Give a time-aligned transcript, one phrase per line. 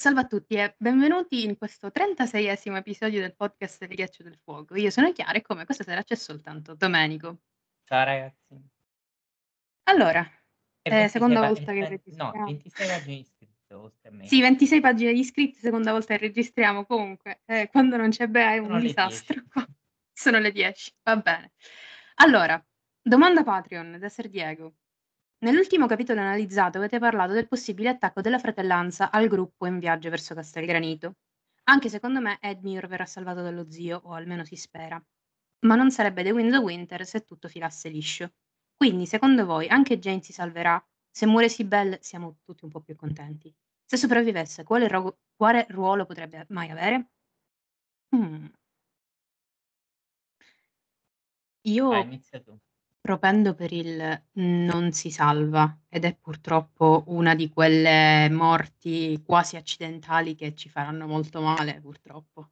[0.00, 4.74] Salve a tutti e benvenuti in questo 36esimo episodio del podcast del Ghiaccio del Fuoco.
[4.76, 7.40] Io sono Chiara e come questa sera c'è soltanto Domenico.
[7.84, 8.58] Ciao ragazzi.
[9.82, 10.26] Allora,
[10.80, 12.44] E eh, seconda 26 volta che eh, no, registriamo.
[12.46, 14.26] 26 pagine iscritte oltre a me.
[14.26, 16.86] Sì, 26 pagine di iscritti, seconda volta che registriamo.
[16.86, 19.34] Comunque, eh, quando non c'è Bea è un Sono le disastro.
[19.52, 19.52] 10.
[20.14, 21.52] Sono le 10, va bene.
[22.14, 22.66] Allora,
[23.02, 24.76] domanda Patreon da Ser Diego.
[25.42, 30.34] Nell'ultimo capitolo analizzato avete parlato del possibile attacco della fratellanza al gruppo in viaggio verso
[30.34, 31.14] Castelgranito.
[31.64, 35.02] Anche secondo me Edmure verrà salvato dallo zio, o almeno si spera.
[35.66, 38.32] Ma non sarebbe The Wind of Winter se tutto filasse liscio.
[38.76, 40.82] Quindi, secondo voi, anche Jane si salverà?
[41.10, 43.54] Se muore Sibel siamo tutti un po' più contenti.
[43.84, 47.10] Se sopravvivesse, quale, ro- quale ruolo potrebbe mai avere?
[48.12, 48.46] Hmm.
[51.62, 52.60] Io Vai, inizia tu.
[53.10, 60.36] Propendo per il non si salva ed è purtroppo una di quelle morti quasi accidentali
[60.36, 62.50] che ci faranno molto male, purtroppo.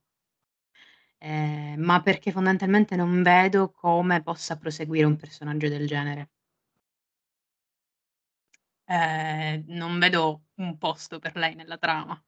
[1.19, 6.31] Eh, ma perché fondamentalmente non vedo come possa proseguire un personaggio del genere.
[8.87, 12.21] Eh, non vedo un posto per lei nella trama.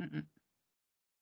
[0.00, 0.26] Mm-mm.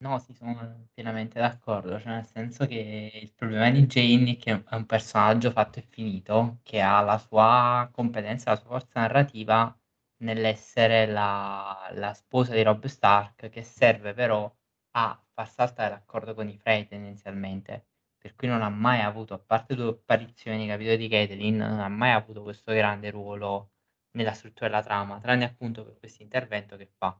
[0.03, 4.65] No, sì, sono pienamente d'accordo, cioè nel senso che il problema di Jane è che
[4.67, 9.75] è un personaggio fatto e finito, che ha la sua competenza, la sua forza narrativa
[10.23, 14.51] nell'essere la, la sposa di Robb Stark, che serve però
[14.93, 19.39] a far saltare l'accordo con i Frey tendenzialmente, per cui non ha mai avuto, a
[19.39, 23.73] parte due apparizioni, capito, di Catelyn, non ha mai avuto questo grande ruolo
[24.12, 27.19] nella struttura della trama, tranne appunto per questo intervento che fa.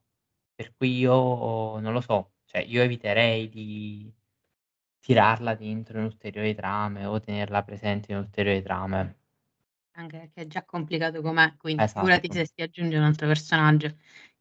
[0.55, 4.13] Per cui io non lo so, cioè io eviterei di
[4.99, 9.19] tirarla dentro in ulteriori trame o tenerla presente in ulteriori trame.
[9.93, 12.45] Anche perché è già complicato com'è, quindi figurati Esatto.
[12.47, 13.89] se si aggiunge un altro personaggio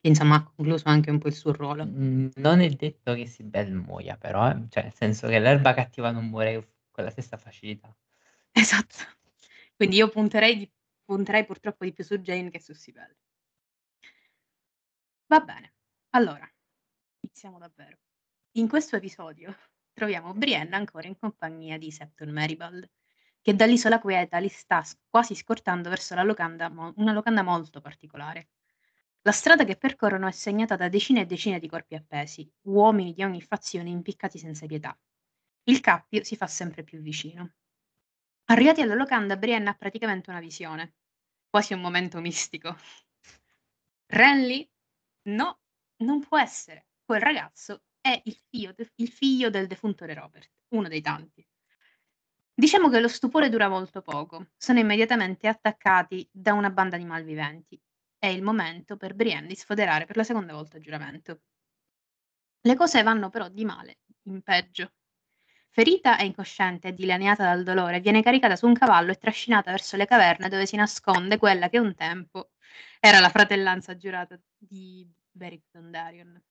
[0.01, 1.83] che insomma ha concluso anche un po' il suo ruolo.
[1.85, 6.29] Non è detto che Sibel muoia, però, eh, Cioè, nel senso che l'erba cattiva non
[6.29, 7.95] muore con la stessa facilità.
[8.53, 8.97] Esatto.
[9.75, 10.71] Quindi io punterei, di-
[11.05, 13.15] punterei purtroppo di più su Jane che su Sibel.
[15.27, 15.73] Va bene,
[16.11, 16.45] allora,
[17.21, 17.97] iniziamo davvero.
[18.59, 19.55] In questo episodio
[19.93, 22.89] troviamo Brienne ancora in compagnia di Septon Meribald,
[23.41, 28.49] che dall'isola quieta li sta quasi scortando verso locanda mo- una locanda molto particolare.
[29.21, 33.23] La strada che percorrono è segnata da decine e decine di corpi appesi, uomini di
[33.23, 34.93] ogni fazione impiccati senza pietà.
[35.63, 37.53] Il cappio si fa sempre più vicino.
[38.47, 40.95] Arrivati alla locanda, Brienne ha praticamente una visione,
[41.49, 42.75] quasi un momento mistico.
[44.07, 44.69] Renly?
[45.29, 45.61] No,
[45.99, 46.87] non può essere.
[47.05, 51.45] Quel ragazzo è il figlio, il figlio del defunto Re Robert, uno dei tanti.
[52.53, 54.47] Diciamo che lo stupore dura molto poco.
[54.57, 57.79] Sono immediatamente attaccati da una banda di malviventi.
[58.17, 61.39] È il momento per Brienne di sfoderare per la seconda volta il giuramento.
[62.61, 64.91] Le cose vanno però di male in peggio.
[65.69, 70.05] Ferita e incosciente dilaniata dal dolore, viene caricata su un cavallo e trascinata verso le
[70.05, 72.49] caverne dove si nasconde quella che un tempo
[72.99, 76.41] era la fratellanza giurata di Beric Dondarrion.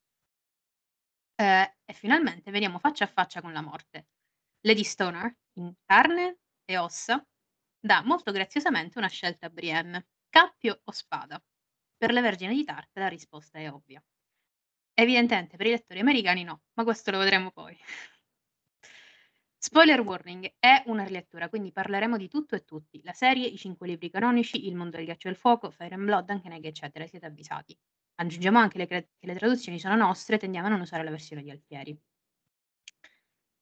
[1.40, 4.08] Eh, e finalmente veniamo faccia a faccia con la morte.
[4.62, 7.24] Lady Stoner, in carne e ossa,
[7.78, 11.40] dà molto graziosamente una scelta a Brienne: cappio o spada.
[11.96, 14.02] Per le vergini di Tarth la risposta è ovvia.
[14.94, 17.78] Evidentemente per i lettori americani no, ma questo lo vedremo poi.
[19.60, 23.00] Spoiler warning, è una rilettura, quindi parleremo di tutto e tutti.
[23.02, 26.04] La serie, i cinque libri canonici, il mondo del ghiaccio e del fuoco, Fire and
[26.04, 27.76] Blood, anche Neg, eccetera, siete avvisati.
[28.14, 31.50] Aggiungiamo anche le che le traduzioni sono nostre tendiamo a non usare la versione di
[31.50, 32.00] Alfieri.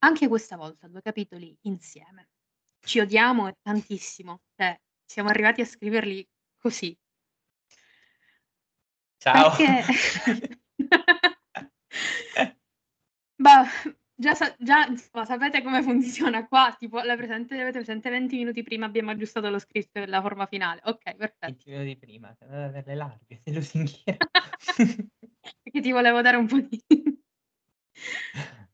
[0.00, 2.28] Anche questa volta due capitoli insieme.
[2.80, 6.28] Ci odiamo tantissimo, cioè siamo arrivati a scriverli
[6.58, 6.94] così.
[9.16, 9.56] Ciao.
[9.56, 10.60] Perché...
[13.38, 13.66] Bah,
[14.16, 16.74] già, sa- già, insomma, sapete come funziona qua?
[16.78, 20.46] Tipo, la presente, avete presente 20 minuti prima abbiamo aggiustato lo scritto e la forma
[20.46, 20.80] finale.
[20.84, 21.46] Ok, perfetto.
[21.46, 24.18] 20 minuti prima, per le larghe, sei lusinghiera.
[25.62, 26.82] Perché ti volevo dare un po' di...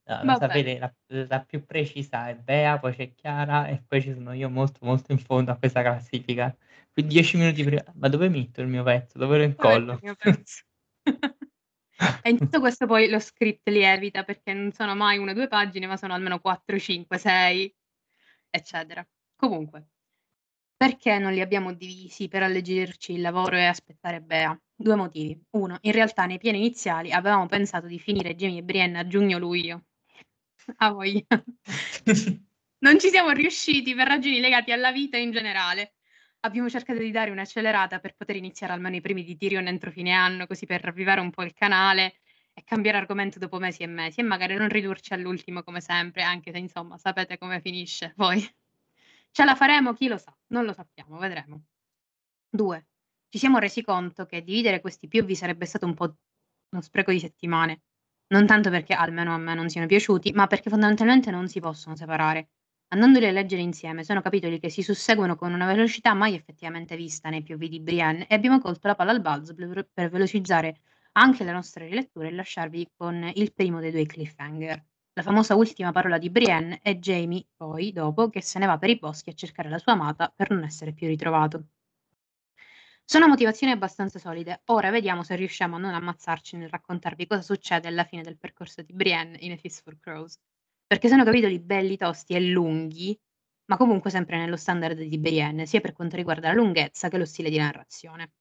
[0.04, 4.12] No, lo sapete, la, la più precisa è Bea, poi c'è Chiara e poi ci
[4.12, 6.54] sono io molto molto in fondo a questa classifica.
[6.92, 9.16] Quindi 10 minuti prima, ma dove metto il mio pezzo?
[9.16, 9.92] Dove lo Dove incollo?
[9.92, 10.62] il mio pezzo?
[12.22, 15.48] E in tutto questo poi lo script lievita perché non sono mai una o due
[15.48, 17.74] pagine, ma sono almeno 4, 5, 6,
[18.50, 19.06] eccetera.
[19.36, 19.88] Comunque,
[20.76, 24.58] perché non li abbiamo divisi per alleggerirci il lavoro e aspettare Bea?
[24.74, 25.40] Due motivi.
[25.50, 29.84] Uno, in realtà nei piani iniziali avevamo pensato di finire Jamie e Brienne a giugno-luglio.
[30.76, 31.24] Ah, voglia.
[32.82, 35.92] Non ci siamo riusciti per ragioni legate alla vita in generale.
[36.44, 40.12] Abbiamo cercato di dare un'accelerata per poter iniziare almeno i primi di Tyrion entro fine
[40.12, 42.20] anno, così per ravvivare un po' il canale
[42.54, 46.52] e cambiare argomento dopo mesi e mesi e magari non ridurci all'ultimo come sempre, anche
[46.52, 48.40] se insomma sapete come finisce poi.
[49.30, 49.94] Ce la faremo?
[49.94, 50.36] Chi lo sa?
[50.48, 51.64] Non lo sappiamo, vedremo.
[52.50, 52.86] 2.
[53.28, 56.16] Ci siamo resi conto che dividere questi POV sarebbe stato un po'
[56.70, 57.82] uno spreco di settimane.
[58.28, 61.96] Non tanto perché almeno a me non siano piaciuti, ma perché fondamentalmente non si possono
[61.96, 62.48] separare.
[62.92, 67.30] Andandoli a leggere insieme, sono capitoli che si susseguono con una velocità mai effettivamente vista
[67.30, 70.80] nei POV di Brienne e abbiamo colto la palla al balzo per velocizzare
[71.12, 74.84] anche le nostre riletture e lasciarvi con il primo dei due cliffhanger.
[75.14, 78.90] La famosa ultima parola di Brienne è Jamie, poi, dopo, che se ne va per
[78.90, 81.68] i boschi a cercare la sua amata per non essere più ritrovato.
[83.06, 84.60] Sono motivazioni abbastanza solide.
[84.66, 88.82] Ora vediamo se riusciamo a non ammazzarci nel raccontarvi cosa succede alla fine del percorso
[88.82, 90.38] di Brienne in A Fist for Crows.
[90.92, 93.18] Perché sono capitoli belli, tosti e lunghi,
[93.70, 97.24] ma comunque sempre nello standard di Brienne, sia per quanto riguarda la lunghezza che lo
[97.24, 98.32] stile di narrazione.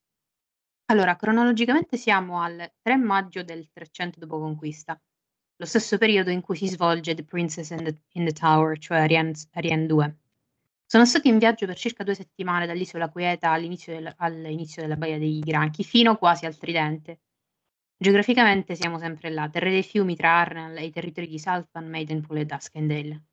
[0.87, 5.01] Allora, cronologicamente siamo al 3 maggio del 300 dopo conquista,
[5.55, 8.97] lo stesso periodo in cui si svolge The Princess in the, in the Tower, cioè
[8.97, 10.17] Ariane 2.
[10.85, 15.17] Sono stati in viaggio per circa due settimane dall'isola Quieta all'inizio, del, all'inizio della Baia
[15.17, 17.21] dei Granchi, fino quasi al Tridente.
[18.01, 22.39] Geograficamente siamo sempre là, terre dei fiumi tra Arnell e i territori di Saltvan, Maidenpool
[22.39, 23.25] e Duskendale.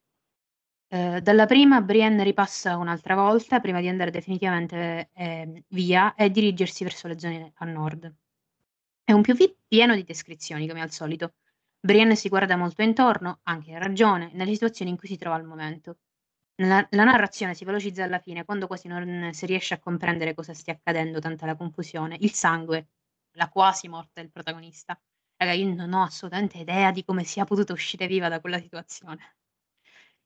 [0.88, 6.84] Eh, dalla prima Brienne ripassa un'altra volta prima di andare definitivamente eh, via e dirigersi
[6.84, 8.14] verso le zone a nord.
[9.04, 11.32] È un POV pieno di descrizioni, come al solito,
[11.80, 15.44] Brienne si guarda molto intorno, anche a ragione, nelle situazioni in cui si trova al
[15.44, 15.96] momento.
[16.56, 20.52] La, la narrazione si velocizza alla fine quando quasi non si riesce a comprendere cosa
[20.52, 22.88] stia accadendo, tanta la confusione, il sangue,
[23.38, 25.00] la quasi morte del protagonista.
[25.36, 29.36] Raga, io non ho assolutamente idea di come sia potuta uscire viva da quella situazione.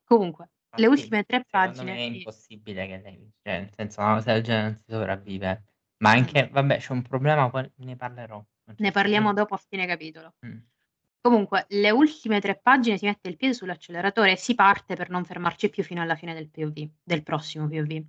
[0.02, 1.94] Comunque, ah, le ultime tre pagine.
[1.94, 5.64] è impossibile che lei, cioè, nel senso, una cosa del genere non si sopravvive.
[5.98, 8.44] Ma anche, vabbè, c'è un problema, poi ne parlerò.
[8.76, 10.34] Ne parliamo dopo a fine capitolo.
[10.44, 10.58] Mm.
[11.20, 15.24] Comunque, le ultime tre pagine si mette il piede sull'acceleratore e si parte per non
[15.24, 18.04] fermarci più fino alla fine del POV, del prossimo POV.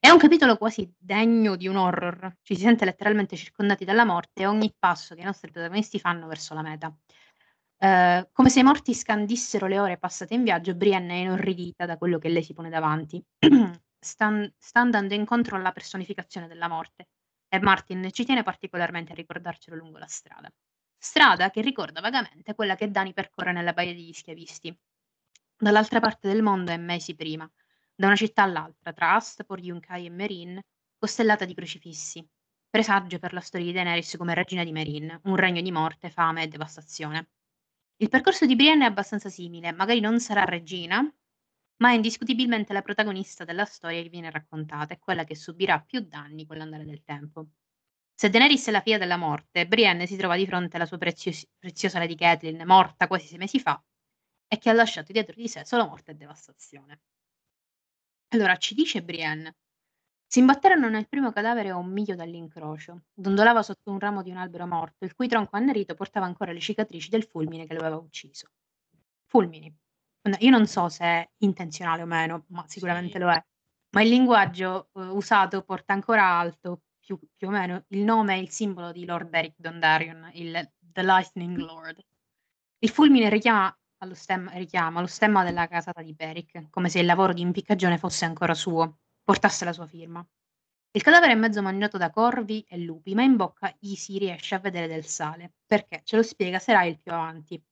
[0.00, 2.36] È un capitolo quasi degno di un horror.
[2.42, 6.28] Ci si sente letteralmente circondati dalla morte e ogni passo che i nostri protagonisti fanno
[6.28, 6.96] verso la meta.
[7.80, 11.96] Uh, come se i morti scandissero le ore passate in viaggio, Brienne è inorridita da
[11.96, 13.22] quello che lei si pone davanti.
[13.98, 17.08] sta, andando incontro alla personificazione della morte
[17.48, 20.48] e Martin ci tiene particolarmente a ricordarcelo lungo la strada.
[20.96, 24.76] Strada che ricorda vagamente quella che Dani percorre nella Baia degli Schiavisti,
[25.56, 27.50] dall'altra parte del mondo e mesi prima,
[27.98, 30.60] da una città all'altra, tra Astapor, Yunkai e Merin,
[30.96, 32.24] costellata di crocifissi,
[32.70, 36.44] presagio per la storia di Daenerys come regina di Merin, un regno di morte, fame
[36.44, 37.30] e devastazione.
[37.96, 41.02] Il percorso di Brienne è abbastanza simile, magari non sarà regina,
[41.78, 45.98] ma è indiscutibilmente la protagonista della storia che viene raccontata e quella che subirà più
[45.98, 47.48] danni con l'andare del tempo.
[48.14, 51.48] Se Daenerys è la figlia della morte, Brienne si trova di fronte alla sua prezios-
[51.58, 53.82] preziosa Lady Catelyn, morta quasi sei mesi fa,
[54.46, 57.00] e che ha lasciato dietro di sé solo morte e devastazione.
[58.28, 59.56] Allora, ci dice Brienne.
[60.26, 63.04] Si imbatterono nel primo cadavere a un miglio dall'incrocio.
[63.14, 66.60] Dondolava sotto un ramo di un albero morto, il cui tronco annerito portava ancora le
[66.60, 68.48] cicatrici del fulmine che lo aveva ucciso.
[69.24, 69.74] Fulmini.
[70.40, 73.18] Io non so se è intenzionale o meno, ma sicuramente sì.
[73.18, 73.42] lo è.
[73.90, 78.40] Ma il linguaggio uh, usato porta ancora alto più, più o meno il nome e
[78.40, 81.98] il simbolo di Lord Beric Dondarrion, il The Lightning Lord.
[82.80, 87.06] Il fulmine richiama allo stemma, richiama lo stemma della casata di Beric, come se il
[87.06, 90.26] lavoro di impiccagione fosse ancora suo, portasse la sua firma.
[90.90, 94.54] Il cadavere è mezzo mangiato da corvi e lupi, ma in bocca gli si riesce
[94.54, 95.52] a vedere del sale.
[95.66, 96.00] Perché?
[96.02, 97.62] Ce lo spiega Serail più avanti.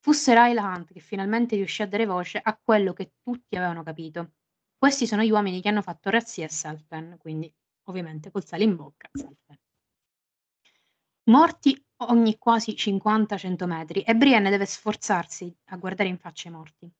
[0.00, 4.32] Fu Serail Hunt che finalmente riuscì a dare voce a quello che tutti avevano capito.
[4.76, 7.52] Questi sono gli uomini che hanno fatto razzia a Saltpen, quindi
[7.84, 9.08] ovviamente col sale in bocca.
[11.24, 16.90] Morti ogni quasi 50-100 metri e Brienne deve sforzarsi a guardare in faccia i morti.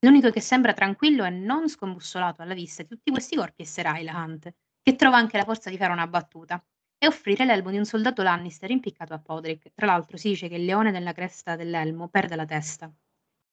[0.00, 4.02] L'unico che sembra tranquillo e non scombussolato alla vista di tutti questi corpi è Serai
[4.02, 4.52] la Hunt,
[4.82, 6.62] che trova anche la forza di fare una battuta
[6.98, 9.72] e offrire l'elmo di un soldato Lannister impiccato a Podrick.
[9.74, 12.92] Tra l'altro si dice che il leone della cresta dell'elmo perde la testa.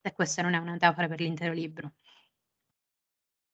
[0.02, 1.94] E questa non è una metafora per l'intero libro.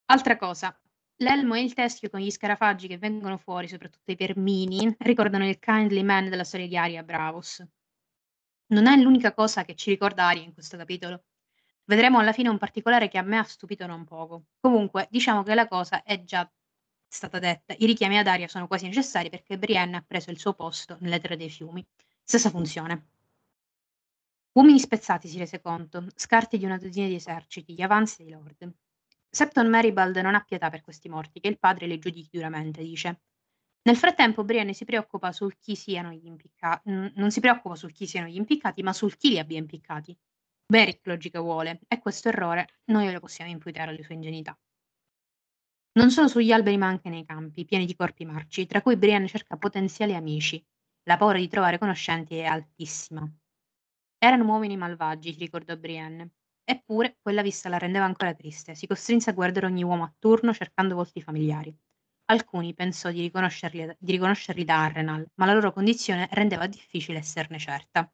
[0.06, 0.78] Altra cosa,
[1.24, 5.58] L'elmo e il teschio con gli scarafaggi che vengono fuori, soprattutto i vermini, ricordano il
[5.58, 7.66] Kindly Man della storia di Aria Bravos.
[8.74, 11.24] Non è l'unica cosa che ci ricorda Aria in questo capitolo.
[11.86, 14.48] Vedremo alla fine un particolare che a me ha stupito non poco.
[14.60, 16.52] Comunque, diciamo che la cosa è già
[17.08, 17.74] stata detta.
[17.78, 21.22] I richiami ad Aria sono quasi necessari perché Brienne ha preso il suo posto nelle
[21.22, 21.86] tre dei fiumi.
[22.22, 23.08] Stessa funzione.
[24.52, 28.74] Uomini spezzati si rese conto, scarti di una dozzina di eserciti, gli avanzi dei lord.
[29.36, 33.22] Septon Maribald non ha pietà per questi morti, che il padre li giudichi duramente, dice.
[33.82, 38.06] Nel frattempo Brienne si preoccupa sul chi siano gli impiccati, non si preoccupa sul chi
[38.06, 40.16] siano gli impiccati, ma sul chi li abbia impiccati.
[40.68, 44.56] Beric logica vuole, e questo errore noi lo possiamo imputare alle sue ingenuità.
[45.94, 49.28] Non solo sugli alberi ma anche nei campi, pieni di corpi marci, tra cui Brienne
[49.28, 50.64] cerca potenziali amici.
[51.06, 53.28] La paura di trovare conoscenti è altissima.
[54.20, 56.30] Erano uomini malvagi, si ricordò Brienne.
[56.66, 58.76] Eppure quella vista la rendeva ancora triste.
[58.76, 61.76] Si costrinse a guardare ogni uomo a turno cercando volti familiari.
[62.26, 67.60] Alcuni pensò di riconoscerli, di riconoscerli da Arrenal, ma la loro condizione rendeva difficile esserne
[67.60, 68.10] certa.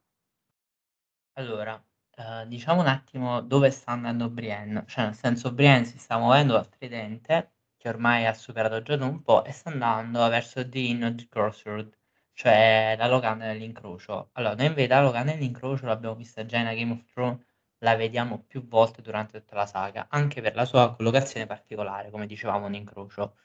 [1.34, 1.82] Allora,
[2.16, 4.84] eh, diciamo un attimo dove sta andando Brienne.
[4.88, 9.06] Cioè, nel senso, Brienne si sta muovendo dal tridente, che ormai ha superato già da
[9.06, 11.96] un po', e sta andando verso The Inn of Crossroad,
[12.34, 14.30] cioè la locanda dell'incrocio.
[14.34, 17.46] Allora, noi invece la locanda dell'incrocio l'abbiamo vista già in Game of Thrones,
[17.80, 22.26] la vediamo più volte durante tutta la saga, anche per la sua collocazione particolare, come
[22.28, 23.38] dicevamo, un incrocio.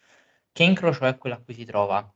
[0.53, 2.13] Che incrocio è quello a cui si trova?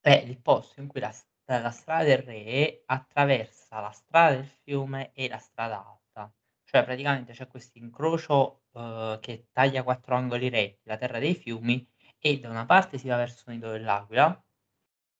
[0.00, 1.12] È il posto in cui la,
[1.46, 6.32] la strada del re attraversa la strada del fiume e la strada alta.
[6.64, 11.88] Cioè praticamente c'è questo incrocio uh, che taglia quattro angoli retti, la terra dei fiumi,
[12.18, 14.44] e da una parte si va verso il nido dell'aquila,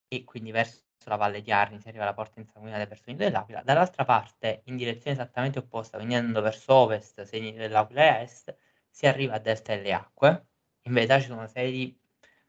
[0.08, 3.24] e quindi verso la valle di Arni si arriva alla porta insanguinata verso il nido
[3.24, 8.56] dell'aquila, dall'altra parte, in direzione esattamente opposta, andando verso ovest, se il nido dell'aquila est,
[8.90, 10.46] si arriva a delta delle acque.
[10.82, 11.98] In verità ci sono una serie di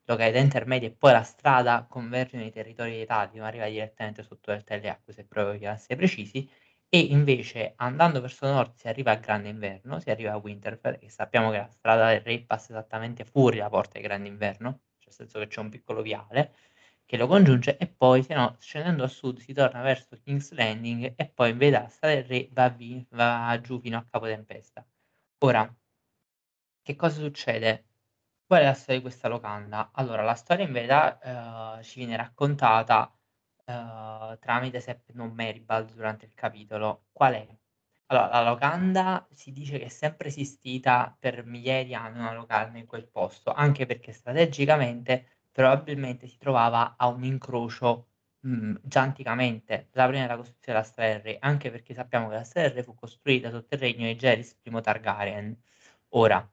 [0.05, 4.75] località intermedie e poi la strada converge nei territori d'Italia, ma arriva direttamente sotto delta
[4.75, 6.49] delle acque, se proprio essere precisi,
[6.89, 11.09] e invece andando verso nord si arriva a Grande Inverno, si arriva a Winterfell, e
[11.09, 15.07] sappiamo che la strada del Re passa esattamente fuori la porta di Grande Inverno, cioè
[15.07, 16.53] nel senso che c'è un piccolo viale,
[17.07, 21.13] che lo congiunge e poi se no scendendo a sud si torna verso King's Landing
[21.15, 24.85] e poi in veda Strada del Re va, vi, va giù fino a Capotempesta.
[25.39, 25.73] Ora,
[26.81, 27.85] che cosa succede?
[28.45, 29.91] Qual è la storia di questa locanda?
[29.93, 33.13] Allora, la storia in verità eh, ci viene raccontata
[33.65, 37.07] eh, tramite Sepp non Meribald durante il capitolo.
[37.11, 37.47] Qual è?
[38.07, 42.77] Allora, la locanda si dice che è sempre esistita per migliaia di anni una locanda
[42.77, 48.09] in quel posto, anche perché strategicamente probabilmente si trovava a un incrocio
[48.41, 52.83] mh, già anticamente, la prima della costruzione della Strada anche perché sappiamo che la Strada
[52.83, 55.57] fu costruita sotto il regno di Geris I Targaryen.
[56.09, 56.47] Ora, uh,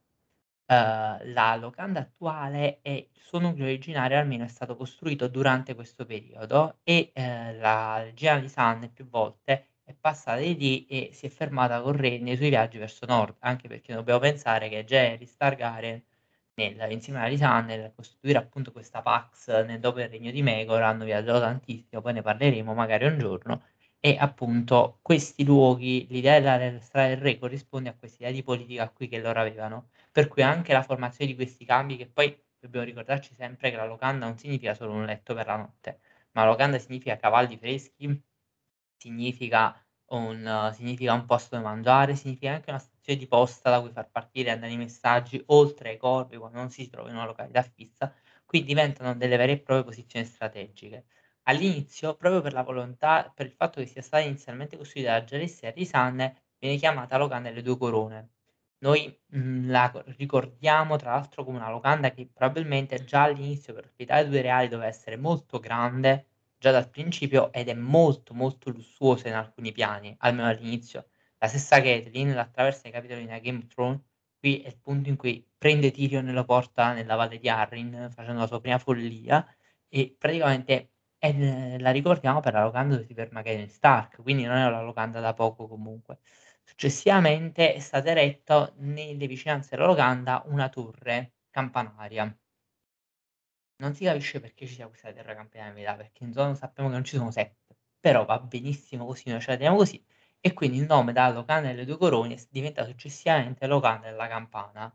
[0.66, 6.78] la locanda attuale e il suo nucleo originario almeno è stato costruito durante questo periodo
[6.82, 7.20] e uh,
[7.61, 11.92] la regina di San più volte è passata di lì e si è fermata con
[11.94, 16.02] re nei suoi viaggi verso nord, anche perché dobbiamo pensare che Geris Targaryen
[16.56, 20.82] nel, insieme a Lisanne nel costituire appunto questa Pax nel dopo il regno di Megor
[20.82, 23.62] hanno viaggiato tantissimo, poi ne parleremo magari un giorno,
[24.00, 28.88] e appunto questi luoghi, l'idea della strada del re corrisponde a questa idea di politica
[28.90, 32.84] qui che loro avevano, per cui anche la formazione di questi cambi, che poi dobbiamo
[32.87, 36.00] ricordarci sempre che la locanda non significa solo un letto per la notte,
[36.32, 38.23] ma locanda significa cavalli freschi,
[38.96, 39.75] significa
[40.11, 44.11] un, significa un posto dove mangiare, significa anche una stazione di posta da cui far
[44.11, 47.62] partire e andare i messaggi oltre ai corpi quando non si trova in una località
[47.62, 48.12] fissa,
[48.44, 51.04] qui diventano delle vere e proprie posizioni strategiche.
[51.44, 55.70] All'inizio, proprio per la volontà, per il fatto che sia stata inizialmente costruita da Gialessia
[55.70, 58.30] Risanne, viene chiamata locanda delle due corone.
[58.78, 63.84] Noi mh, mhmm, la ricordiamo tra l'altro come una locanda che probabilmente già all'inizio per
[63.87, 66.26] ospitare due reali doveva essere molto grande,
[66.58, 71.06] già dal principio ed è molto molto lussuosa in alcuni piani, almeno all'inizio.
[71.44, 74.00] La stessa Catelyn l'attraversa i capitoli di Game of Thrones,
[74.38, 78.08] qui è il punto in cui prende Tyrion e lo porta nella valle di Arryn
[78.10, 79.46] facendo la sua prima follia.
[79.86, 84.56] E praticamente è, la ricordiamo per la locanda dove si ferma Catelyn Stark, quindi non
[84.56, 86.20] è una locanda da poco comunque.
[86.62, 92.34] Successivamente è stata eretta nelle vicinanze della locanda una torre campanaria.
[93.76, 97.04] Non si capisce perché ci sia questa terra campionaria, perché in zona sappiamo che non
[97.04, 100.02] ci sono sette, però va benissimo così, noi ce la teniamo così,
[100.46, 104.94] e quindi il nome da locanda delle due corone diventa successivamente locanda della campana.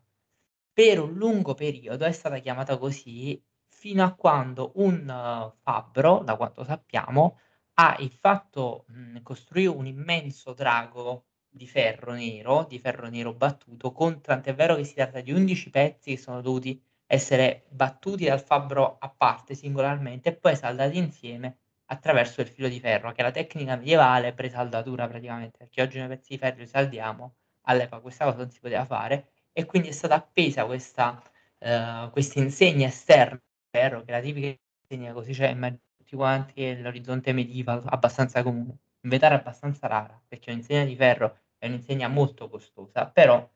[0.71, 6.35] Per un lungo periodo è stata chiamata così fino a quando un uh, fabbro, da
[6.35, 7.39] quanto sappiamo,
[7.75, 14.21] ha fatto mh, costruire un immenso drago di ferro nero, di ferro nero battuto, con
[14.21, 18.97] tant'è vero che si tratta di 11 pezzi che sono dovuti essere battuti dal fabbro
[18.99, 21.57] a parte singolarmente e poi saldati insieme
[21.91, 26.07] attraverso il filo di ferro, che è la tecnica medievale presaldatura praticamente, perché oggi noi
[26.09, 29.91] pezzi di ferro li saldiamo, all'epoca questa cosa non si poteva fare e quindi è
[29.91, 31.21] stata appesa questa,
[31.59, 34.55] uh, questa insegna esterna di ferro, che è la tipica
[34.87, 40.51] insegna così in tutti quanti, che l'orizzonte medieval abbastanza comune, in è abbastanza rara, perché
[40.51, 43.47] un'insegna di ferro è un'insegna molto costosa, però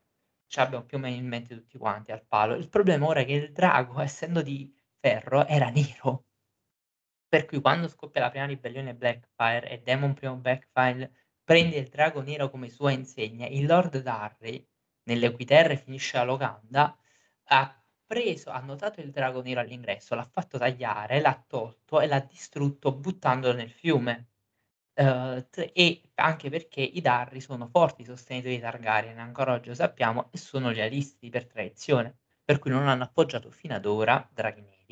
[0.47, 2.55] ce l'abbiamo più o meno in mente tutti quanti al palo.
[2.55, 6.25] Il problema ora è che il drago, essendo di ferro, era nero.
[7.33, 11.11] Per cui quando scoppia la prima ribellione Blackfire e Demon primo Blackfire
[11.43, 14.63] prende il drago nero come sua insegna, il Lord Darry,
[15.05, 16.95] nelle cui terre finisce la locanda,
[17.45, 22.19] ha preso, ha notato il drago nero all'ingresso, l'ha fatto tagliare, l'ha tolto e l'ha
[22.19, 24.27] distrutto buttandolo nel fiume.
[24.93, 30.29] Uh, e anche perché i Darri sono forti sostenitori di Targaryen, ancora oggi lo sappiamo,
[30.31, 34.82] e sono lealisti per tradizione, per cui non hanno appoggiato fino ad ora draghi neri.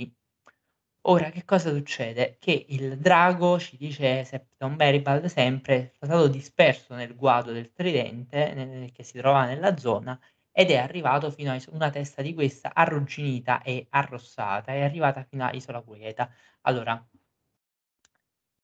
[1.06, 2.38] Ora, che cosa succede?
[2.40, 8.54] Che il drago, ci dice Septon Beribald sempre, è stato disperso nel guado del tridente
[8.54, 10.20] nel, che si trova nella zona
[10.52, 15.44] ed è arrivato fino a una testa di questa arrugginita e arrossata, è arrivata fino
[15.46, 16.32] a Isola Quieta.
[16.62, 17.04] Allora,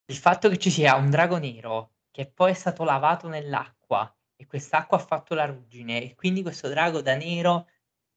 [0.05, 4.45] il fatto che ci sia un drago nero che poi è stato lavato nell'acqua e
[4.45, 7.67] quest'acqua ha fatto la ruggine e quindi questo drago da nero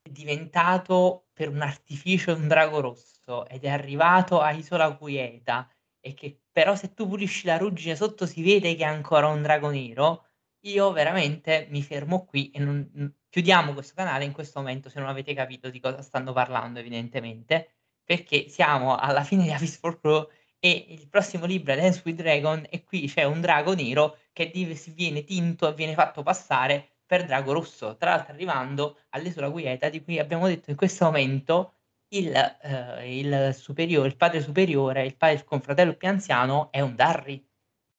[0.03, 5.69] è diventato per un artificio un drago rosso ed è arrivato a Isola Quieta
[6.01, 9.43] e che però se tu pulisci la ruggine sotto si vede che è ancora un
[9.43, 10.27] drago nero,
[10.65, 15.09] io veramente mi fermo qui e non, chiudiamo questo canale in questo momento se non
[15.09, 20.29] avete capito di cosa stanno parlando evidentemente, perché siamo alla fine di Avis for Crow
[20.59, 24.51] e il prossimo libro è Dance with Dragon e qui c'è un drago nero che
[24.95, 30.03] viene tinto e viene fatto passare per drago rosso, tra l'altro arrivando all'isola Quieta di
[30.03, 31.75] cui abbiamo detto in questo momento
[32.11, 36.95] il, eh, il superiore, il padre superiore, il, padre, il confratello più anziano è un
[36.95, 37.45] Darry,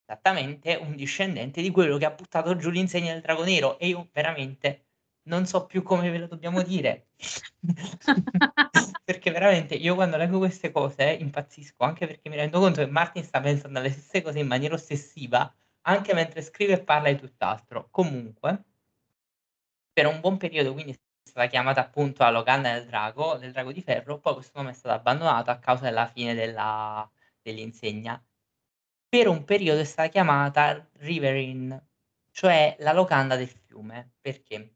[0.06, 4.10] esattamente un discendente di quello che ha buttato giù l'insegna del drago nero e io
[4.12, 4.86] veramente
[5.24, 7.10] non so più come ve lo dobbiamo dire.
[9.04, 13.24] perché veramente io quando leggo queste cose impazzisco, anche perché mi rendo conto che Martin
[13.24, 17.88] sta pensando alle stesse cose in maniera ossessiva, anche mentre scrive e parla di tutt'altro.
[17.92, 18.64] Comunque,
[19.94, 23.82] per un buon periodo, quindi stata chiamata appunto la locanda del drago, del drago di
[23.82, 27.10] ferro, poi questo nome è stato abbandonato a causa della fine della,
[27.42, 28.22] dell'insegna.
[29.08, 31.90] Per un periodo è stata chiamata Riverine,
[32.32, 34.14] cioè la locanda del fiume.
[34.22, 34.76] Perché?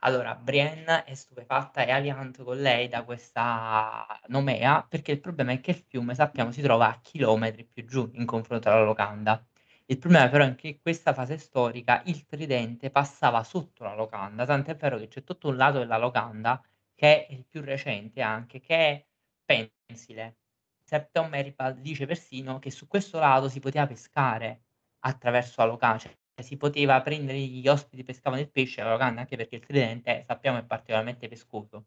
[0.00, 5.60] Allora, Brienne è stupefatta e aliante con lei da questa nomea, perché il problema è
[5.60, 9.42] che il fiume, sappiamo, si trova a chilometri più giù in confronto alla locanda.
[9.86, 14.44] Il problema però è che in questa fase storica il tridente passava sotto la locanda,
[14.44, 16.60] tant'è vero che c'è tutto un lato della locanda
[16.94, 19.06] che è il più recente anche, che è
[19.44, 20.38] pensile.
[20.82, 24.62] Septon Meribald dice persino che su questo lato si poteva pescare
[25.00, 29.36] attraverso la locanda, cioè si poteva prendere gli ospiti pescavano il pesce alla locanda, anche
[29.36, 31.86] perché il tridente sappiamo è particolarmente pescoso.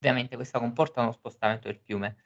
[0.00, 2.16] Ovviamente questo comporta uno spostamento del fiume.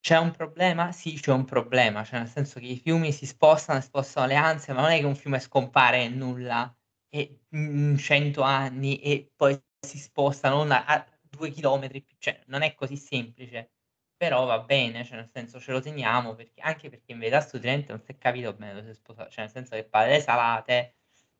[0.00, 0.92] C'è un problema?
[0.92, 4.72] Sì, c'è un problema, cioè nel senso che i fiumi si spostano, spostano le anse,
[4.72, 6.74] ma non è che un fiume scompare nulla
[7.08, 12.62] e in 100 anni e poi si sposta non a, a due chilometri, cioè non
[12.62, 13.72] è così semplice
[14.16, 17.90] però va bene, cioè nel senso ce lo teniamo, perché anche perché in verità studente
[17.92, 20.96] non si è capito bene dove si è sposato, cioè nel senso che Parole Salate,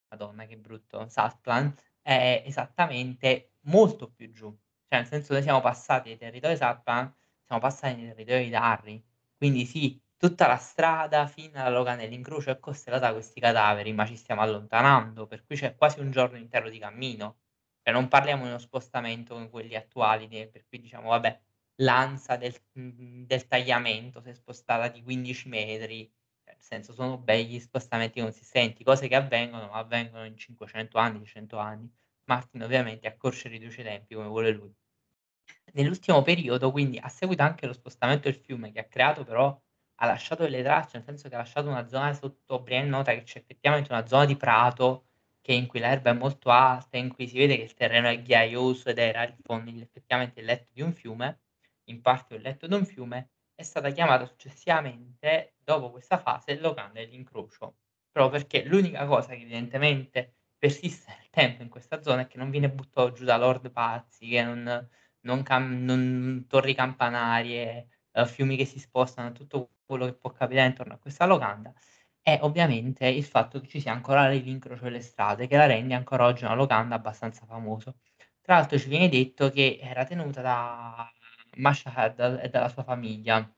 [0.09, 4.49] madonna che brutto, Saltplan, è esattamente molto più giù,
[4.89, 7.15] cioè nel senso noi siamo passati dai territori Saltplan,
[7.51, 9.05] siamo passati nei territori di Darry,
[9.37, 14.07] quindi sì, tutta la strada fino alla Loga nell'incrocio è costellata da questi cadaveri, ma
[14.07, 17.39] ci stiamo allontanando, per cui c'è quasi un giorno intero di cammino,
[17.83, 21.41] cioè non parliamo di uno spostamento come quelli attuali, per cui diciamo vabbè,
[21.77, 26.05] l'ansa del, del tagliamento si è spostata di 15 metri,
[26.45, 31.25] cioè, nel senso sono begli spostamenti consistenti, cose che avvengono, ma avvengono in 500 anni,
[31.27, 31.93] 100 anni.
[32.27, 34.73] Martin ovviamente accorce e riduce i tempi come vuole lui.
[35.75, 39.57] Nell'ultimo periodo, quindi, ha seguito anche lo spostamento del fiume, che ha creato però,
[40.03, 43.23] ha lasciato delle tracce, nel senso che ha lasciato una zona sotto Brienne nota che
[43.23, 45.05] c'è effettivamente una zona di prato
[45.41, 48.21] che in cui l'erba è molto alta, in cui si vede che il terreno è
[48.23, 51.41] ghiaioso ed era il fondo, effettivamente il letto di un fiume
[51.85, 57.77] in parte un letto d'un fiume, è stata chiamata successivamente, dopo questa fase, locanda dell'incrocio,
[58.13, 62.51] proprio perché l'unica cosa che evidentemente persiste nel tempo in questa zona è che non
[62.51, 64.89] viene buttato giù da lord pazzi, che non,
[65.23, 70.69] non, cam- non torri campanarie, uh, fiumi che si spostano, tutto quello che può capitare
[70.69, 71.73] intorno a questa locanda,
[72.23, 76.27] è ovviamente il fatto che ci sia ancora l'incrocio delle strade, che la rende ancora
[76.27, 77.95] oggi una locanda abbastanza famosa.
[78.41, 81.11] Tra l'altro ci viene detto che era tenuta da
[81.57, 83.49] Mashahad e dalla sua famiglia,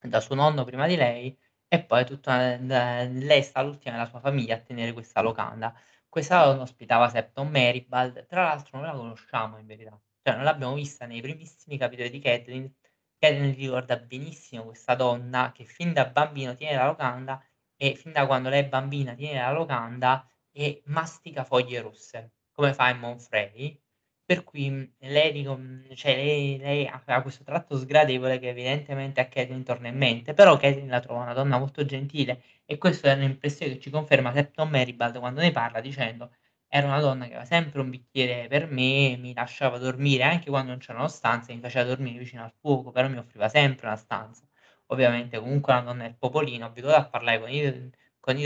[0.00, 1.36] da suo nonno prima di lei
[1.68, 5.74] e poi tutta lei sta l'ultima della sua famiglia a tenere questa locanda.
[6.08, 9.98] Questa donna ospitava Septon Meribald, tra l'altro non la conosciamo in verità,
[10.28, 12.70] cioè non l'abbiamo vista nei primissimi capitoli di Catelyn.
[13.18, 17.42] Catelyn ricorda benissimo questa donna che fin da bambino tiene la locanda
[17.76, 22.74] e fin da quando lei è bambina tiene la locanda e mastica foglie rosse come
[22.74, 23.80] fa in Monfrey,
[24.24, 29.28] per cui, mhmm, lei ricom cioè lei lei aveva questo tratto sgradevole che evidentemente a
[29.28, 33.12] Catelyn torna in mente, però Catelyn la trova una donna molto gentile e questo è
[33.14, 36.32] un'impressione che ci conferma Septon Meribald quando ne parla dicendo:
[36.70, 40.70] "Era una donna che aveva sempre un bicchiere per me, mi lasciava dormire anche quando
[40.70, 44.46] non c'erano stanze, mi faceva dormire vicino al fuoco, però mi offriva sempre una stanza".
[44.86, 48.44] Ovviamente comunque una donna del popolino, abituata a parlare con i con i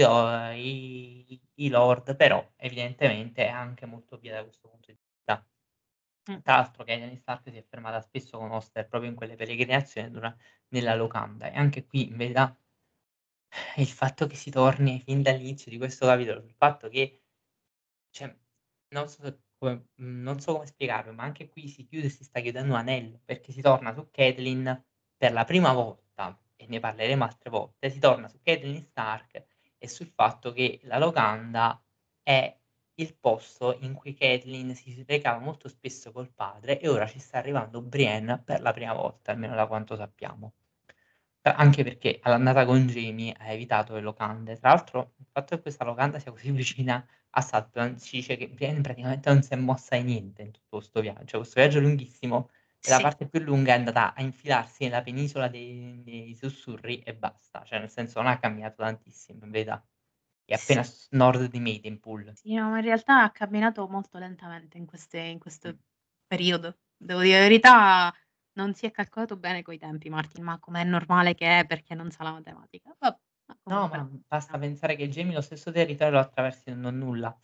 [0.56, 5.44] i i lord, però evidentemente è anche molto via da questo punto di vista.
[6.30, 6.40] Mh.
[6.42, 10.34] Tra l'altro Catelyn Stark si è fermata spesso con Oster proprio in quelle peregrinazioni dura
[10.68, 12.56] nella locanda e anche qui in verità
[13.76, 17.21] il fatto che si torni fin dall'inizio di questo capitolo, il fatto che
[18.12, 18.34] cioè,
[18.90, 22.40] non so come non so come spiegarlo, ma anche qui si chiude e si sta
[22.40, 24.84] chiudendo un anello, perché si torna su Catelyn
[25.16, 29.44] per la prima volta, e ne parleremo altre volte, si torna su Catelyn Stark
[29.78, 31.82] e sul fatto che la locanda
[32.22, 32.56] è
[32.94, 37.38] il posto in cui Catelyn si recava molto spesso col padre e ora ci sta
[37.38, 40.54] arrivando Brienne per la prima volta, almeno da quanto sappiamo.
[41.42, 44.56] Anche perché all'andata con Jaime ha evitato le locande.
[44.58, 47.40] Tra l'altro il fatto che questa locanda sia così vicina a
[47.98, 51.38] ci dice che Brienne praticamente non si è mossa di niente in tutto 'sto viaggio.
[51.38, 53.00] Questo viaggio lunghissimo e la Sì.
[53.00, 57.78] parte più lunga è andata a infilarsi nella penisola dei dei sussurri e basta, cioè
[57.78, 59.84] nel senso non ha camminato tantissimo in verità.
[60.44, 61.08] È appena Sì.
[61.10, 62.36] nord di Maidenpool.
[62.44, 65.82] Sì, no, ma in realtà ha camminato molto lentamente in queste in questo Mh.
[66.26, 66.76] periodo.
[66.96, 68.12] Devo dire la verità,
[68.54, 72.10] non si è calcolato bene coi tempi Martin, ma com'è normale che è perché non
[72.10, 72.92] sa la matematica.
[72.98, 73.16] Vabbè,
[73.64, 76.98] ma No, comunque ma basta pensare che Jaime lo stesso territorio lo attraversi nel non
[76.98, 77.36] nulla.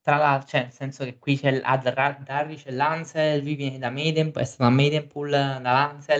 [0.00, 2.12] Tra l'al cioè nel senso che qui c'è l a Dra
[2.56, 5.58] c'è l'Ansel, lui viene da Maidenp è stato a Maidenpool da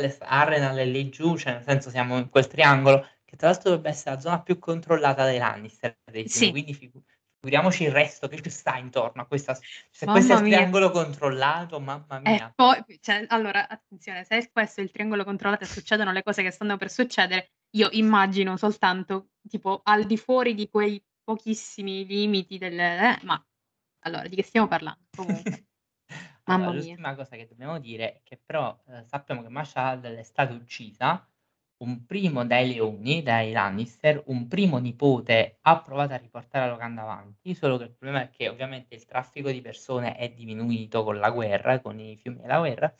[0.04, 3.70] e Harrenhal è lì giù, cioè nel senso siamo in quel triangolo, che tra l'altro
[3.70, 6.50] dovrebbe essere la zona più controllata Lannister dei film, Sì.
[6.50, 7.02] quindi figu
[7.40, 10.90] figuriamoci il resto che ci sta intorno a questa se Mamma questo è il triangolo
[10.90, 12.52] controllato, mamma E mia.
[12.54, 16.50] poi cioè allora attenzione, se questo è il triangolo controllato e succedono le cose che
[16.50, 22.78] stanno per succedere, io immagino soltanto tipo al di fuori di quei pochissimi limiti del
[22.78, 23.42] eh, ma
[24.00, 25.04] allora di che stiamo parlando?
[25.14, 25.66] Comunque,
[26.48, 26.96] Allora, mamma mia.
[26.96, 31.26] l'ultima cosa che dobbiamo dire è che però, ehm, sappiamo che Mashald è stata uccisa,
[31.78, 37.02] un primo dai leoni, dai Lannister, un primo nipote ha provato a riportare la locanda
[37.02, 41.18] avanti, solo che il problema è che ovviamente il traffico di persone è diminuito con
[41.18, 42.94] la guerra, con i fiumi della guerra,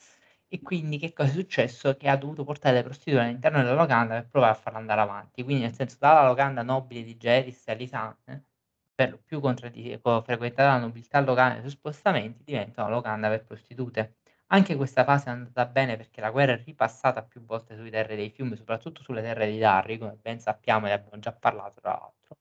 [0.49, 1.97] e quindi che cosa è successo?
[1.97, 5.43] Che ha dovuto portare le prostitute all'interno della locanda per provare a farla andare avanti.
[5.45, 8.47] Quindi nel senso dalla locanda nobile di Jaehaerys e Alysanne,
[8.95, 14.18] per lo più frequentata dalla nobiltà locale su spostamenti, diventa una locanda per prostitute.
[14.51, 18.17] Anche questa fase è andata bene perché la guerra è ripassata più volte sulle terre
[18.17, 21.91] dei fiumi, soprattutto sulle terre di Darry, come ben sappiamo e abbiamo già parlato tra
[21.93, 22.37] l'altro.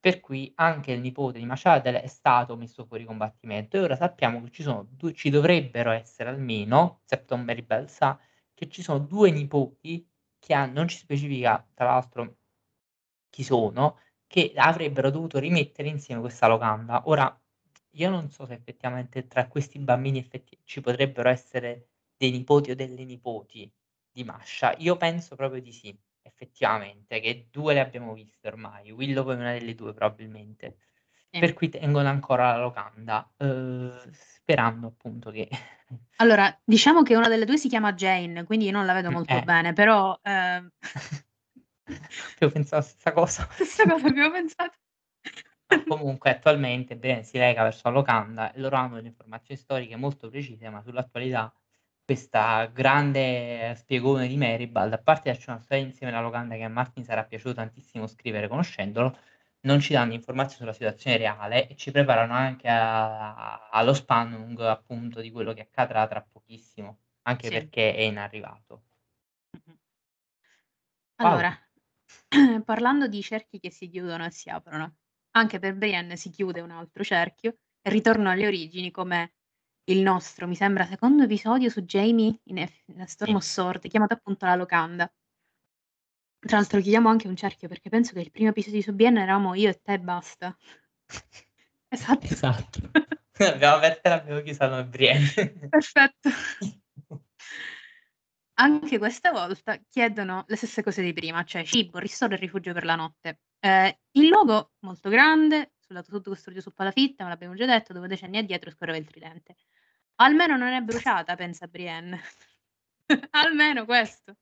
[0.00, 4.42] Per cui anche il nipote di Mashadel è stato messo fuori combattimento e ora sappiamo
[4.42, 8.18] che ci sono due ci dovrebbero essere almeno, Septon Meribel sa,
[8.54, 12.36] che ci sono 2 nipoti che han non ci specifica tra l'altro
[13.30, 17.02] chi sono, che avrebbero dovuto rimettere insieme questa locanda.
[17.06, 17.38] Ora,
[17.98, 22.74] io non so se effettivamente tra questi bambini effetti ci potrebbero essere dei nipoti o
[22.74, 23.70] delle nipoti
[24.10, 24.74] di Masha.
[24.78, 29.52] Io penso proprio di sì, effettivamente, che 2 le abbiamo viste ormai, Willow è una
[29.52, 30.78] delle 2 probabilmente.
[31.32, 31.38] Sì.
[31.38, 35.48] Per cui tengono ancora la locanda, uhm, sperando appunto che
[36.20, 39.38] Allora, diciamo che una delle 2 si chiama Jane, quindi io non la vedo molto
[39.38, 39.40] eh.
[39.40, 40.68] bene, però, ehm
[42.40, 43.48] Io penso la stessa cosa.
[43.60, 44.76] Stessa cosa abbiamo pensato.
[45.86, 50.28] Comunque attualmente Brienne si reca verso la locanda e loro hanno delle informazioni storiche molto
[50.28, 51.52] precise, ma sull'attualità
[52.04, 56.68] questa grande spiegone di Meribald, a parte darci una storia insieme alla locanda che a
[56.68, 59.16] Martin sarà piaciuto tantissimo scrivere conoscendolo,
[59.62, 65.20] non ci danno informazioni sulla situazione reale e ci preparano anche a allo Spannung appunto
[65.20, 67.50] di quello che accadrà tra pochissimo, anche Sì.
[67.50, 68.82] perché è inarrivato.
[71.20, 71.52] Allora,
[72.64, 74.96] parlando di cerchi che si chiudono e si aprono,
[75.38, 79.32] anche per Brienne si chiude un altro cerchio e ritorno alle origini come
[79.84, 84.14] il nostro, mi sembra, secondo episodio su Jaime in F in Storm of Sword, chiamato
[84.14, 85.10] appunto La Locanda.
[86.40, 89.54] Tra l'altro chiudiamo anche un cerchio perché penso che il primo episodio su Brienne eravamo
[89.54, 90.56] io e te e basta.
[91.90, 92.26] Esatto.
[92.26, 92.80] Esatto.
[93.38, 95.68] L'abbiamo aperta e l'abbiamo chiusa noi Brienne.
[95.70, 96.28] Perfetto.
[98.60, 102.84] Anche questa volta chiedono le stesse cose di prima, cioè cibo, ristoro e rifugio per
[102.84, 103.40] la notte.
[103.60, 107.92] Ehm, il luogo molto grande, sul lato sud costruito su palafitte, ma l'abbiamo già detto,
[107.92, 109.54] dove decenni addietro scorreva il tridente.
[110.16, 112.20] Almeno non è bruciata, pensa Brienne.
[113.30, 114.36] Almeno questo.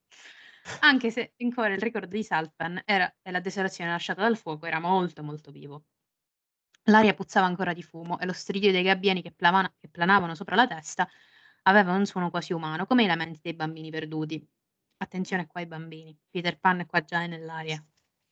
[0.81, 4.81] Anche se ancora il ricordo di Saltpan era e la desolazione lasciata dal fuoco era
[4.81, 5.85] molto, molto vivo.
[6.85, 10.57] L'aria puzzava ancora di fumo e lo stridio dei gabbiani che, plavana- che planavano sopra
[10.57, 11.07] la testa
[11.67, 14.45] aveva un suono quasi umano, come i lamenti dei bambini perduti.
[14.99, 17.85] Attenzione qua ai bambini, Peter Pan qua già nell'aria.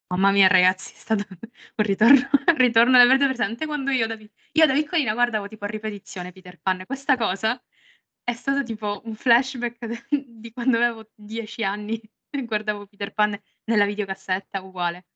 [0.08, 4.66] Mamma mia ragazzi, è stato un ritorno, un ritorno all'avete presente quando io da, io
[4.66, 7.60] da piccolina guardavo tipo a ripetizione Peter Pan, questa cosa
[8.22, 13.84] è stato tipo un flashback di quando avevo 10 anni e guardavo Peter Pan nella
[13.84, 15.06] videocassetta uguale.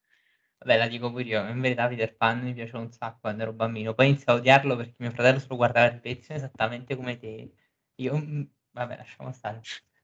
[0.59, 3.53] Vabbè, la dico pure io, in verità Peter Pan mi piaceva un sacco quando ero
[3.53, 7.53] bambino, poi inizio a odiarlo perché mio fratello solo guardava la ripetizione esattamente come te.
[8.01, 9.61] Io, mm, vabbè, lasciamo stare.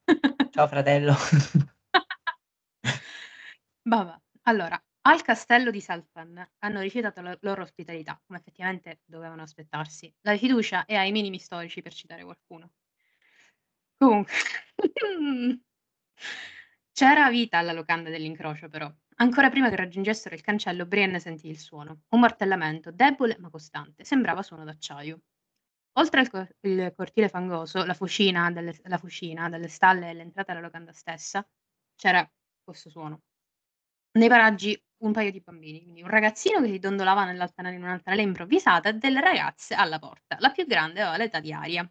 [0.50, 1.14] Ciao fratello.
[3.86, 10.12] Vabbè, allora, al castello di Saltan hanno rifiutato la loro ospitalità, come effettivamente dovevano aspettarsi,
[10.22, 12.70] la fiducia e ai minimi storici, per citare qualcuno.
[13.98, 14.32] Comunque,
[16.92, 18.90] c'era vita alla locanda dell'incrocio, però.
[19.16, 22.04] Ancora prima che raggiungessero il cancello, Brienne sentì il suono.
[22.08, 24.02] Un martellamento, debole ma costante.
[24.04, 25.20] Sembrava suono d'acciaio.
[25.96, 30.52] Oltre al co- il cortile fangoso, la fucina, delle, la fucina delle stalle e l'entrata
[30.52, 31.46] alla locanda stessa,
[31.94, 32.28] c'era
[32.62, 33.22] questo suono.
[34.18, 38.22] Nei paraggi un paio di bambini, quindi un ragazzino che si dondolava nell'altanare in un'altanale
[38.22, 40.36] improvvisata e delle ragazze alla porta.
[40.40, 41.88] La più grande aveva l'età di Aria.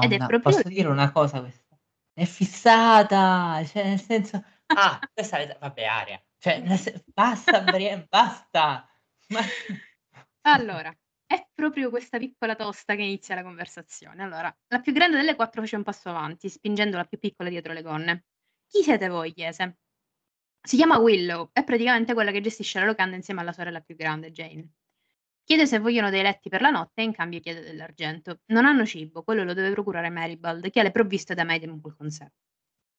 [0.00, 0.40] Ed è proprio...
[0.40, 1.78] Posso dire una cosa questa?
[2.12, 4.44] È fissata, cioè nel senso...
[4.66, 5.58] Ah, questa è l'età...
[5.58, 6.24] Vabbè, Aria.
[6.38, 6.62] Cioè,
[7.06, 8.88] basta, Brienne, basta!
[9.28, 9.40] Ma...
[10.42, 10.94] Allora,
[11.26, 14.22] è proprio questa piccola tosta che inizia la conversazione.
[14.22, 17.72] Allora, la più grande delle quattro fece un passo avanti, spingendo la più piccola dietro
[17.72, 18.24] le gonne.
[18.66, 19.32] Chi siete voi?
[19.32, 19.78] chiese.
[20.60, 24.30] Si chiama Willow, è praticamente quella che gestisce la locanda insieme alla sorella più grande,
[24.30, 24.70] Jane.
[25.44, 28.40] Chiede se vogliono dei letti per la notte e in cambio chiede dell'argento.
[28.46, 32.10] Non hanno cibo, quello lo deve procurare Maribald, che ha le provviste da Maidenpool con
[32.10, 32.32] sé.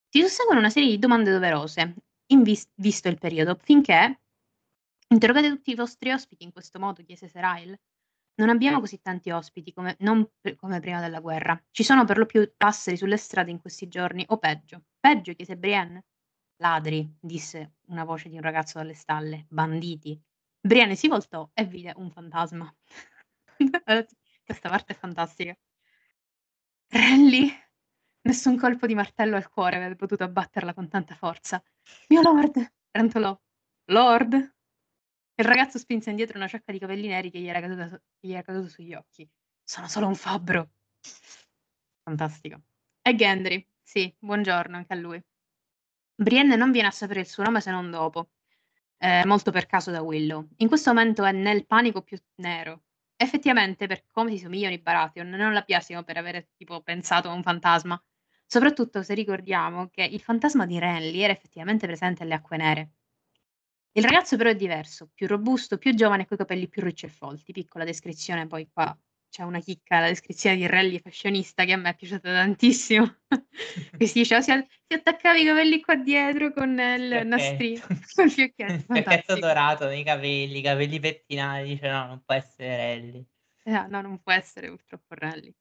[0.09, 1.95] Si susseguono una serie di domande doverose,
[2.27, 4.21] vis- visto il periodo, finché
[5.07, 7.75] interrogate tutti i vostri ospiti in questo modo, chiese Serail.
[8.38, 11.62] Non abbiamo così tanti ospiti come, non come prima della guerra.
[11.71, 14.84] Ci sono per lo più passeri sulle strade in questi giorni, o peggio.
[15.00, 16.06] Peggio, chiese Brienne.
[16.58, 19.45] Ladri, disse una voce di un ragazzo dalle stalle.
[19.50, 20.21] Banditi.
[20.60, 22.74] Brienne si voltò e vide un fantasma.
[24.45, 25.58] Questa parte è fantastica.
[26.88, 27.50] Renly,
[28.21, 31.63] nessun colpo di martello al cuore avrebbe potuto abbatterla con tanta forza.
[32.10, 33.38] Mio lord, rantolò.
[33.86, 34.54] Lord,
[35.38, 38.41] il ragazzo spinse indietro una ciocca di capelli neri che gli era caduta, gli era
[38.41, 39.30] caduto sugli occhi.
[39.63, 40.69] Sono solo un fabbro.
[42.04, 42.62] Fantastico.
[43.02, 45.21] E Gendry, sì, buongiorno anche a lui.
[46.15, 48.30] Brienne non viene a sapere il suo nome se non dopo,
[48.98, 50.48] eh, molto per caso da Willow.
[50.58, 52.84] In questo momento è nel panico più nero.
[53.17, 57.34] Effettivamente, per come si somigliano i Baratheon, non la biasimo per avere tipo pensato a
[57.34, 58.02] un fantasma.
[58.45, 62.91] Soprattutto se ricordiamo che il fantasma di Renly era effettivamente presente alle acque nere.
[63.97, 67.53] Il ragazzo però è diverso, più robusto, più giovane coi capelli più ricci e folti.
[67.53, 68.93] Piccola descrizione, poi qua
[69.29, 73.15] c'è una chicca, la descrizione di Rally fashionista che a me è piaciuta tantissimo.
[73.97, 74.51] che si diceva, si,
[74.86, 78.93] si attaccava i capelli qua dietro con il nastrino, con il fiocchetto.
[78.93, 83.25] Fiocchetto dorato nei capelli, capelli pettinati, dice no, non può essere Rally.
[83.63, 85.55] Eh, no, non può essere purtroppo Rally.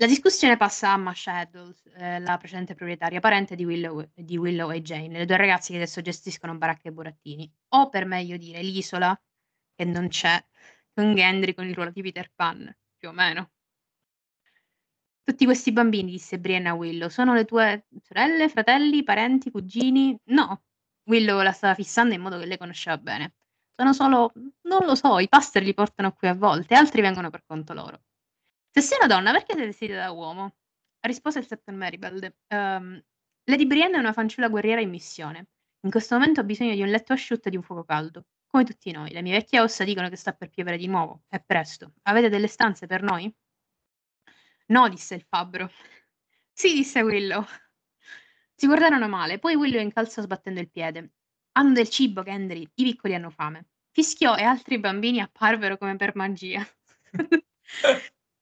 [0.00, 4.70] La discussione passa a Masha Shadows, eh, la precedente proprietaria, parente di Willow, di Willow,
[4.72, 8.62] e Jane, le due ragazze che adesso gestiscono baracche e burattini, o per meglio dire
[8.62, 9.14] l'isola,
[9.74, 10.42] che non c'è,
[10.94, 13.50] con Gendry con il ruolo di Peter Pan, più o meno.
[15.22, 20.18] Tutti questi bambini, disse Brianna a Willow, sono le tue sorelle, fratelli, parenti, cugini?
[20.28, 20.62] No.
[21.04, 23.34] Willow la stava fissando in modo che lei conosceva bene.
[23.76, 24.32] Sono solo,
[24.62, 28.00] non lo so, i pastor li portano qui a volte, altri vengono per conto loro.
[28.72, 30.54] Se sei una donna, perché sei vestita da uomo?
[31.00, 32.34] Rispose il Septon Maribald.
[32.48, 33.02] Um,
[33.44, 35.48] Lady Brienne è una fanciulla guerriera in missione.
[35.80, 38.26] In questo momento ho bisogno di un letto asciutto e di un fuoco caldo.
[38.46, 41.22] Come tutti noi, le mie vecchie ossa dicono che sta per piovere di nuovo.
[41.28, 41.94] È presto.
[42.02, 43.32] Avete delle stanze per noi?
[44.66, 45.68] No, disse il fabbro.
[46.52, 47.44] Sì, disse Willow.
[48.54, 51.12] Si guardarono male, poi Willow incalzò sbattendo il piede.
[51.52, 52.62] Hanno del cibo, Gendry.
[52.74, 53.66] I piccoli hanno fame.
[53.90, 56.64] Fischiò e altri bambini apparvero come per magia.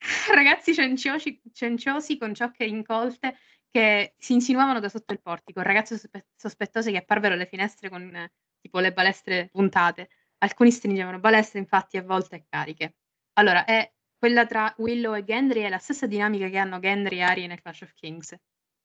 [0.33, 3.37] Ragazzi cenciosi, cenciosi con ciocche incolte
[3.71, 8.15] che si insinuavano da sotto il portico, ragazzi sospe- sospettosi che apparvero alle finestre con
[8.15, 10.09] eh, tipo le balestre puntate.
[10.39, 12.97] Alcuni stringevano balestre, infatti, a volte cariche.
[13.35, 17.23] Allora, è quella tra Willow e Gendry è la stessa dinamica che hanno Gendry e
[17.23, 18.33] Arya nel Clash of Kings.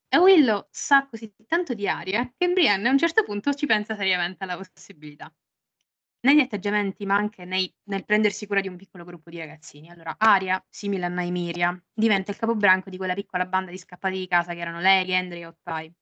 [0.09, 3.95] E Willow sa così tanto di Arya che Brienne a un certo punto ci pensa
[3.95, 5.33] seriamente alla possibilità
[6.23, 9.89] negli atteggiamenti, ma anche nei, nel prendersi cura di un piccolo gruppo di ragazzini.
[9.89, 14.27] Allora, Aria, simile a Naimiria, diventa il capobranco di quella piccola banda di scappati di
[14.27, 15.93] casa che erano lei, Gendry e Otpai.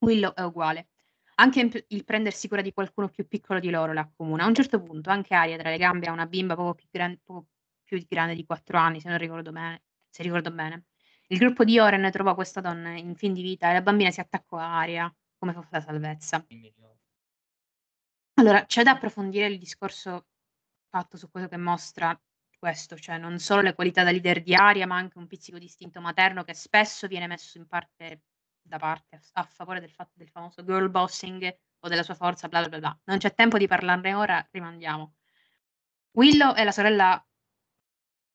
[0.00, 0.88] Willow è uguale.
[1.36, 4.44] Anche il il prendersi cura di qualcuno più piccolo di loro le accomuna.
[4.44, 7.18] A un certo punto anche Arya tra le gambe ha una bimba poco più gran
[7.24, 7.48] poco
[7.82, 9.82] più grande di 4 anni, se non ricordo bene
[10.14, 10.84] se ricordo bene.
[11.26, 14.20] Il gruppo di Oren trovò questa donna in fin di vita e la bambina si
[14.20, 16.46] attaccò a Arya come fosse la salvezza.
[18.34, 20.26] Allora, c'è da approfondire il discorso
[20.88, 22.18] fatto su quello che mostra
[22.58, 25.66] questo, cioè non solo le qualità da leader di Arya, ma anche un pizzico di
[25.66, 28.22] istinto materno che spesso viene messo in parte
[28.66, 32.48] da parte a, a favore del, fatto, del famoso girl bossing o della sua forza,
[32.48, 33.00] bla bla bla.
[33.04, 35.14] Non c'è tempo di parlarne ora, rimandiamo.
[36.12, 37.24] Willow è la sorella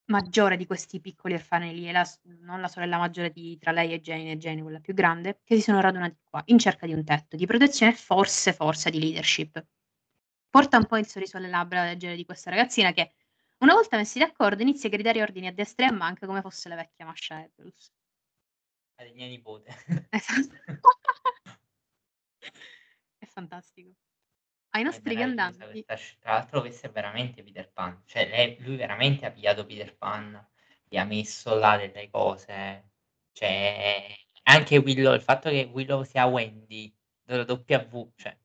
[0.06, 2.08] maggiore di questi piccoli orfanelli, è la,
[2.42, 5.56] non la sorella maggiore di, tra lei e Jane, e Jane quella più grande, che
[5.56, 9.00] si sono radunati qua in cerca di un tetto, di protezione e forse, forse di
[9.00, 9.66] leadership.
[10.50, 13.14] Porta un po' il sorriso alle labbra a leggere di questa ragazzina che,
[13.60, 16.70] una volta messi d'accordo, inizia a gridare ordini a destra e a manca come fosse
[16.70, 17.92] la vecchia Masha Edwards.
[18.96, 19.74] È mia nipote.
[20.10, 20.56] Esatto.
[23.18, 23.92] È fantastico.
[24.72, 25.98] Ai nostri viandanti tra
[26.32, 30.48] l'altro questo è veramente Peter Pan, cioè lei lui veramente ha pigliato Peter Pan,
[30.88, 32.92] gli ha messo là delle cose,
[33.32, 38.38] cioè anche Willow il fatto che Willow sia Wendy, della W, cioè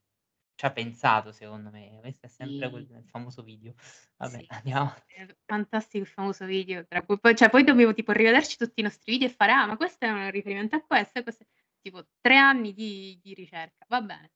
[0.54, 1.98] ci ha pensato secondo me.
[2.00, 3.04] Questo è sempre quel Sì.
[3.06, 3.74] famoso video.
[4.16, 4.48] Vabbè, Sì.
[4.48, 8.80] andiamo È fantastico il famoso video, tra cui poi cioè poi dobbiamo tipo rivederci tutti
[8.80, 11.44] i nostri video e fare: "Ah, ma questo è un riferimento a questo e questo"
[11.44, 11.46] è
[11.80, 13.84] tipo 3 anni di di ricerca.
[13.88, 14.30] Va bene.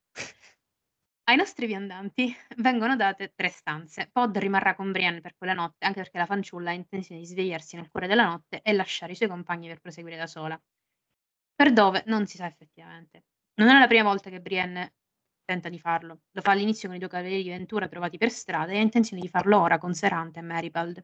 [1.28, 4.08] Ai nostri viandanti vengono date 3 stanze.
[4.10, 7.76] Pod rimarrà con Brienne per quella notte, anche perché la fanciulla ha intenzione di svegliarsi
[7.76, 10.58] nel cuore della notte e lasciare i suoi compagni per proseguire da sola.
[11.54, 13.24] Per dove non si sa effettivamente.
[13.54, 14.97] Non è la prima volta che Brienne
[15.48, 16.24] tenta di farlo.
[16.32, 19.22] Lo fa all'inizio con i 2 cavalieri di Ventura trovati per strada e ha intenzione
[19.22, 21.02] di farlo ora con Serante e Maribald.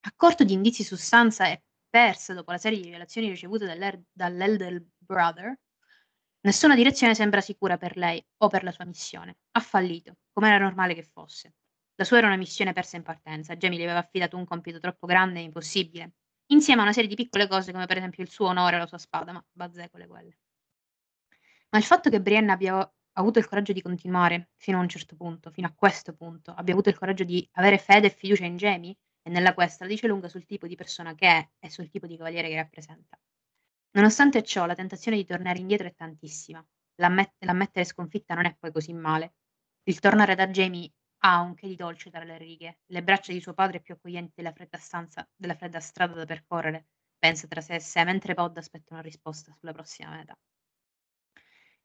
[0.00, 3.64] A corto di indizi su Sansa e persa dopo la serie di rivelazioni ricevute
[4.12, 5.58] dall'Elder Brother,
[6.42, 9.38] nessuna direzione sembra sicura per lei o per la sua missione.
[9.52, 11.54] Ha fallito, come era normale che fosse.
[11.94, 13.56] La sua era una missione persa in partenza.
[13.56, 16.12] Jaime gli aveva affidato un compito troppo grande e impossibile,
[16.48, 18.86] insieme a una serie di piccole cose come per esempio il suo onore o la
[18.86, 20.38] sua spada, ma bazzecole quelle.
[21.70, 22.88] Ma il fatto che Brienne abbia
[23.20, 26.72] avuto il coraggio di continuare fino a un certo punto, fino a questo punto, abbia
[26.74, 30.06] avuto il coraggio di avere fede e fiducia in Jaime e nella quest, la dice
[30.06, 33.18] lunga sul tipo di persona che è e sul tipo di cavaliere che rappresenta.
[33.92, 36.64] Nonostante ciò, la tentazione di tornare indietro è tantissima.
[36.96, 39.34] L'ammet l'ammettere sconfitta non è poi così male.
[39.84, 40.92] Il tornare da Jaime
[41.24, 42.80] ha un che di dolce tra le righe.
[42.86, 46.86] Le braccia di suo padre più accoglienti della fredda stanza della fredda strada da percorrere,
[47.18, 50.38] pensa tra sé e sé, mentre Pod aspetta una risposta sulla prossima meta.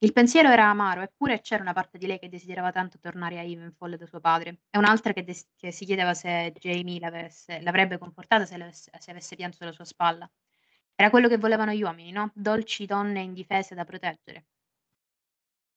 [0.04, 3.44] Il pensiero era amaro, eppure c'era una parte di lei che desiderava tanto tornare a
[3.44, 7.98] Ivanhoe da suo padre, e un'altra che, des- che si chiedeva se Jamie l'avesse- l'avrebbe
[7.98, 10.30] confortata se, se avesse pianto sulla sua spalla.
[10.96, 12.32] Era quello che volevano gli uomini, no?
[12.36, 14.46] Dolci donne indifese da proteggere.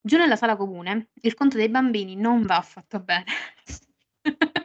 [0.01, 3.25] Giù nella sala comune, il conto dei bambini non va affatto bene.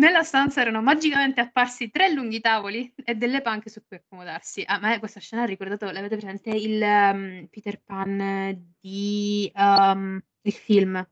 [0.00, 4.62] Nella stanza erano magicamente apparsi tre lunghi tavoli e delle panche su cui accomodarsi.
[4.66, 10.52] A me questa scena ha ricordato, l'avete presente, il um, Peter Pan di um, il
[10.54, 11.06] film,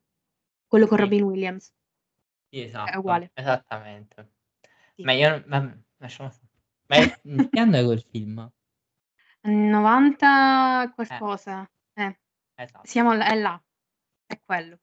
[0.67, 1.03] quello con Sì.
[1.03, 1.71] Robin Williams.
[2.49, 2.93] Sì, esatto.
[2.93, 3.31] È uguale.
[3.35, 4.31] Esattamente.
[4.95, 5.03] Sì.
[5.03, 6.51] Ma io ma, lasciamo stare.
[6.87, 8.51] Ma è, in che anno è quel film?
[9.43, 11.71] 90 qualcosa.
[11.93, 12.19] Eh.
[12.55, 12.87] Esatto.
[12.87, 13.63] Siamo là, è là.
[14.25, 14.79] È quello.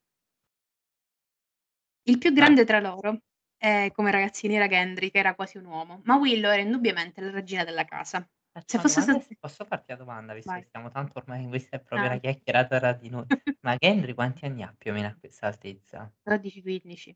[2.04, 3.20] Il più grande tra loro
[3.58, 7.32] è come ragazzini era Gendry, che era quasi un uomo, ma Willow era indubbiamente la
[7.32, 8.28] regina della casa.
[8.52, 10.60] Faccio Se una fosse domanda, stato Posso farti una domanda, visto Vai.
[10.60, 13.28] che stiamo tanto ormai in questa è proprio una chiacchierata tra di noi.
[13.62, 16.12] Ma Gendry quanti anni ha più o meno a questa altezza?
[16.26, 17.16] 12-15.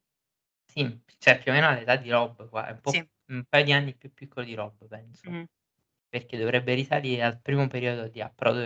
[0.71, 3.10] Sì, cioè più o meno all'età di Rob, qua, è un, po', Sì.
[3.32, 5.39] un paio di anni più piccolo di Rob, penso.
[5.39, 5.45] Mh.
[6.10, 8.62] Perché dovrebbe risalire al primo periodo di approdo.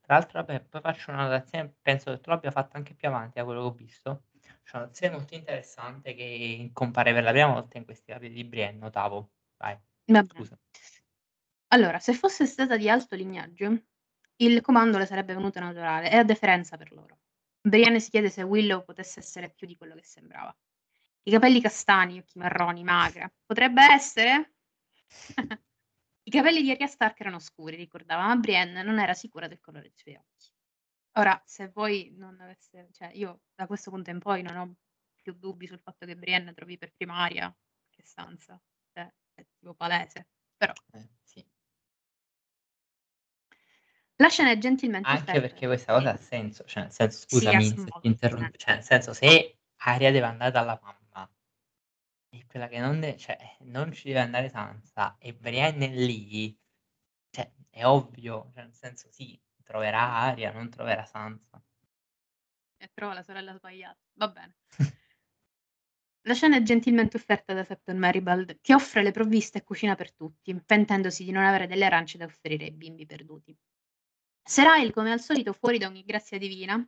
[0.00, 3.38] Tra l'altro, vabbè, poi faccio una notazione, penso che tu l'abbia fatta anche più avanti
[3.38, 4.24] da quello che ho visto.
[4.72, 9.32] Notazione molto interessante che compare per la prima volta in questi di Brienne, notavo.
[9.56, 9.78] Vai,
[10.26, 10.58] scusa.
[11.68, 13.82] Allora, se fosse stata di alto lignaggio,
[14.36, 17.18] il comando le sarebbe venuto naturale e a deferenza per loro.
[17.60, 20.54] Brienne si chiede se Willow potesse essere più di quello che sembrava.
[21.24, 23.30] I capelli castani, occhi marroni, magra.
[23.44, 24.54] Potrebbe essere?
[26.24, 29.84] I capelli di Arya Stark erano scuri, ricordava, ma Brienne non era sicura del colore
[29.84, 30.50] dei suoi occhi.
[31.16, 34.74] Ora, se voi non aveste, cioè io da questo punto in poi non ho
[35.20, 37.54] più dubbi sul fatto che Brienne trovi per prima Arya
[37.90, 38.60] che Sansa,
[38.92, 41.44] cioè è tipo palese, però Eh, sì.
[44.16, 45.40] la scena è gentilmente Anche offerta.
[45.48, 48.74] perché questa cosa ha senso, cioè nel senso, Sì, scusami ha se ti interrompo, cioè
[48.74, 51.30] nel senso se Arya deve andare dalla mamma
[52.30, 56.58] e quella che non deve, cioè non ci deve andare Sansa e Brienne è lì,
[57.30, 61.62] cioè è ovvio, cioè nel senso sì, troverà Arya, non troverà Sansa.
[62.76, 63.98] e trova la sorella sbagliata.
[64.14, 64.56] Va bene.
[66.24, 70.12] La scena è gentilmente offerta da Septon Maribald, che offre le provviste e cucina per
[70.12, 73.56] tutti, pentendosi di non avere delle arance da offrire ai bimbi perduti.
[74.44, 76.80] Serail, come al solito, fuori da ogni grazia divina,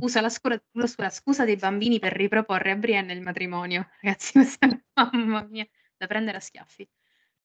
[0.00, 3.90] usa la, scura, la scusa dei bambini per riproporre a Brienne il matrimonio.
[4.00, 5.66] Ragazzi, questa è mamma mia,
[5.96, 6.88] da prendere a schiaffi.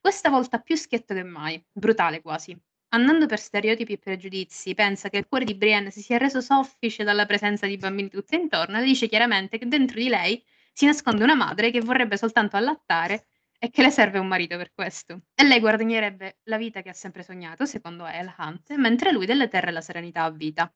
[0.00, 2.58] Questa volta più schietto che mai, brutale quasi.
[2.94, 7.02] Andando per stereotipi e pregiudizi, pensa che il cuore di Brienne si sia reso soffice
[7.02, 10.40] dalla presenza di bambini tutti intorno e dice chiaramente che dentro di lei
[10.72, 13.26] si nasconde una madre che vorrebbe soltanto allattare
[13.58, 15.22] e che le serve un marito per questo.
[15.34, 19.48] E lei guadagnerebbe la vita che ha sempre sognato, secondo El Hunt, mentre lui delle
[19.48, 20.72] terre la serenità a vita.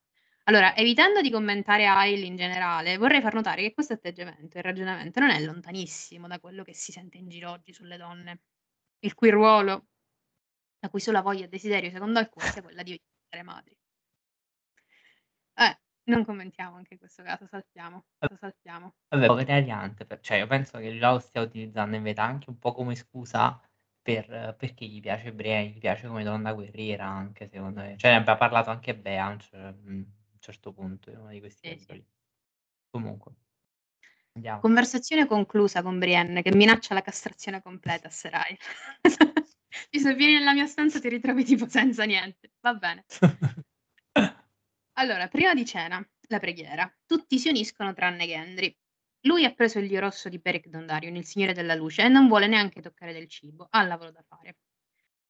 [0.47, 5.21] Allora, evitando di commentare Ail in generale, vorrei far notare che questo atteggiamento e ragionamento
[5.21, 8.41] non è lontanissimo da quello che si sente in giro oggi sulle donne,
[9.01, 9.87] il cui ruolo,
[10.81, 12.93] la cui sola voglia e desiderio, secondo alcuni, sia quella di
[13.31, 13.75] diventare madri.
[15.57, 18.93] Eh, non commentiamo anche in questo caso, saltiamo, lo saltiamo.
[19.13, 22.73] Vabbè, povera Ariante, cioè io penso che lo stia utilizzando in verità anche un po'
[22.73, 23.59] come scusa
[24.03, 27.97] per perché gli piace Brienne, gli piace come donna guerriera anche secondo me.
[27.97, 30.07] Cioè ne abbiamo parlato anche Bea a un
[30.39, 32.05] un certo punto in uno di questi Sì, sì.
[32.91, 33.35] Comunque.
[34.39, 34.61] Andiamo.
[34.61, 38.57] Conversazione conclusa con Brienne che minaccia la castrazione completa a Serai.
[39.91, 42.53] se vieni nella mia stanza ti ritrovi tipo senza niente.
[42.61, 43.05] Va bene.
[44.99, 46.93] Allora, prima di cena, la preghiera.
[47.07, 48.77] Tutti si uniscono tranne Gendry.
[49.29, 52.27] Lui ha preso il dio rosso di Beric Dondarrion, il signore della luce, e non
[52.27, 54.57] vuole neanche toccare del cibo, ha lavoro da fare.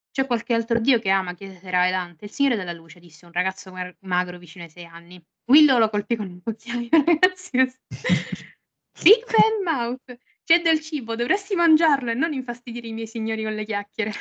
[0.09, 2.25] C'è qualche altro dio che ama, chiese Dante.
[2.25, 5.23] Il signore della luce, disse un ragazzo magro vicino ai sei anni.
[5.45, 7.71] Willow lo colpì con un cucchiaio, ragazzi.
[9.01, 13.53] Big Ben Mouth, c'è del cibo, dovresti mangiarlo e non infastidire i miei signori con
[13.53, 14.11] le chiacchiere.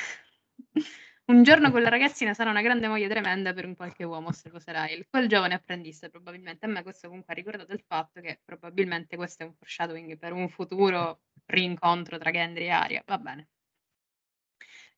[1.28, 4.58] Un giorno quella ragazzina sarà una grande moglie tremenda per un qualche uomo, osservò
[4.88, 6.64] il Quel giovane apprendista, probabilmente.
[6.64, 10.32] A me questo comunque ha ricordato il fatto che probabilmente questo è un foreshadowing per
[10.32, 13.02] un futuro rincontro tra Gendry e Aria.
[13.04, 13.48] Va bene.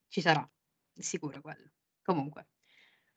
[0.07, 0.49] Ci sarà,
[0.95, 1.73] sicuro quello.
[2.03, 2.47] Comunque.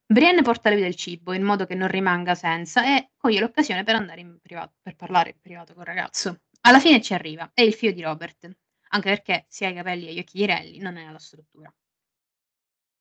[0.05, 3.95] Brienne porta lui del cibo in modo che non rimanga senza e coglie l'occasione per
[3.95, 6.41] andare in privato, per parlare in privato col ragazzo.
[6.65, 8.49] Alla fine ci arriva, è il figlio di Robert,
[8.89, 11.73] anche perché sia i capelli e gli occhi non è la struttura.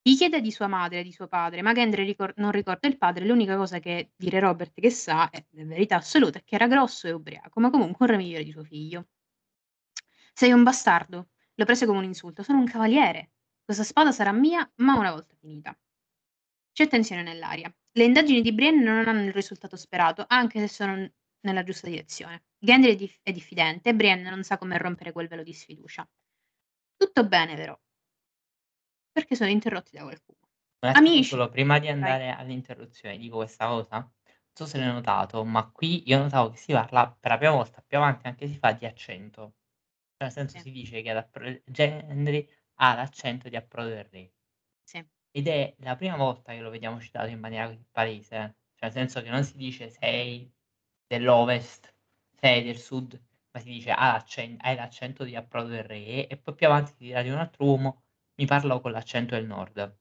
[0.05, 2.99] Gli chiede di sua madre e di suo padre, ma Gendry ricor- non ricorda il
[2.99, 3.25] padre.
[3.25, 7.13] L'unica cosa che dire Robert che sa, è verità assoluta, è che era grosso e
[7.13, 9.07] ubriaco, ma comunque un re migliore di suo figlio.
[10.33, 11.29] Sei un bastardo.
[11.55, 12.43] Lo prese come un insulto.
[12.43, 13.31] Sono un cavaliere.
[13.65, 15.79] Questa spada sarà mia, ma una volta finita.
[16.73, 17.73] C'è tensione nell'aria.
[17.93, 21.09] Le indagini di Brienne non hanno il risultato sperato, anche se sono
[21.43, 22.45] nella giusta direzione.
[22.59, 26.09] Gendry è, dif- è diffidente e Brienne non sa come rompere quel velo di sfiducia.
[26.97, 27.79] Tutto bene, però.
[29.13, 30.39] Perché sono interrotti da qualcuno.
[30.81, 31.25] Amici.
[31.31, 32.35] Solo prima di andare Vai.
[32.35, 33.97] all'interruzione dico questa cosa.
[33.99, 34.11] Non
[34.53, 37.83] so se l'hai notato, ma qui io notavo che si parla per la prima volta
[37.87, 39.55] più avanti anche si fa di accento.
[40.17, 40.65] Cioè, nel senso sì.
[40.65, 44.33] si dice che ad appro- Gendry ha l'accento di approdo del re.
[44.83, 45.05] Sì.
[45.31, 48.57] Ed è la prima volta che lo vediamo citato in maniera così palese.
[48.75, 50.53] Cioè, nel senso che non si dice sei
[51.19, 51.95] dell'ovest,
[52.35, 53.21] sei del sud,
[53.53, 54.25] ma si dice ah,
[54.61, 57.65] hai l'accento di approdo del re e poi più avanti si dirà di un altro
[57.67, 58.03] uomo
[58.37, 59.99] mi parlo con l'accento del nord.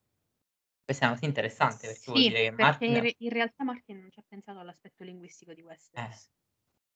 [0.83, 4.11] Questa è una cosa interessante perché vuol Sì, dire che Martin in realtà Martin non
[4.11, 5.61] ci ha pensato all'aspetto linguistico di
[5.95, 6.29] eh, Westeros.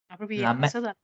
[0.08, 0.96] Ma proprio ha è me- dalla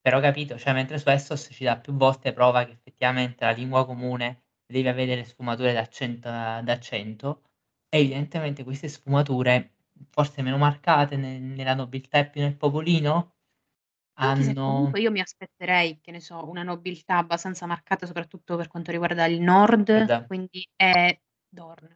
[0.00, 3.84] però capito, cioè mentre su Essos ci dà più volte prova che effettivamente la lingua
[3.86, 7.42] comune deve avere le sfumature d'accento, d'accento
[7.88, 9.73] e evidentemente queste sfumature,
[10.10, 13.34] forse meno marcate nel- nella nobiltà e più nel popolino,
[14.14, 14.66] anche se hanno...
[14.72, 19.26] comunque io mi aspetterei, che ne so, una nobiltà abbastanza marcata, soprattutto per quanto riguarda
[19.26, 21.18] il nord, Ed- quindi è
[21.48, 21.88] Dorn.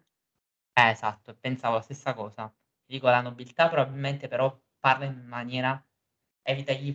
[0.73, 2.53] Eh, esatto, pensavo la stessa cosa.
[2.85, 5.81] Dico, la nobiltà probabilmente però parla in maniera
[6.49, 6.89] evita gli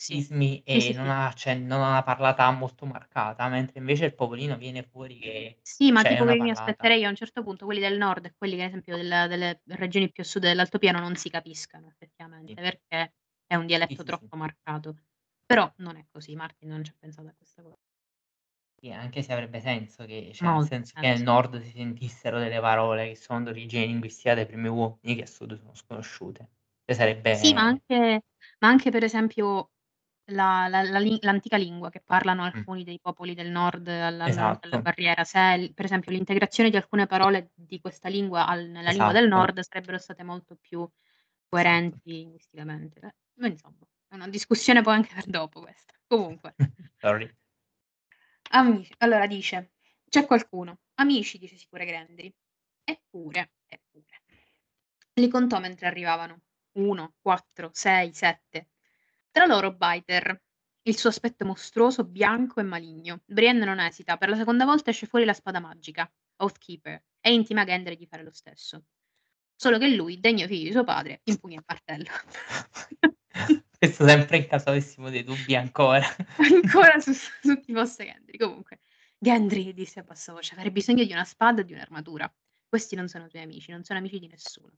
[0.00, 0.22] Sì.
[0.28, 1.10] ipercorrettismi Sì, sì, e non sì.
[1.10, 5.62] ha cioè, non ha una parlata molto marcata, mentre invece il popolino viene fuori che
[5.66, 6.88] Sì, ma cioè, tipo una mi parlata.
[6.90, 9.60] aspetterei a un certo punto quelli del nord e quelli che ad esempio del delle
[9.66, 12.60] regioni più a sud dell'altopiano non si capiscano effettivamente, Sì.
[12.62, 13.14] perché
[13.46, 14.28] è un Sì, dialetto sì, sì.
[14.28, 14.96] troppo marcato.
[15.44, 17.76] Però non è così, Martin non ci ha pensato a questa cosa.
[18.80, 21.20] Sì, anche se avrebbe senso che cioè, nel Molto senso che nel senso.
[21.20, 25.54] nord si sentissero delle parole che sono d'origine linguistica dei primi uomini che a sud
[25.58, 26.48] sono sconosciute.
[26.84, 26.94] Cioè
[27.34, 28.22] Sì, ma sarebbe anche
[28.60, 29.72] ma anche per esempio
[30.32, 34.78] la la la l'antica lingua che parlano alcuni dei popoli del nord alla alla alla
[34.78, 34.78] Esatto.
[34.78, 39.28] barriera, se per esempio l'integrazione di alcune parole di questa lingua al nella lingua del
[39.28, 39.28] Esatto.
[39.28, 40.88] nord sarebbero state molto più
[41.56, 41.98] Esatto.
[41.98, 43.00] coerenti linguisticamente.
[43.40, 45.94] Ma insomma, è una discussione poi anche per dopo questa.
[46.06, 46.56] Comunque.
[48.50, 49.72] Amici allora dice:
[50.08, 50.80] "C'è qualcuno".
[50.94, 52.34] "Amici", dice sicura Gendry.
[52.84, 54.22] "Eppure, eppure".
[55.14, 56.40] Li contò mentre arrivavano.
[56.78, 58.68] 1, 4, 6, 7.
[59.30, 60.42] Tra loro Biter,
[60.82, 63.22] il suo aspetto mostruoso, bianco e maligno.
[63.26, 67.64] Brienne non esita, per la seconda volta esce fuori la spada magica, Oathkeeper, e intima
[67.64, 68.84] Gendry di fare lo stesso.
[69.54, 72.08] Solo che lui, degno figlio di suo padre, impugna il martello.
[73.78, 76.06] Questo sempre in caso avessimo dei dubbi ancora.
[76.38, 78.38] ancora su, su chi fosse Gendry.
[78.38, 78.80] Comunque,
[79.18, 82.32] Gendry disse a bassa voce, avrei bisogno di una spada e di un'armatura.
[82.68, 84.72] Questi non sono tuoi amici, non sono amici di nessuno.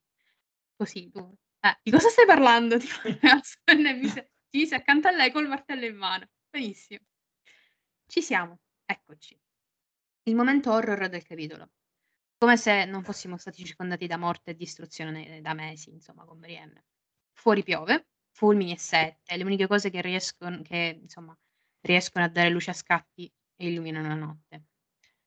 [0.75, 1.37] Così tu...
[1.63, 2.79] Eh, di cosa stai parlando?
[4.51, 6.27] Ti mise accanto a lei col martello in mano.
[6.49, 7.05] Benissimo.
[8.07, 8.61] Ci siamo.
[8.85, 9.39] Eccoci.
[10.25, 11.71] Il momento horror del capitolo.
[12.39, 16.87] Come se non fossimo stati circondati da morte e distruzione da mesi, insomma, con Brienne.
[17.33, 21.37] Fuori piove, fulmini e sette, le uniche cose che riescono, che, insomma,
[21.83, 24.65] riescono a dare luce a scatti e illuminano la notte.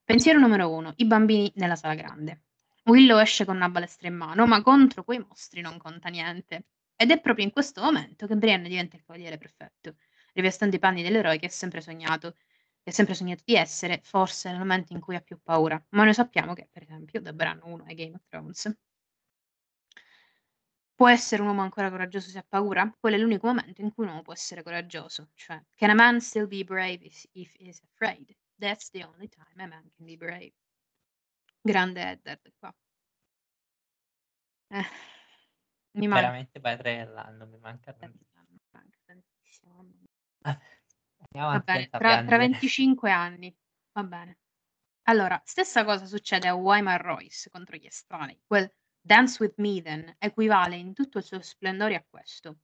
[0.04, 2.42] Pensiero numero uno, i bambini nella sala grande.
[2.86, 6.66] Willow esce con una balestra in mano, ma contro quei mostri non conta niente.
[6.96, 9.96] Ed è proprio in questo momento che Brienne diventa il cavaliere perfetto,
[10.34, 12.34] rivestendo i panni dell'eroe che ha sempre sognato,
[12.82, 15.82] che ha sempre sognato di essere, forse nel momento in cui ha più paura.
[15.90, 18.74] Ma noi sappiamo che, per esempio, da Bran 1 e Game of Thrones,
[20.96, 22.94] può essere un uomo ancora coraggioso se ha paura?
[23.00, 25.30] Quello è l'unico momento in cui un uomo può essere coraggioso.
[25.36, 28.36] Cioè, can a man still be brave if, if is afraid?
[28.58, 30.54] That's the only time a man can be brave.
[31.66, 32.76] Grande Eddard qua.
[34.68, 34.86] Eh,
[35.92, 36.22] mi manca.
[36.22, 38.46] Veramente padre dell'anno, mi manca tantissimo.
[38.50, 39.86] Mi manca tantissimo.
[41.30, 43.56] Va bene, tra, tra 25 anni.
[43.94, 44.40] Va bene.
[45.04, 48.42] Allora, stessa cosa succede a Wyman Royce contro gli estranei.
[48.46, 48.70] Quel
[49.06, 52.60] Dance with me then equivale in tutto il suo splendore a questo.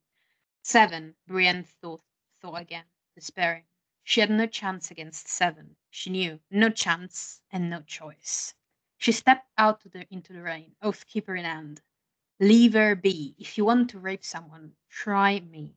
[0.62, 2.04] Seven, Brienne thought,
[2.38, 3.66] thought again, despairing.
[4.04, 5.76] She had no chance against seven.
[5.90, 8.56] She knew, no chance and no choice.
[9.00, 11.82] She stepped out the, into the rain, oathkeeper in hand.
[12.42, 13.34] Leave her be.
[13.38, 15.74] If you want to rape someone, try me.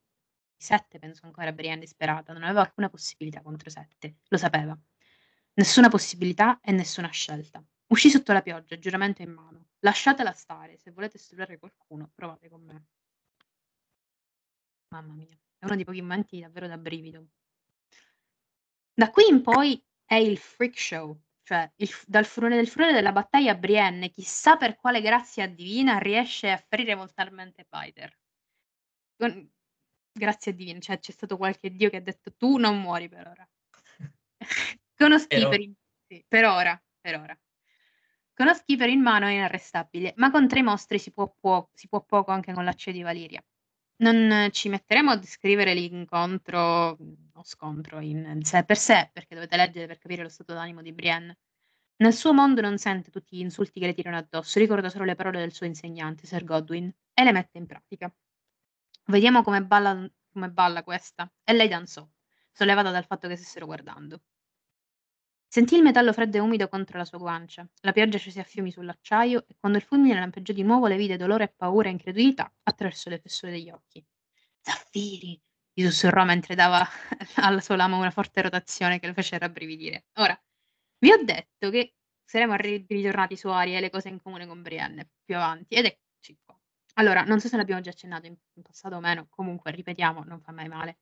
[0.56, 4.76] Sette pensò ancora Brienne disperata, non aveva alcuna possibilità contro Sette, lo sapeva.
[5.54, 7.64] Nessuna possibilità e nessuna scelta.
[7.86, 9.66] Uscì sotto la pioggia, giuramento in mano.
[9.80, 12.86] Lasciatela stare, se volete studiare qualcuno, provate con me.
[14.88, 17.28] Mamma mia, è uno dei pochi momenti davvero da brivido.
[18.94, 23.12] Da qui in poi è il freak show, cioè il, dal furore del furore della
[23.12, 28.16] battaglia Brienne, chissà per quale grazia divina, riesce a ferire mortalmente Biter.
[29.16, 29.50] Con,
[30.12, 33.48] grazia divina, cioè c'è stato qualche dio che ha detto tu non muori per ora.
[34.96, 35.70] Conosci per,
[36.06, 37.40] sì, per ora, per ora.
[38.34, 42.02] Con skipper in mano è inarrestabile, ma con tre mostri si può, può, si può
[42.02, 43.44] poco anche con l'acciaio di Valiria.
[44.02, 46.98] Non ci metteremo a descrivere l'incontro
[47.34, 50.92] o scontro in sé per sé, perché dovete leggere per capire lo stato d'animo di
[50.92, 51.38] Brienne.
[51.98, 55.14] Nel suo mondo non sente tutti gli insulti che le tirano addosso, ricorda solo le
[55.14, 58.12] parole del suo insegnante, Sir Godwin, e le mette in pratica.
[59.06, 61.30] Vediamo come balla, come balla questa.
[61.44, 62.04] E lei danzò,
[62.50, 64.20] sollevata dal fatto che stessero guardando.
[65.54, 67.68] Sentì il metallo freddo e umido contro la sua guancia.
[67.82, 71.18] La pioggia scese a fiumi sull'acciaio e quando il fulmine lampeggiò di nuovo le vide
[71.18, 74.02] dolore e paura e incredulità attraverso le fessure degli occhi.
[74.62, 75.38] Zaffiri!
[75.74, 76.82] gli sussurrò mentre dava
[77.36, 80.06] alla sua lama una forte rotazione che lo fece rabbrividire.
[80.14, 80.42] Ora,
[81.00, 85.10] vi ho detto che saremo ritornati su Aria e le cose in comune con Brienne
[85.22, 86.58] più avanti, ed eccoci qua.
[86.94, 90.52] Allora, non so se l'abbiamo già accennato in passato o meno, comunque ripetiamo, non fa
[90.52, 91.00] mai male.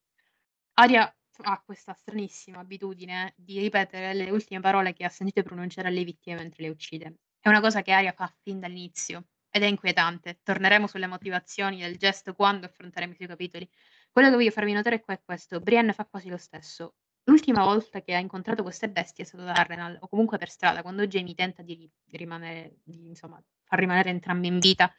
[0.75, 6.05] Aria ha questa stranissima abitudine di ripetere le ultime parole che ha sentito pronunciare alle
[6.05, 7.15] vittime mentre le uccide.
[7.41, 10.41] È una cosa che Aria fa fin dall'inizio ed è inquietante.
[10.43, 13.69] Torneremo sulle motivazioni del gesto quando affronteremo i suoi capitoli.
[14.11, 15.61] Quello che voglio farvi notare qua è questo.
[15.61, 16.95] Brienne fa quasi lo stesso.
[17.25, 20.83] L'ultima volta che ha incontrato queste bestie è stato da Arrenal, o comunque per strada,
[20.83, 24.93] quando Jamie tenta di rimanere, di, insomma, far rimanere entrambi in vita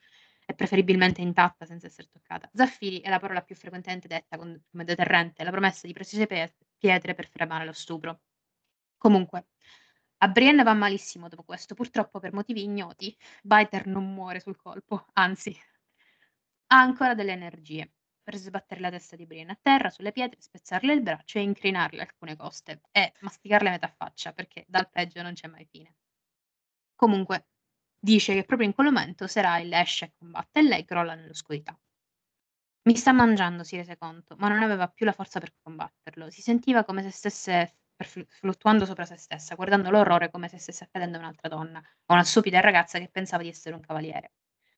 [0.45, 2.49] e preferibilmente intatta senza essere toccata.
[2.53, 6.27] Zaffiri è la parola più frequentemente detta come deterrente, la promessa di precise
[6.77, 8.21] pietre per fermare lo stupro.
[8.97, 9.47] Comunque,
[10.17, 15.05] a Brienne va malissimo dopo questo, purtroppo per motivi ignoti, Biter non muore sul colpo,
[15.13, 15.55] anzi,
[16.67, 17.91] ha ancora delle energie
[18.23, 22.01] per sbattere la testa di Brienne a terra sulle pietre, spezzarle il braccio e incrinarle
[22.01, 25.95] alcune coste e masticarle a metà faccia perché dal peggio non c'è mai fine.
[26.95, 27.47] Comunque,
[28.03, 31.77] Dice che proprio in quel momento Serail esce e combatte e lei crolla nell'oscurità.
[32.85, 36.31] Mi sta mangiando, si rese conto, ma non aveva più la forza per combatterlo.
[36.31, 37.75] Si sentiva come se stesse
[38.39, 42.23] fluttuando sopra se stessa, guardando l'orrore come se stesse accadendo a un'altra donna, a una
[42.23, 44.31] stupida ragazza che pensava di essere un cavaliere.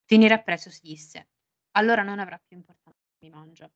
[0.03, 1.29] Finire appresso si disse:
[1.77, 3.71] Allora non avrà più importanza, mi mangia.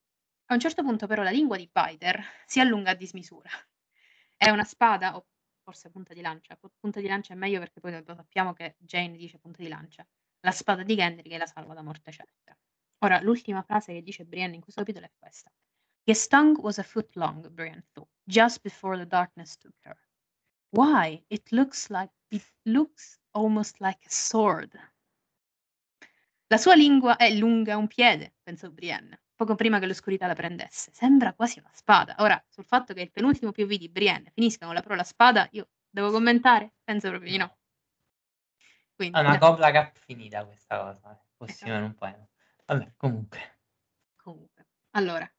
[0.47, 3.49] A un certo punto, però, la lingua di Biter si allunga a dismisura.
[4.35, 5.25] È una spada, o
[5.67, 6.57] forse punta di lancia.
[6.79, 10.07] Punta di lancia è meglio perché poi sappiamo che Jane dice punta di lancia.
[10.39, 12.57] La spada di Gendry che la salva da morte certa.
[12.99, 15.51] Ora, l'ultima frase che dice Brienne in questo capitolo è questa.
[16.05, 19.97] His tongue was a foot long, Brienne thought, just before the darkness took her.
[20.69, 21.21] Why?
[21.27, 24.73] It looks like it looks almost like a sword.
[26.47, 30.91] La sua lingua è lunga un piede, pensò Brienne, poco prima che l'oscurità la prendesse.
[30.93, 32.15] Sembra quasi una spada.
[32.19, 35.69] Ora, sul fatto che il penultimo POV di Brienne finisca con la parola spada, io
[35.89, 36.73] devo commentare?
[36.83, 37.55] Penso proprio di no.
[38.93, 41.17] Quindi, è una gobla cap finita questa cosa, eh.
[41.37, 41.85] possiamo esatto.
[41.85, 42.27] un poema.
[42.65, 43.59] Vabbè, comunque.
[44.15, 45.31] Comunque, allora,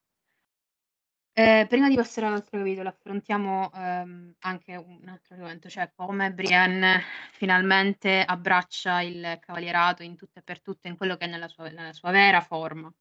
[1.33, 7.03] eh, prima di passare all'altro capitolo, affrontiamo ehm, anche un altro argomento, cioè come Brienne
[7.33, 11.69] finalmente abbraccia il cavalierato in tutto e per tutto, in quello che è nella sua,
[11.69, 12.93] nella sua vera forma.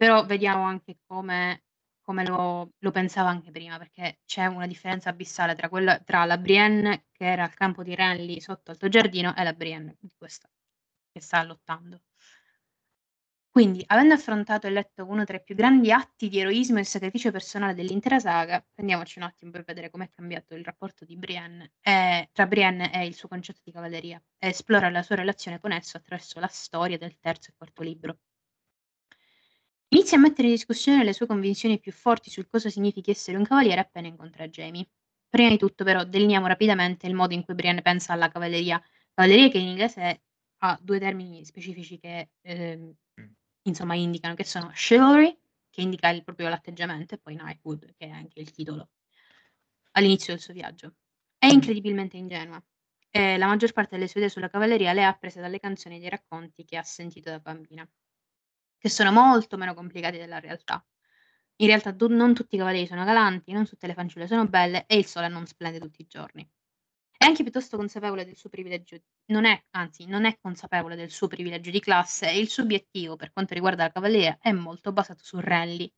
[0.00, 1.64] Però vediamo anche come,
[2.00, 6.38] come lo, lo, pensava anche prima, perché c'è una differenza abissale tra, quella, tra la
[6.38, 10.48] Brienne che era al campo di Renly sotto al giardino e la Brienne di questa
[11.12, 12.00] che sta lottando.
[13.50, 17.30] Quindi, avendo affrontato e letto uno tra i più grandi atti di eroismo e sacrificio
[17.30, 22.30] personale dell'intera saga, prendiamoci un attimo per vedere com'è cambiato il rapporto di Brienne, eh,
[22.32, 25.98] tra Brienne e il suo concetto di cavalleria, e esplora la sua relazione con esso
[25.98, 28.16] attraverso la storia del terzo e quarto libro.
[29.92, 33.44] Inizia a mettere in discussione le sue convinzioni più forti sul cosa significhi essere un
[33.44, 34.88] cavaliere appena incontra Jamie.
[35.28, 38.80] Prima di tutto, però, delineiamo rapidamente il modo in cui Brienne pensa alla cavalleria,
[39.12, 40.22] cavalleria che in inglese
[40.58, 42.94] ha due termini specifici che eh,
[43.62, 45.36] insomma indicano che sono chivalry,
[45.68, 48.90] che indica il proprio l'atteggiamento, e poi knighthood, che è anche il titolo
[49.92, 50.94] all'inizio del suo viaggio.
[51.36, 52.62] È incredibilmente ingenua
[53.10, 55.98] e la maggior parte delle sue idee sulla cavalleria le ha prese dalle canzoni e
[55.98, 57.88] dai racconti che ha sentito da bambina,
[58.80, 60.82] che sono molto meno complicati della realtà.
[61.56, 64.96] In realtà non tutti i cavalieri sono galanti, non tutte le fanciulle sono belle e
[64.96, 66.48] il sole non splende tutti i giorni.
[67.14, 71.28] È anche piuttosto consapevole del suo privilegio non è anzi, non è consapevole del suo
[71.28, 75.22] privilegio di classe e il suo obiettivo, per quanto riguarda la cavalleria, è molto basato
[75.22, 75.92] su rally,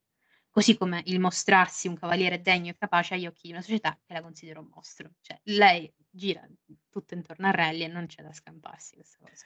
[0.49, 4.13] così come il mostrarsi un cavaliere degno e capace agli occhi di una società che
[4.13, 5.13] la considera un mostro.
[5.21, 6.45] Cioè, lei gira
[6.89, 9.45] tutto intorno a rally e non c'è da scamparsi questa cosa.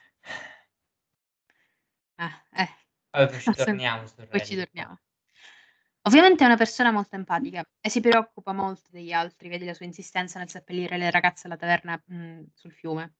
[2.18, 2.87] Ah, eh.
[3.10, 4.98] Vabbè, poi ci torniamo Poi ci torniamo.
[6.02, 9.84] Ovviamente è una persona molto empatica e si preoccupa molto degli altri, vedi la sua
[9.84, 13.14] insistenza nel seppellire le ragazze alla taverna, mhmm, sul fiume,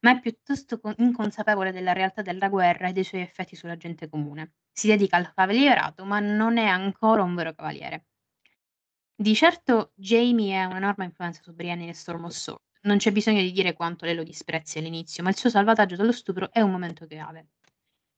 [0.00, 4.08] ma è piuttosto co inconsapevole della realtà della guerra e dei suoi effetti sulla gente
[4.08, 4.54] comune.
[4.72, 8.06] Si dedica al cavalierato, ma non è ancora un vero cavaliere.
[9.14, 12.60] Di certo Jamie ha un'enorme influenza su Brienne in Storm of Sword.
[12.82, 16.12] Non c'è bisogno di dire quanto lei lo disprezzi all'inizio, ma il suo salvataggio dallo
[16.12, 17.48] stupro è un momento chiave.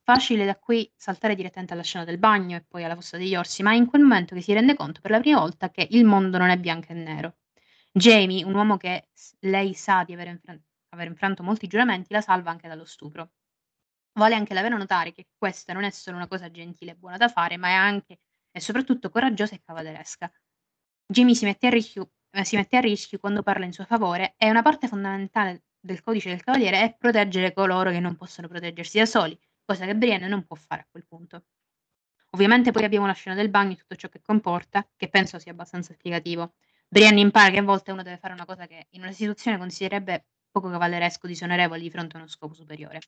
[0.06, 3.62] Facile da qui saltare direttamente alla scena del bagno e poi alla fossa degli orsi,
[3.62, 6.04] ma è in quel momento che si rende conto per la prima volta che il
[6.04, 7.36] mondo non è bianco e nero.
[7.90, 9.08] Jamie, un uomo che
[9.40, 13.30] lei sa di aver, infran- aver infranto molti giuramenti, la salva anche dallo stupro.
[14.12, 17.16] Vale anche la pena notare che questa non è solo una cosa gentile e buona
[17.16, 18.18] da fare, ma è anche
[18.50, 20.30] e soprattutto coraggiosa e cavalleresca.
[21.06, 24.34] Jamie si mette, a rischio, eh, si mette a rischio quando parla in suo favore
[24.36, 28.98] e una parte fondamentale del codice del cavaliere è proteggere coloro che non possono proteggersi
[28.98, 31.44] da soli, cosa che Brienne non può fare a quel punto.
[32.30, 35.52] Ovviamente poi abbiamo la scena del bagno e tutto ciò che comporta, che penso sia
[35.52, 36.54] abbastanza esplicativo.
[36.88, 40.26] Brienne impara che a volte uno deve fare una cosa che in una situazione considererebbe
[40.50, 43.00] poco cavalleresco, disonorevole di fronte a uno scopo superiore.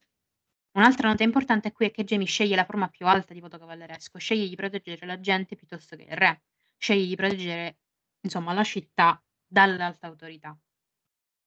[0.72, 4.18] Un'altra nota importante qui è che Jamie sceglie la forma più alta di voto cavalleresco,
[4.18, 6.42] sceglie di proteggere la gente piuttosto che il re,
[6.76, 7.78] sceglie di proteggere
[8.20, 10.56] insomma la città dall'alta autorità.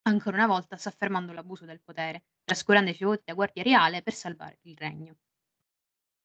[0.02, 4.14] Ancora una volta sta affermando l'abuso del potere, trascurando i suoi da guardia reale per
[4.14, 5.16] salvare il regno.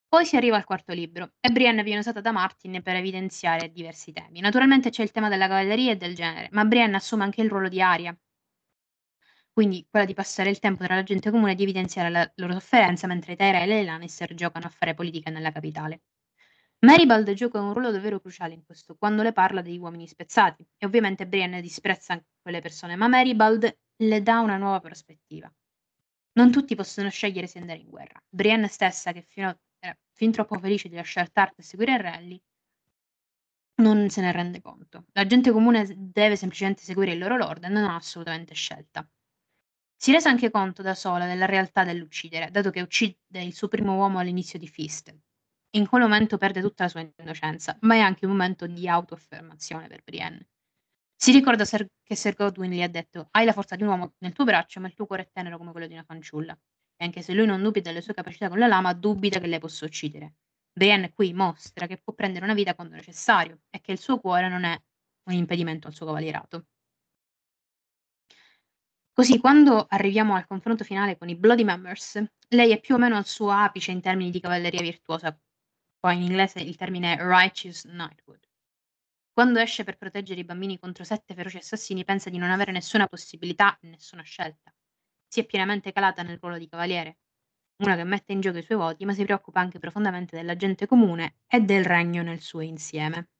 [0.08, 4.12] Poi si arriva al quarto libro e Brienne viene usata da Martin per evidenziare diversi
[4.12, 4.40] temi.
[4.40, 7.68] Naturalmente c'è il tema della cavalleria e del genere, ma Brienne assume anche il ruolo
[7.68, 8.18] di Aria,
[9.52, 12.52] quindi quella di passare il tempo tra la gente comune e di evidenziare la loro
[12.52, 16.02] sofferenza mentre i Tyrell e i Lannister giocano a fare politica nella capitale.
[16.84, 20.84] Maribald gioca un ruolo davvero cruciale in questo, quando le parla degli uomini spezzati, e
[20.84, 25.50] ovviamente Brienne disprezza quelle persone, ma Maribald le dà una nuova prospettiva.
[26.32, 28.20] Non tutti possono scegliere se andare in guerra.
[28.28, 32.38] Brienne stessa, che fino era fin troppo felice di lasciare Tart e seguire Rally,
[33.76, 35.06] non se ne rende conto.
[35.12, 39.08] La gente comune deve semplicemente seguire il loro lord e non ha assolutamente scelta.
[39.96, 43.96] Si rese anche conto da sola della realtà dell'uccidere, dato che uccide il suo primo
[43.96, 45.16] uomo all'inizio di Fist.
[45.76, 49.88] In quel momento perde tutta la sua innocenza, ma è anche un momento di autoaffermazione
[49.88, 50.48] per Brienne.
[51.16, 54.14] Si ricorda ser- che Sir Godwin gli ha detto: Hai la forza di un uomo
[54.18, 56.56] nel tuo braccio, ma il tuo cuore è tenero come quello di una fanciulla.
[56.96, 59.58] E anche se lui non dubita delle sue capacità con la lama, dubita che lei
[59.58, 60.34] possa uccidere.
[60.72, 64.48] Brienne qui mostra che può prendere una vita quando necessario e che il suo cuore
[64.48, 64.80] non è
[65.24, 66.66] un impedimento al suo cavalierato.
[69.12, 73.16] Così, quando arriviamo al confronto finale con i Bloody Members, lei è più o meno
[73.16, 75.36] al suo apice in termini di cavalleria virtuosa,
[76.04, 78.46] poi in inglese il termine righteous knighthood.
[79.32, 83.06] Quando esce per proteggere i bambini contro sette feroci assassini pensa di non avere nessuna
[83.06, 84.70] possibilità e nessuna scelta.
[85.26, 87.20] Si è pienamente calata nel ruolo di cavaliere,
[87.78, 90.86] una che mette in gioco i suoi voti, ma si preoccupa anche profondamente della gente
[90.86, 93.30] comune e del regno nel suo insieme.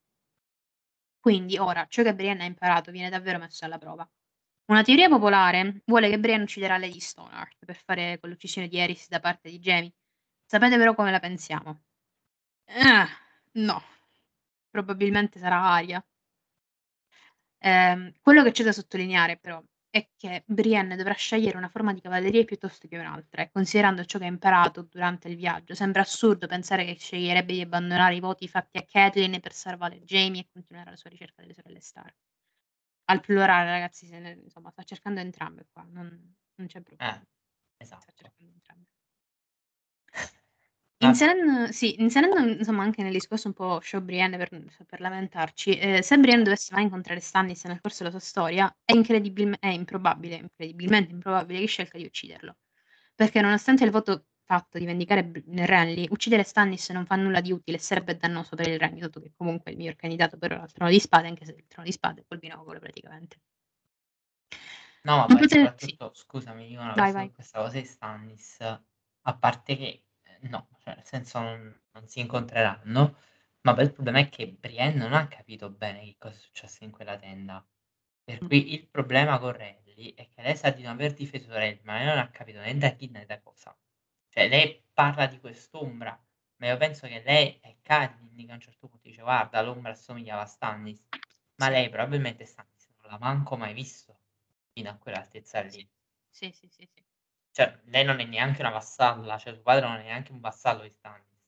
[1.20, 4.10] Quindi ora ciò che Brienne ha imparato viene davvero messo alla prova.
[4.70, 9.20] Una teoria popolare vuole che Brienne ucciderà Lady Stoneheart per fare quell'uccisione di Eris da
[9.20, 9.92] parte di Jaime.
[10.46, 11.82] Sapete però come la pensiamo?
[12.68, 13.06] Eh,
[13.54, 13.82] no,
[14.70, 16.04] probabilmente sarà Aria.
[17.62, 22.00] Ehm, quello che c'è da sottolineare però è che Brienne dovrà scegliere una forma di
[22.00, 26.46] cavalleria piuttosto che un'altra e considerando ciò che ha imparato durante il viaggio, sembra assurdo
[26.48, 30.90] pensare che sceglierebbe di abbandonare i voti fatti a Catelyn per salvare Jaime e continuare
[30.90, 32.14] la sua ricerca delle sorelle Stark.
[33.06, 37.20] Al plurale, ragazzi, ne, insomma, sta cercando entrambe qua, non, non c'è problema.
[37.20, 37.26] Eh,
[37.78, 38.02] esatto.
[38.02, 38.86] Sta cercando entrambe.
[41.08, 44.48] Inserendo, sì, inserendo insomma anche nel discorso un po' show Brienne per,
[44.86, 48.92] per lamentarci, eh, se Brienne dovesse mai incontrare Stannis nel corso della sua storia, è,
[48.92, 52.56] incredibil- è improbabile, incredibilmente improbabile che scelga di ucciderlo.
[53.14, 57.78] Perché nonostante il voto fatto di vendicare Renly, uccidere Stannis non fa nulla di utile
[57.78, 60.72] e sarebbe dannoso per il regno, dato che comunque è il miglior candidato per il
[60.72, 63.40] trono di spade, anche se il trono di spade è col binocolo praticamente.
[65.02, 65.56] No, ma poi potete...
[65.56, 66.22] soprattutto, sì.
[66.22, 67.32] scusami, io una vai, vai.
[67.32, 70.02] questa cosa di Stannis, a parte che
[70.48, 73.16] no, cioè nel senso non, non si incontreranno,
[73.62, 76.84] ma poi il problema è che Brienne non ha capito bene che cosa è successo
[76.84, 77.64] in quella tenda.
[78.22, 78.46] Per mm.
[78.46, 81.96] cui il problema con Renly è che lei sa di non aver difeso Renly, ma
[81.98, 83.76] lei non ha capito né da chi né da cosa.
[84.28, 86.18] Cioè lei parla di quest'ombra,
[86.56, 89.92] ma io penso che lei è Catelyn che a un certo punto dice guarda l'ombra
[89.92, 91.06] assomigliava a Stannis,
[91.56, 94.18] ma lei probabilmente Stannis non l'ha manco mai visto
[94.72, 95.88] fino a quell'altezza lì.
[96.30, 97.04] Sì, sì, sì, sì.
[97.54, 100.82] Cioè, lei non è neanche una vassalla, cioè suo padre non è neanche un vassallo
[100.82, 101.40] di Stannis.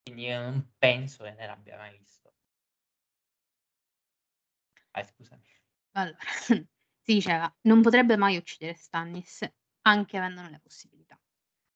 [0.00, 2.32] Quindi io non penso che lei l'abbia mai visto.
[4.94, 5.42] Vai, scusami.
[5.92, 6.16] Allora,
[7.02, 9.44] si diceva, non potrebbe mai uccidere Stannis,
[9.82, 11.18] anche avendone le possibilità.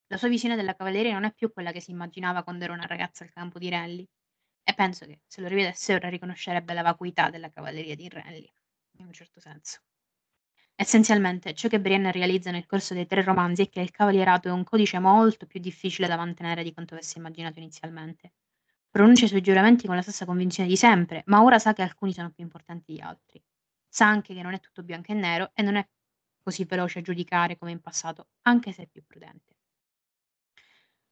[0.09, 2.87] La sua visione della cavalleria non è più quella che si immaginava quando era una
[2.87, 4.09] ragazza al campo di Renly.
[4.63, 8.53] E penso che se lo rivedesse ora riconoscerebbe la vacuità della cavalleria di Renly,
[8.99, 9.81] in un certo senso.
[10.77, 14.53] Essenzialmente, ciò che Brienne realizza nel corso dei tre romanzi è che il cavalierato è
[14.53, 18.35] un codice molto più difficile da mantenere di quanto avesse immaginato inizialmente.
[18.91, 22.13] Pronuncia i suoi giuramenti con la stessa convinzione di sempre, ma ora sa che alcuni
[22.13, 23.43] sono più importanti di altri.
[23.89, 25.89] Sa anche che non è tutto bianco e nero e non è
[26.41, 29.57] così veloce a giudicare come in passato, anche se è più prudente.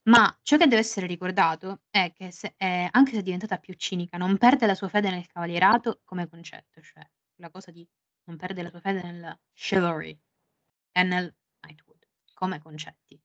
[0.03, 3.73] Ma ciò che deve essere ricordato è che se, eh, anche se è diventata più
[3.75, 7.05] cinica, non perde la sua fede nel cavalierato come concetto, cioè
[7.37, 7.87] la cosa di
[8.25, 10.17] non perde la sua fede nel chivalry
[10.91, 13.19] e nel knighthood come concetti.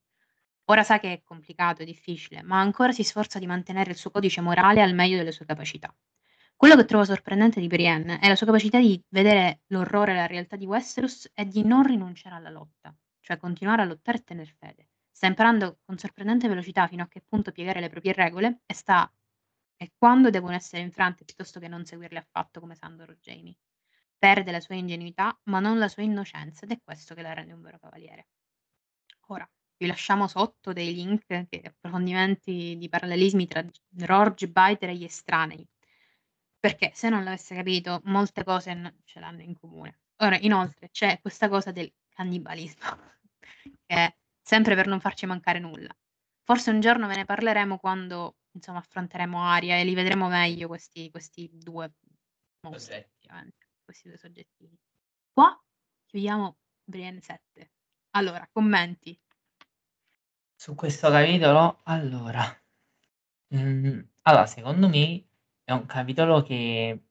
[0.66, 4.10] Ora sa che è complicato, è difficile, ma ancora si sforza di mantenere il suo
[4.10, 5.94] codice morale al meglio delle sue capacità.
[6.54, 10.26] Quello che trovo sorprendente di Brienne è la sua capacità di vedere l'orrore e la
[10.26, 14.54] realtà di Westeros e di non rinunciare alla lotta, cioè continuare a lottare e tenere
[14.58, 14.88] fede.
[15.10, 19.10] Sta imparando con sorprendente velocità fino a che punto piegare le proprie regole e sta
[19.76, 23.56] e quando devono essere infrante piuttosto che non seguirle affatto come Sandor o Jamie.
[24.18, 27.52] Perde la sua ingenuità, ma non la sua innocenza, ed è questo che la rende
[27.52, 28.26] un vero cavaliere.
[29.28, 33.64] Ora, vi lasciamo sotto dei link che approfondimenti di parallelismi tra
[33.98, 35.64] Rorge, Biter e gli estranei,
[36.58, 40.00] perché se non l'avesse capito, molte cose ce l'hanno in comune.
[40.16, 42.82] Ora, inoltre, c'è questa cosa del cannibalismo,
[43.86, 45.94] che è sempre per non farci mancare nulla.
[46.42, 51.08] Forse un giorno ve ne parleremo quando insomma affronteremo Aria e li vedremo meglio questi,
[51.10, 51.92] questi due
[52.62, 52.96] mostri.
[52.96, 54.78] Effettivamente questi due soggettini.
[55.32, 55.58] Qua
[56.04, 57.70] chiudiamo Brienne 7.
[58.10, 59.18] Allora, commenti.
[60.54, 62.42] Su questo capitolo, allora,
[63.48, 65.26] mh, allora, secondo me
[65.64, 67.02] è un capitolo che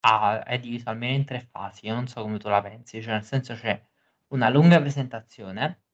[0.00, 3.12] ha, è diviso almeno in tre fasi, io non so come tu la pensi, cioè
[3.12, 3.80] nel senso c'è
[4.28, 5.84] una lunga presentazione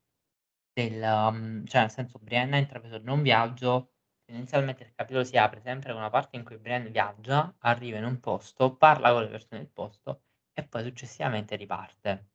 [0.72, 3.91] del, um, cioè nel senso Brienne ha intrapreso non viaggio
[4.32, 8.04] tendenzialmente il capitolo si apre sempre con una parte in cui Brienne viaggia, arriva in
[8.04, 10.22] un posto, parla con le persone del posto
[10.54, 12.30] e poi successivamente riparte.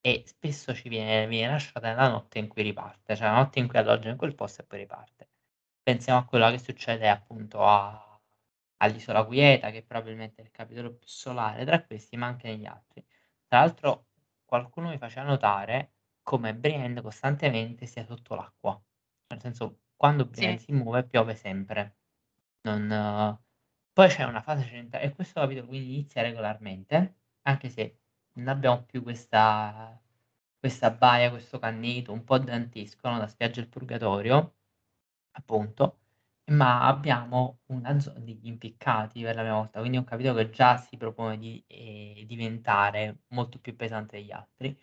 [0.00, 3.68] E spesso ci viene, viene lasciata la notte in cui riparte, cioè la notte in
[3.68, 5.30] cui alloggia in quel posto e poi riparte.
[5.82, 8.20] Pensiamo a quello che succede appunto a,
[8.78, 13.04] all'isola Quieta, che probabilmente è il capitolo più solare tra questi, ma anche negli altri.
[13.46, 14.06] Tra l'altro
[14.44, 18.80] qualcuno mi faceva notare come Brienne costantemente sia sotto l'acqua,
[19.28, 20.58] nel senso quando Brienne Sì.
[20.58, 21.96] si muove piove sempre.
[22.62, 23.38] Non
[23.92, 27.98] poi c'è una fase centrale e questo capitolo quindi inizia regolarmente, anche se
[28.34, 30.00] non abbiamo più questa
[30.58, 34.56] questa baia, questo canneto un po' dantesco, no, da spiaggia del purgatorio,
[35.32, 36.00] appunto,
[36.52, 40.76] Ma abbiamo una zo degli impiccati per la prima volta, quindi ho capito che già
[40.78, 44.76] si propone di, ehm, diventare molto più pesante degli altri.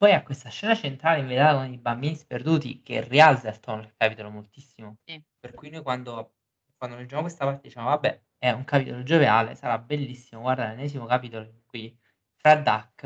[0.00, 1.22] Poi ha questa scena centrale
[1.54, 4.96] con i bambini sperduti che rialza il tono del capitolo moltissimo.
[5.04, 5.22] Sì.
[5.38, 6.34] Per cui noi quando
[6.76, 11.44] quando leggiamo questa parte diciamo: "Vabbè, è un capitolo gioviale, sarà bellissimo guarda l'ennesimo capitolo
[11.44, 11.96] in cui
[12.36, 13.04] fra Duck,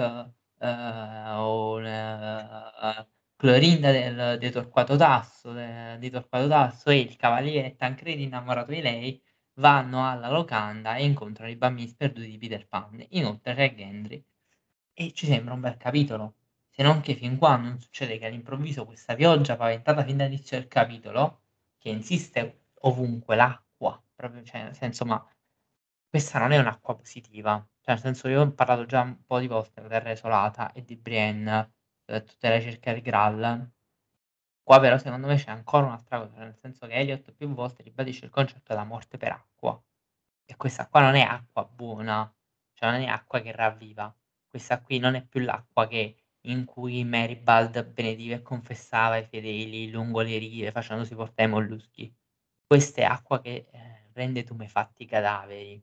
[0.60, 7.76] ehm, o l Clorinda del di Torquato Tasso de di Torquato Tasso e il cavaliere
[7.76, 9.22] Tancredi innamorato di lei,
[9.60, 13.04] vanno alla locanda e incontrano i bambini sperduti di Peter Pan.
[13.10, 14.24] Inoltre c'è Gendry
[14.94, 16.37] e ci sembra un bel capitolo,
[16.78, 20.68] se non che fin qua non succede che all'improvviso questa pioggia paventata fin dall'inizio del
[20.68, 21.40] capitolo,
[21.76, 25.20] che insiste ovunque, l'acqua, proprio cioè nel senso ma
[26.08, 29.48] questa non è un'acqua positiva, cioè nel senso io ho parlato già un po' di
[29.48, 31.72] volte della Terra Desolata e di Brienne,
[32.04, 33.72] ehm, tutte le ricerche del Graal.
[34.62, 38.24] Qua però secondo me c'è ancora un'altra cosa, nel senso che Eliot più volte ribadisce
[38.24, 39.82] il concetto della morte per acqua.
[40.44, 42.32] E questa qua non è acqua buona,
[42.74, 44.14] cioè non è acqua che ravviva.
[44.46, 46.16] Questa qui non è più l'acqua che
[46.50, 52.14] in cui Meribald benediva e confessava i fedeli lungo le rive facendosi portare i molluschi.
[52.66, 55.82] Questa è acqua che, ehm, rende tumefatti i cadaveri.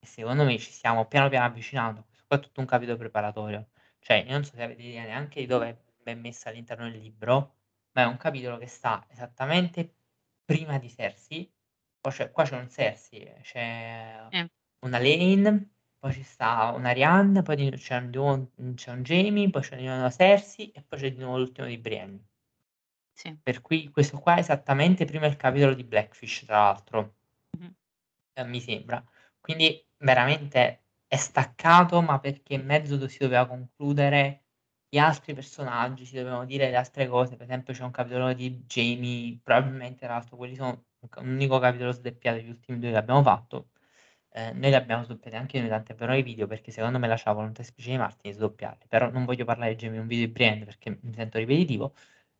[0.00, 3.70] E secondo me ci stiamo piano piano avvicinando, questo qua è tutto un capitolo preparatorio.
[4.00, 6.98] Cioè, io non so se avete idea neanche di dove è ben messa all'interno del
[7.00, 7.56] libro,
[7.92, 9.96] ma è un capitolo che sta esattamente
[10.44, 11.52] prima di Cersei,
[12.00, 14.48] poi c'è qua c'è un Cersei, c'è Eh.
[14.80, 15.71] una Lane,
[16.02, 19.76] poi ci sta una Arianne, poi c'è di nuovo un c'è un Jaime, poi c'è
[19.76, 22.24] di nuovo una Cersei e poi c'è di nuovo l'ultimo di Brienne.
[23.12, 23.36] Sì.
[23.42, 27.16] Per cui questo qua è esattamente prima il capitolo di Blackfish, tra l'altro.
[27.58, 27.74] Mh-mh.
[28.34, 29.04] Ehm, mi sembra.
[29.40, 34.44] Quindi veramente è staccato, ma perché in mezzo si doveva concludere
[34.88, 37.36] gli altri personaggi, si dovevano dire le altre cose.
[37.36, 41.28] Per esempio c'è un capitolo di Jaime, probabilmente tra l'altro quelli sono un c un
[41.30, 43.70] unico capitolo sdoppiato, gli ultimi 2 che abbiamo fatto.
[44.34, 47.32] Ehm, noi li abbiamo sdoppiati anche noi, tant'è vero nei video, perché secondo me lasciava
[47.32, 48.86] la volontà esplicita di Martin di sdoppiarli.
[48.88, 51.94] Però non voglio parlare di un video di Brienne perché mi sento ripetitivo.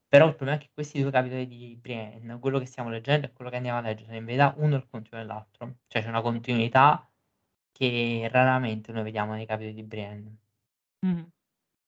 [0.08, 3.32] Però il problema è che questi 2 capitoli di Brienne, quello che stiamo leggendo e
[3.32, 5.78] quello che andiamo a leggere, sono in verità uno il continuo dell'altro.
[5.88, 7.10] Cioè c'è una continuità
[7.72, 10.38] che raramente noi vediamo nei capitoli di Brienne.
[11.04, 11.32] Mh-mh.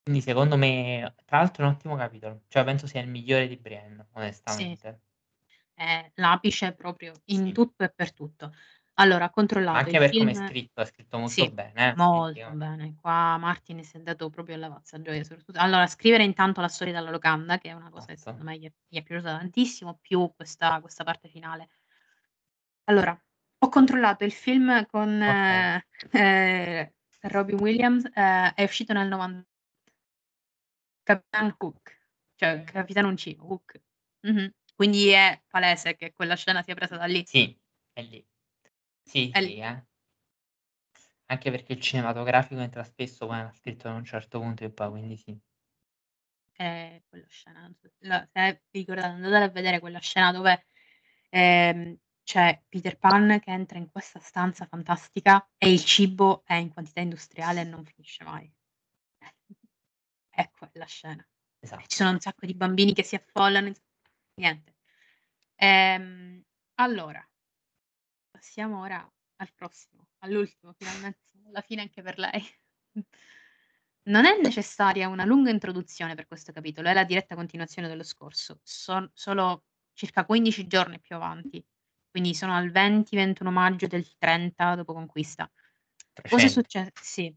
[0.06, 3.56] Quindi secondo me tra l'altro è un ottimo capitolo, cioè penso sia il migliore di
[3.56, 4.06] Brienne,
[4.46, 4.76] Sì.
[4.76, 5.00] onestamente.
[5.74, 7.52] È l'apice proprio in Sì.
[7.52, 8.52] tutto e per tutto.
[8.98, 11.88] Allora, ho controllato Anche il per come è film scritto, è scritto molto sì, bene,
[11.90, 12.94] eh, molto bene.
[13.00, 16.92] Qua Martin si è dato proprio alla pazza gioia soprattutto allora, scrivere intanto la storia
[16.94, 18.20] della locanda, che è una cosa che Esatto.
[18.20, 21.68] secondo me gli è gli è piaciuta tantissimo, più questa questa parte finale.
[22.88, 23.18] Allora,
[23.58, 25.74] ho controllato il film con, Okay.
[26.10, 26.90] ehm,
[27.22, 29.44] Robin Williams, ehm, è uscito nel novan
[31.06, 32.00] Capitan Hook,
[32.34, 33.80] cioè capitano uncino, Hook.
[34.26, 34.54] Mh-mh.
[34.74, 37.26] Quindi è palese che quella scena sia presa da lì.
[37.26, 37.58] Sì,
[37.92, 38.24] è lì.
[39.06, 39.84] Sì, È sì, eh.
[41.26, 44.90] Anche perché il cinematografico entra spesso quando è scritto da un certo punto e poi,
[44.90, 45.38] quindi sì.
[46.58, 50.66] Ehm, quella scena, non so la se vi ricordate andate a vedere quella scena dove,
[51.30, 56.72] ehm, c'è Peter Pan che entra in questa stanza fantastica e il cibo è in
[56.72, 58.50] quantità industriale e non finisce mai.
[60.30, 61.26] È quella scena.
[61.76, 61.96] E ci Esatto.
[61.96, 63.72] sono un sacco di bambini che si affollano
[64.36, 64.76] niente.
[65.56, 66.42] Ehm,
[66.76, 67.26] allora
[68.44, 72.46] passiamo ora al prossimo, all'ultimo finalmente alla fine anche per lei.
[74.04, 78.60] Non è necessaria una lunga introduzione per questo capitolo, è la diretta continuazione dello scorso.
[78.62, 79.64] Son solo
[79.94, 81.64] circa 15 giorni più avanti,
[82.10, 85.50] quindi sono al 20, 21 maggio del 30 dopo conquista.
[86.12, 86.60] Cosa è 300.
[86.60, 87.34] succe sì,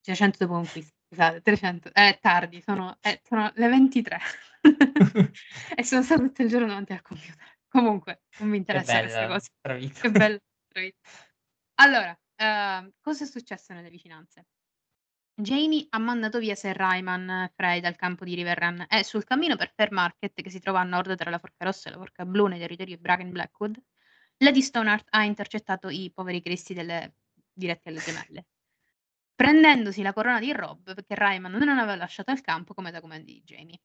[0.00, 1.92] 300 dopo conquista, esatto, 300.
[1.92, 4.18] È tardi, sono eh, sono le 23
[5.74, 7.53] e sono stata tutto il giorno davanti al computer.
[7.74, 9.48] Comunque, non mi interessa queste bella, cose.
[9.60, 10.00] bravissima.
[10.00, 10.94] Che bel bravi
[11.76, 14.46] allora, ehm, cosa è successo nelle vicinanze?
[15.34, 19.72] Jaime ha mandato via Ser Raiman Frey dal campo di Riverrun e sul cammino per
[19.74, 22.46] Fair Market, che si trova a nord tra la Forca Rossa e la Forca Blu
[22.46, 23.76] nei territori di Bracken Blackwood,
[24.38, 27.16] Lady Stoneheart ha intercettato i poveri cristi delle
[27.52, 28.46] diretti alle gemelle,
[29.34, 33.32] prendendosi la corona di Robb perché Raiman non aveva lasciato il campo come da comandi
[33.32, 33.80] di Jaime.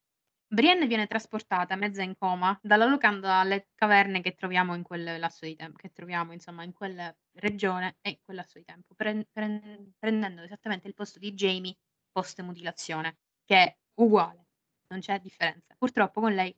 [0.51, 5.45] Brienne viene trasportata mezza in coma dalla locanda alle caverne che troviamo in quel lasso
[5.45, 9.23] di tempo che troviamo insomma in quella regione e in quel lasso di tempo, pren
[9.31, 11.77] pren prendendo esattamente il posto di Jaime
[12.11, 14.47] post mutilazione, che è uguale,
[14.87, 15.75] non c'è differenza.
[15.77, 16.55] Purtroppo con lei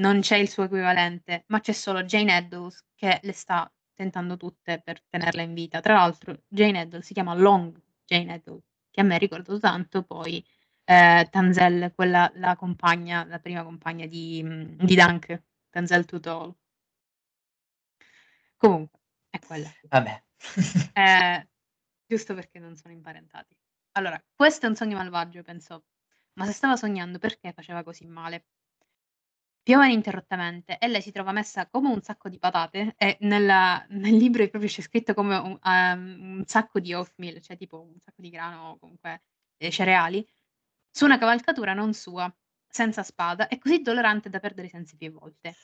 [0.00, 4.80] non c'è il suo equivalente, ma c'è solo Jane Eddowes che le sta tentando tutte
[4.82, 5.78] per tenerla in vita.
[5.80, 10.02] Tra l'altro Jane Eddowes si chiama Long Jane Eddowes, che a me ha ricordato tanto
[10.02, 10.44] poi,
[10.90, 16.54] ehm, Tanzelle, quella la compagna la prima compagna di mhmm, di Dunk, Tanzelle Tootle.
[18.56, 18.98] Comunque,
[19.30, 19.70] è quella.
[19.88, 20.22] Vabbè.
[20.92, 21.48] Eh,
[22.06, 23.56] giusto perché non sono imparentati.
[23.92, 25.80] Allora, questo è un sogno malvagio, pensò,
[26.34, 28.44] ma se stava sognando perché faceva così male?
[29.62, 34.16] Piove ininterrottamente e lei si trova messa come un sacco di patate e nella nel
[34.16, 38.22] libro proprio c'è scritto come un ehm, un sacco di oatmeal, cioè tipo un sacco
[38.22, 39.22] di grano o comunque,
[39.58, 40.26] ehm, cereali,
[40.90, 42.32] su una cavalcatura non sua,
[42.68, 45.54] senza spada e così dolorante da perdere i sensi più volte.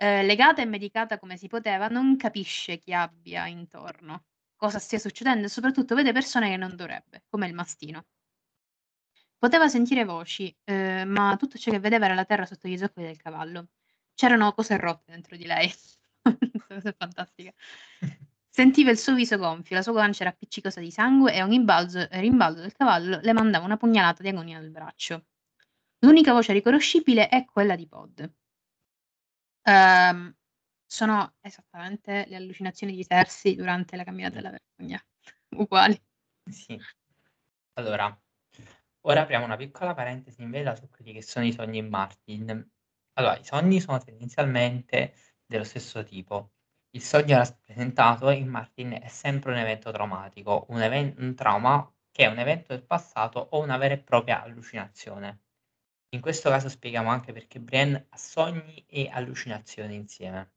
[0.00, 4.24] Ehm, legata e medicata come si poteva, non capisce chi abbia intorno,
[4.56, 8.04] cosa stia succedendo e soprattutto vede persone che non dovrebbe, come il mastino.
[9.38, 13.06] Poteva sentire voci, ehm, ma tutto ciò che vedeva era la terra sotto gli zoccoli
[13.06, 13.68] del cavallo.
[14.14, 15.72] C'erano cose rotte dentro di lei.
[16.98, 17.52] Fantastica.
[18.58, 22.10] Sentiva il suo viso gonfio, la sua guancia era appiccicosa di sangue e ogni balzo
[22.10, 25.26] e rimbalzo del cavallo le mandava una pugnalata di agonia nel braccio.
[26.00, 28.34] L'unica voce riconoscibile è quella di Pod.
[29.62, 30.34] Ehm,
[30.84, 35.00] sono esattamente le allucinazioni di Cersei durante la camminata della vergogna.
[35.50, 35.96] Uguali.
[36.50, 36.76] Sì.
[37.74, 38.12] Allora
[39.02, 42.70] Ora apriamo una piccola parentesi in vela su quelli che sono i sogni in Martin.
[43.12, 45.14] Allora, i sogni sono tendenzialmente
[45.46, 46.54] dello stesso tipo.
[46.98, 52.24] Il sogno rappresentato in Martin è sempre un evento traumatico, un, even- un trauma che
[52.24, 55.42] è un evento del passato o una vera e propria allucinazione.
[56.08, 60.54] In questo caso spieghiamo anche perché Brienne ha sogni e allucinazioni insieme.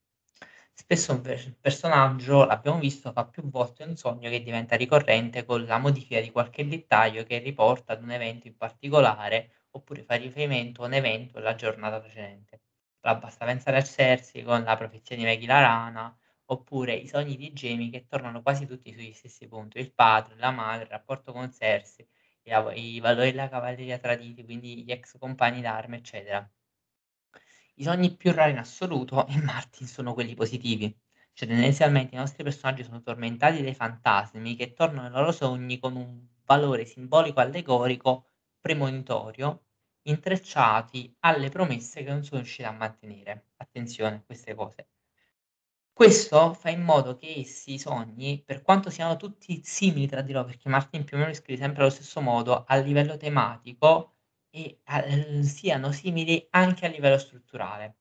[0.74, 1.22] Spesso un
[1.62, 6.32] personaggio, l'abbiamo visto, fa più volte un sogno che diventa ricorrente con la modifica di
[6.32, 11.38] qualche dettaglio che riporta ad un evento in particolare oppure fa riferimento a un evento
[11.38, 12.62] della giornata precedente.
[13.02, 16.16] Allora, basta pensare a Cersei con la profezia di Maggie la rana,
[16.52, 20.52] oppure i sogni di Jamie che tornano quasi tutti sugli stessi punti, il padre, la
[20.52, 22.08] madre, il rapporto con Cersei,
[22.76, 26.48] i, valori della cavalleria traditi, quindi gli ex compagni d'arma, eccetera.
[27.76, 30.98] I sogni più rari in assoluto in Martin sono quelli positivi,
[31.34, 35.98] cioè tendenzialmente i nostri personaggi sono tormentati dai fantasmi che tornano nei loro sogni con
[35.98, 38.28] un valore simbolico allegorico
[38.62, 39.66] premonitorio,
[40.04, 43.48] intrecciati alle promesse che non sono riusciti a mantenere.
[43.58, 44.91] Attenzione a queste cose.
[45.94, 50.32] Questo fa in modo che essi, i sogni, per quanto siano tutti simili tra di
[50.34, 54.16] loro, perché Martin più o meno li scrive sempre allo stesso modo, a livello tematico,
[54.50, 57.98] e a ehm, siano simili anche a livello strutturale.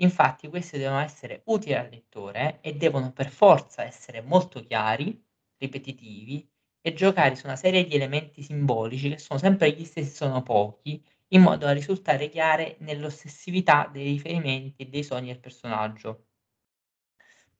[0.00, 5.22] Infatti questi devono essere utili al lettore e devono per forza essere molto chiari,
[5.58, 6.48] ripetitivi
[6.80, 11.04] e giocare su una serie di elementi simbolici che sono sempre gli stessi, sono pochi,
[11.28, 16.24] in modo da risultare chiare nell'ossessività dei riferimenti e dei sogni del personaggio.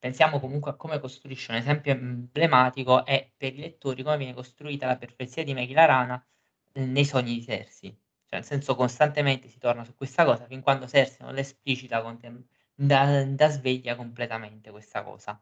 [0.03, 4.87] Pensiamo comunque a come costruisce un esempio emblematico è per i lettori come viene costruita
[4.89, 6.27] la perfezia di la rana
[6.73, 7.91] eh, nei sogni di Cersei.
[8.27, 12.19] Cioè, nel senso, costantemente si torna su questa cosa fin quando Cersei non l'esplicita con
[12.19, 12.45] tem-
[12.75, 15.41] da, da sveglia completamente questa cosa.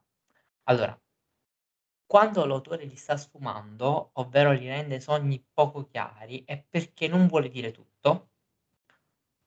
[0.64, 1.00] Allora,
[2.04, 7.48] quando l'autore li sta sfumando, ovvero li rende sogni poco chiari, è perché non vuole
[7.48, 8.32] dire tutto,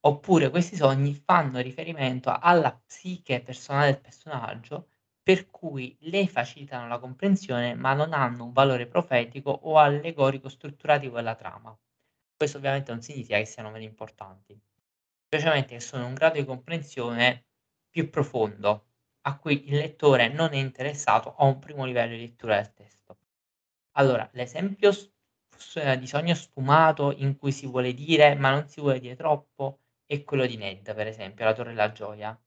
[0.02, 4.88] oppure questi sogni fanno riferimento alla psiche personale del personaggio,
[5.24, 11.16] per cui le facilitano la comprensione, ma non hanno un valore profetico o allegorico strutturativo
[11.16, 11.76] della trama.
[12.36, 14.60] Questo ovviamente non significa che siano meno importanti,
[15.30, 17.46] semplicemente che sono un grado di comprensione
[17.90, 18.88] più profondo,
[19.22, 23.18] a cui il lettore non è interessato a un primo livello di lettura del testo.
[23.94, 29.16] Allora, l'esempio di sogno sfumato in cui si vuole dire ma non si vuole dire
[29.16, 32.38] troppo è quello di Ned, per esempio, la Torre della Gioia.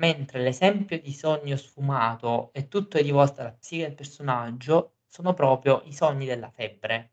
[0.00, 5.92] Mentre l'esempio di sogno sfumato è tutto rivolto alla psiche del personaggio, sono proprio i
[5.92, 7.12] sogni della febbre,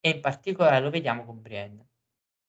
[0.00, 1.88] e in particolare lo vediamo con Brienne.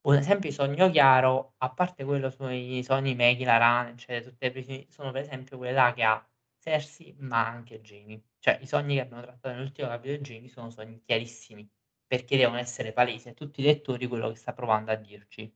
[0.08, 4.52] Un esempio di sogno chiaro, a parte quello sui sogni Maggie, la rana, eccetera, tutte
[4.54, 8.24] le sono per esempio quelle là che ha Cersei, ma anche Jamie.
[8.40, 11.70] Cioè i sogni che abbiamo trattato nell'ultimo capitolo di Jamie sono sogni chiarissimi,
[12.08, 15.52] perché devono essere palesi a tutti i lettori quello che sta provando a dirci.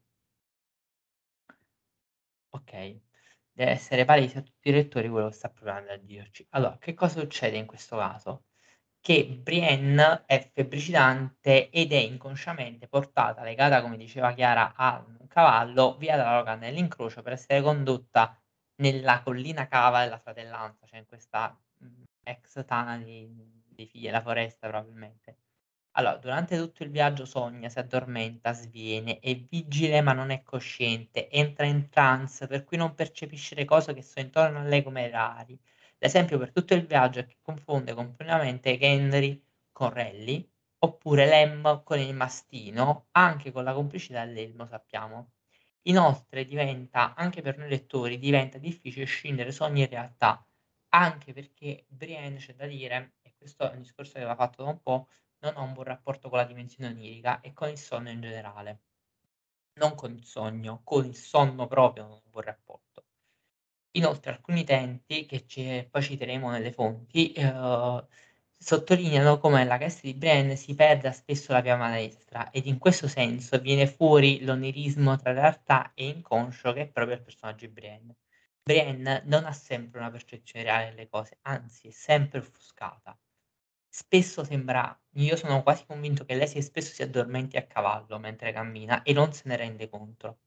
[2.52, 2.74] Ok,
[3.54, 6.46] deve essere palese a tutti i lettori quello che sta provando a dirci.
[6.52, 8.46] Allora, che cosa succede in questo caso?
[9.04, 15.98] che Brienne è febbricitante ed è inconsciamente portata, legata, come diceva Chiara, a un cavallo
[15.98, 18.42] via dalla loro nell'incrocio per essere condotta
[18.78, 23.28] nella collina cava della fratellanza, cioè in questa mhmm, ex tana di,
[23.68, 25.38] di figli della foresta probabilmente.
[25.96, 31.30] Allora, durante tutto il viaggio sogna, si addormenta, sviene, è vigile ma non è cosciente,
[31.32, 35.10] entra in trance per cui non percepisce le cose che sono intorno a lei come
[35.10, 35.60] rari
[36.00, 39.42] L'esempio per tutto il viaggio è che confonde completamente Gendry
[39.72, 40.48] con Rally,
[40.80, 45.32] oppure Lem con il mastino, anche con la complicità dell'elmo sappiamo.
[45.84, 50.46] Inoltre diventa, anche per noi lettori, diventa difficile scindere sogni e realtà,
[50.96, 54.70] Anche perché Brienne, c'è da dire, e questo è un discorso che aveva fatto da
[54.70, 55.08] un po',
[55.44, 58.80] non ha un buon rapporto con la dimensione onirica e con il sonno in generale.
[59.76, 63.04] Non con il sogno, con il sonno proprio non ha un buon rapporto.
[63.96, 68.08] Inoltre alcuni utenti, che ci poi citeremo nelle fonti, uhm,
[68.58, 73.08] sottolineano come nella cassa di Brienne si perda spesso la via maestra ed in questo
[73.08, 78.16] senso viene fuori l'onirismo tra realtà e inconscio che è proprio il personaggio di Brienne.
[78.64, 83.18] Brienne non ha sempre una percezione reale delle cose, anzi è sempre offuscata.
[83.96, 88.52] Spesso sembra io sono quasi convinto che lei si spesso si addormenti a cavallo mentre
[88.52, 90.40] cammina e non se ne rende conto.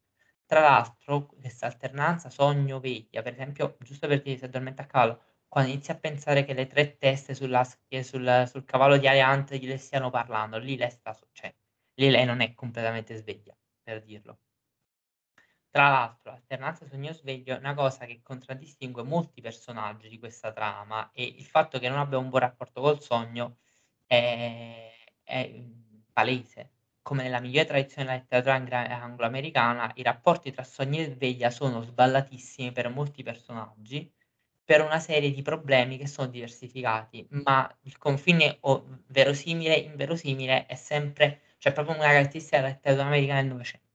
[0.45, 5.71] Tra l'altro questa alternanza sogno-veglia, per esempio, giusto per dire si addormenta a cavallo, quando
[5.71, 7.63] inizi a pensare che le tre teste sulla
[8.03, 11.55] sul sul cavallo di Aliant gli le stiano parlando, lì lei sta cioè,
[11.95, 14.39] lì lei non è completamente sveglia, per dirlo.
[15.77, 21.23] Tra l'altro l'alternanza sogno-sveglio è una cosa che contraddistingue molti personaggi di questa trama e
[21.25, 23.59] il fatto che non abbia un buon rapporto col sogno
[24.07, 24.91] è
[25.23, 26.71] è, mhmm, palese.
[27.03, 28.55] Come nella migliore tradizione della letteratura
[29.03, 34.11] angloamericana, i rapporti tra sogno e sveglia sono sballatissimi per molti personaggi,
[34.65, 40.75] per una serie di problemi che sono diversificati, ma il confine o verosimile, inverosimile è
[40.77, 43.86] sempre cioè proprio una caratteristica della letteratura americana del Novecento.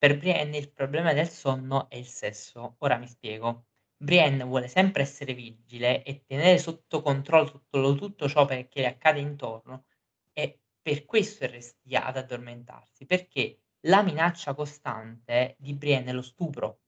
[0.00, 2.76] Per Brienne il problema del sonno è il sesso.
[2.78, 3.66] Ora mi spiego.
[3.96, 9.18] Brienne vuole sempre essere vigile e tenere sotto controllo tutto, tutto ciò che le accade
[9.20, 9.84] intorno
[10.32, 16.22] e per questo è restia ad addormentarsi, perché la minaccia costante di Brienne è lo
[16.22, 16.80] stupro.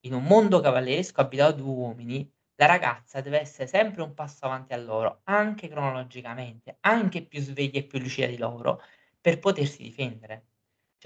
[0.00, 4.72] In un mondo cavalleresco abitato da uomini, la ragazza deve essere sempre un passo avanti
[4.72, 8.80] a loro, anche cronologicamente, anche più sveglia e più lucida di loro,
[9.20, 10.46] per potersi difendere.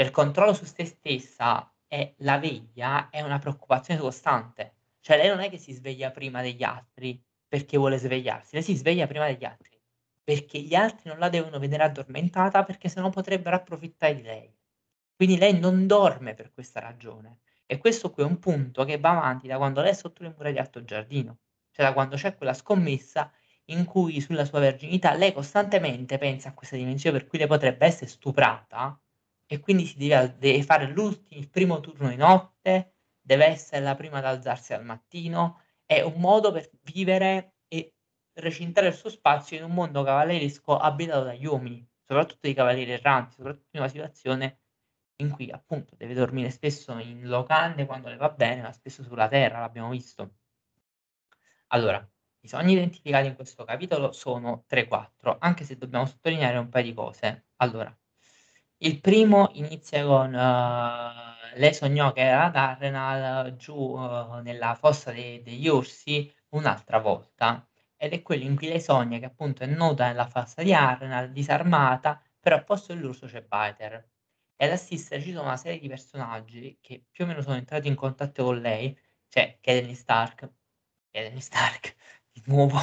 [0.01, 4.77] Cioè il controllo su se stessa e la veglia è una preoccupazione costante.
[4.99, 8.77] Cioè lei non è che si sveglia prima degli altri perché vuole svegliarsi, lei si
[8.77, 9.79] sveglia prima degli altri
[10.25, 14.51] perché gli altri non la devono vedere addormentata perché sennò potrebbero approfittare di lei.
[15.15, 17.41] Quindi lei non dorme per questa ragione.
[17.67, 20.33] E questo qui è un punto che va avanti da quando lei è sotto le
[20.35, 21.41] mura di Alto Giardino,
[21.73, 23.31] cioè da quando c'è quella scommessa
[23.67, 27.85] in cui sulla sua verginità lei costantemente pensa a questa dimensione per cui lei potrebbe
[27.85, 28.99] essere stuprata
[29.53, 33.97] e quindi si deve, deve fare l'ultimo, il primo turno di notte, deve essere la
[33.97, 37.97] prima ad alzarsi al mattino, è un modo per vivere e
[38.35, 43.35] recintare il suo spazio in un mondo cavalleresco abitato dagli uomini, soprattutto dei cavalieri erranti,
[43.35, 44.61] soprattutto in una situazione
[45.17, 49.27] in cui appunto deve dormire spesso in locande quando le va bene, ma spesso sulla
[49.27, 50.35] terra, l'abbiamo visto.
[51.73, 52.09] Allora,
[52.43, 56.95] i sogni identificati in questo capitolo sono 3-4, anche se dobbiamo sottolineare un paio di
[56.95, 57.47] cose.
[57.57, 57.93] Allora,
[58.83, 65.13] il primo inizia con, uhm, lei sognò che era ad Arrenal giù, uhm, nella fossa
[65.13, 67.67] de degli orsi un'altra volta,
[67.97, 71.31] ed è quello in cui lei sogna che appunto è nuda nella fossa di Arrenal,
[71.33, 74.09] disarmata, però al posto dell'urso c'è Biter.
[74.57, 77.89] E ad assistere ci sono una serie di personaggi che più o meno sono entrati
[77.89, 78.97] in contatto con lei,
[79.29, 80.51] cioè Catelyn Stark
[81.13, 81.95] Catelyn Stark,
[82.33, 82.79] di nuovo,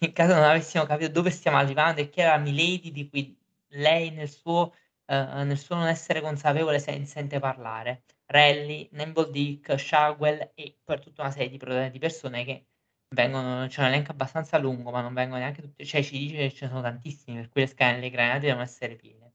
[0.00, 3.36] in caso non avessimo capito dove stiamo arrivando e chi era Milady di cui
[3.72, 4.74] lei nel suo
[5.10, 8.04] Nel suo non essere consapevole se sente parlare.
[8.26, 12.66] Rally, Nimble Dick, Shagwell e poi tutta una serie di di persone che
[13.12, 16.52] vengono c'è un elenco abbastanza lungo, ma non vengono neanche tutti cioè ci dice che
[16.52, 19.32] ce ne sono tantissimi, per cui le scale le granate devono essere piene.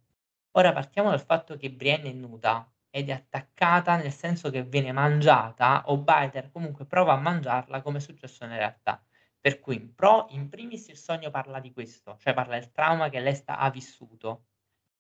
[0.51, 4.93] Ora partiamo dal fatto che Brienne è nuda ed è attaccata, nel senso che viene
[4.93, 9.04] mangiata o Biter comunque prova a mangiarla come è successo nella realtà.
[9.41, 13.09] Per cui in pro in primis il sogno parla di questo, cioè parla del trauma
[13.09, 14.45] che lei sta ha vissuto.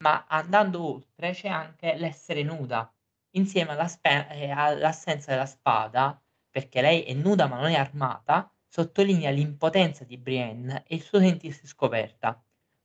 [0.05, 2.89] Ma andando oltre c'è anche l'essere nuda,
[3.31, 6.17] insieme alla spe ehm, all'assenza della spada,
[6.49, 11.19] perché lei è nuda ma non è armata, sottolinea l'impotenza di Brienne e il suo
[11.19, 12.41] sentirsi scoperta.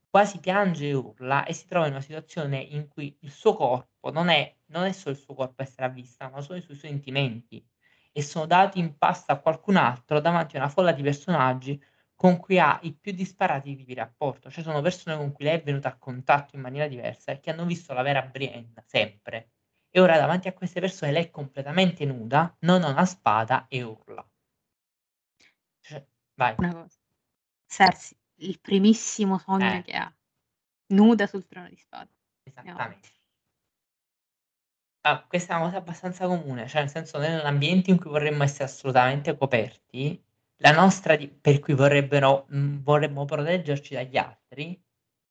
[0.08, 4.10] Quasi piange e urla e si trova in una situazione in cui il suo corpo
[4.10, 6.62] non è non è solo il suo corpo a essere a vista, ma sono i
[6.62, 7.64] suoi sentimenti
[8.12, 11.80] e sono dati in pasto a qualcun altro davanti a una folla di personaggi
[12.20, 15.54] con cui ha i più disparati tipi di rapporto, cioè sono persone con cui lei
[15.58, 19.52] è venuta a contatto in maniera diversa e che hanno visto la vera Brienne sempre.
[19.88, 23.80] E ora davanti a queste persone lei è completamente nuda, non ha una spada e
[23.80, 24.22] urla.
[25.80, 26.56] Cioè, vai.
[26.58, 26.98] Una cosa.
[27.66, 29.82] Cersei, il primissimo sogno Eh.
[29.82, 30.14] che ha,
[30.88, 32.10] nuda sul trono di spade.
[32.42, 33.08] Esattamente.
[35.04, 38.64] Ah, questa è una cosa abbastanza comune, cioè nel senso nell'ambiente in cui vorremmo essere
[38.64, 40.22] assolutamente coperti,
[40.62, 44.80] la nostra di per cui vorrebbero mhmm, vorremmo proteggerci dagli altri,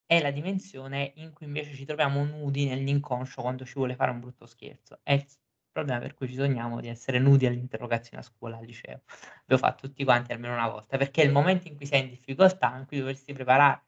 [0.05, 4.19] è la dimensione in cui invece ci troviamo nudi nell'inconscio quando ci vuole fare un
[4.19, 4.99] brutto scherzo.
[5.03, 5.37] È s
[5.71, 9.03] problema per cui ci sogniamo di essere nudi all'interrogazione a scuola, al liceo.
[9.45, 12.09] L'abbiamo fatto tutti quanti almeno una volta, perché è il momento in cui sei in
[12.09, 13.83] difficoltà, in cui dovresti preparare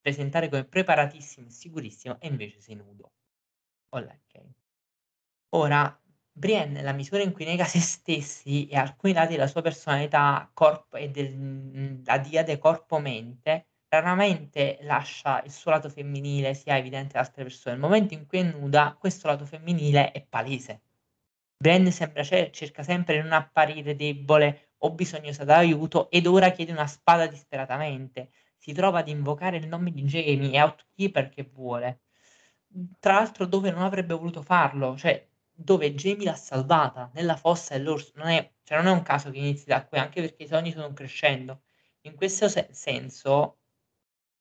[0.00, 3.12] presentare come preparatissimo e sicurissimo e invece sei nudo.
[5.50, 5.84] Ora,
[6.38, 10.96] Brienne, nella misura in cui nega se stessi e alcuni lati della sua personalità corpo
[10.96, 17.24] e del, mhmm, la diade corpo-mente, raramente lascia il suo lato femminile sia evidente ad
[17.24, 17.74] altre persone.
[17.74, 20.82] Nel momento in cui è nuda, questo lato femminile è palese.
[21.56, 26.86] Brienne sembra cerca sempre di non apparire debole o bisognosa d'aiuto ed ora chiede una
[26.86, 28.30] spada disperatamente.
[28.56, 32.02] Si trova ad invocare il nome di Jamie e Outkeeper che vuole.
[33.00, 35.27] Tra l'altro dove non avrebbe voluto farlo, cioè
[35.60, 38.12] dove Jamie l'ha salvata, nella fossa dell'orso.
[38.14, 40.70] Non è, cioè non è un caso che inizi da qui, anche perché i sogni
[40.72, 41.62] sono crescendo.
[42.02, 43.58] In questo se- senso,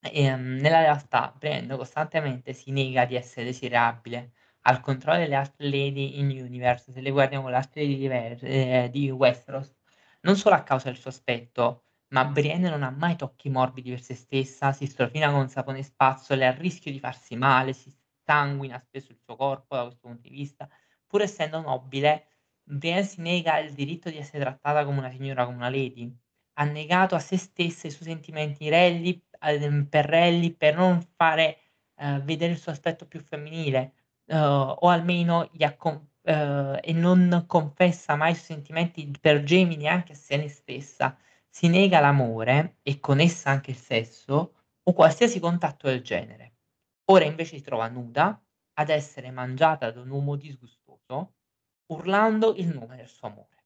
[0.01, 6.19] ehm, nella realtà, Brand costantemente si nega di essere desiderabile, al contrario delle altre lady
[6.19, 9.73] in universe, se le guardiamo con le altre lady di, Ver- eh, di Westeros,
[10.21, 14.01] non solo a causa del suo aspetto, ma Brienne non ha mai tocchi morbidi per
[14.01, 17.91] se stessa, si strofina con sapone spazzole, a rischio di farsi male, si
[18.23, 20.69] sanguina spesso il suo corpo da questo punto di vista,
[21.07, 22.25] pur essendo nobile,
[22.63, 26.13] Brienne nega il diritto di essere trattata come una signora, come una lady.
[26.59, 31.57] Ha negato a se stessa i suoi sentimenti ehm, per Relly per non fare
[31.95, 33.93] uh, vedere il suo aspetto più femminile,
[34.25, 39.77] uh, o almeno gli accom- uh, e non confessa mai i suoi sentimenti per Jamie
[39.77, 41.17] neanche a se stessa.
[41.49, 44.53] Si nega l'amore e con essa anche il sesso
[44.83, 46.55] o qualsiasi contatto del genere.
[47.05, 48.39] Ora invece si trova nuda
[48.73, 50.76] ad essere mangiata da un uomo disgustoso,
[51.87, 53.65] urlando il nome del suo amore.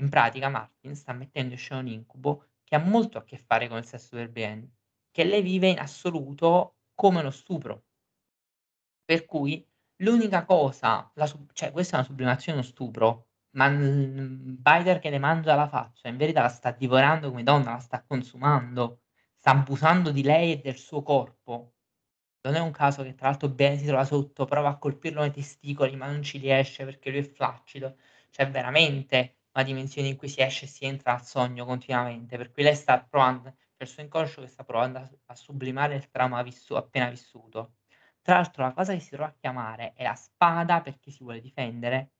[0.00, 3.68] In pratica Martin sta mettendo in scena un incubo che ha molto a che fare
[3.68, 4.70] con il sesso del Brienne,
[5.10, 7.84] che lei vive in assoluto come uno stupro.
[9.04, 9.66] Per cui
[10.02, 15.54] l'unica cosa, la cioè questa è una sublimazione, uno stupro, ma Biter che le mangia
[15.54, 19.02] la faccia, in verità la sta divorando come donna, la sta consumando,
[19.36, 21.75] sta abusando di lei e del suo corpo.
[22.46, 25.32] Non è un caso che tra l'altro Ben si trova sotto, prova a colpirlo nei
[25.32, 27.96] testicoli, ma non ci riesce perché lui è flaccido.
[28.30, 32.52] Cioè veramente una dimensione in cui si esce e si entra al sogno continuamente, per
[32.52, 36.08] cui lei sta provando, c'è il suo inconscio che sta provando a, a sublimare il
[36.08, 37.78] trauma vissu- appena vissuto.
[38.22, 41.40] Tra l'altro la cosa che si trova a chiamare è la spada perché si vuole
[41.40, 42.12] difendere,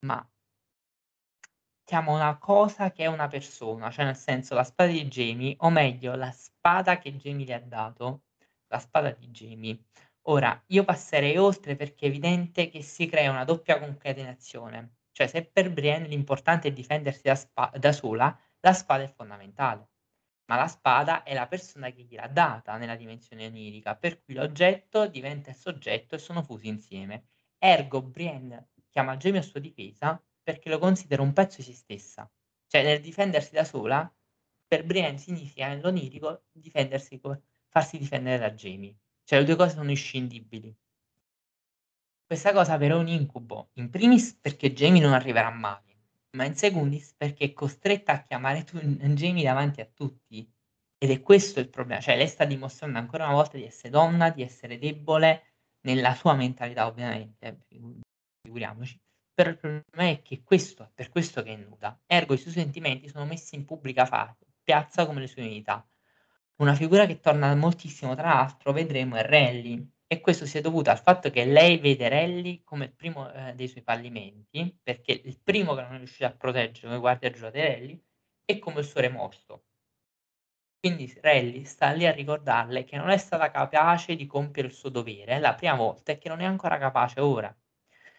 [0.00, 0.28] ma
[1.84, 5.70] chiama una cosa che è una persona, cioè nel senso la spada di Jamie, o
[5.70, 8.22] meglio la spada che Jamie le ha dato,
[8.68, 9.78] la spada di Jamie.
[10.28, 14.96] Ora, io passerei oltre perché è evidente che si crea una doppia concatenazione.
[15.12, 19.88] Cioè, se per Brienne l'importante è difendersi da, spa- da sola, la spada è fondamentale.
[20.46, 25.06] Ma la spada è la persona che gliel'ha data nella dimensione onirica, per cui l'oggetto
[25.06, 27.28] diventa il soggetto e sono fusi insieme.
[27.58, 32.30] Ergo, Brienne chiama Jamie a sua difesa perché lo considera un pezzo di se stessa.
[32.66, 34.10] Cioè, nel difendersi da sola,
[34.66, 37.42] per Brienne significa nell'onirico difendersi come
[37.78, 38.96] farsi difendere da Jamie.
[39.24, 40.74] Cioè le due cose sono inscindibili.
[42.26, 45.96] Questa cosa però è un incubo, in primis perché Jamie non arriverà mai,
[46.32, 50.46] ma in secondis perché è costretta a chiamare tu, Jamie davanti a tutti.
[51.00, 54.30] Ed è questo il problema, cioè lei sta dimostrando ancora una volta di essere donna,
[54.30, 55.44] di essere debole
[55.82, 57.60] nella sua mentalità ovviamente,
[58.42, 59.00] figuriamoci,
[59.32, 62.52] però il problema è che questo è per questo che è nuda, ergo i suoi
[62.52, 65.88] sentimenti sono messi in pubblica piazza come le sue unità.
[66.60, 71.00] Una figura che torna moltissimo tra l'altro vedremo è Rally e questo sia dovuto al
[71.00, 75.74] fatto che lei vede Rally come il primo, ehm, dei suoi fallimenti, perché il primo
[75.74, 78.04] che non è riuscito a proteggere come guardia giurata di Rally
[78.44, 79.64] e come il suo remorso.
[80.80, 84.88] Quindi Rally sta lì a ricordarle che non è stata capace di compiere il suo
[84.88, 87.56] dovere la prima volta e che non è ancora capace ora.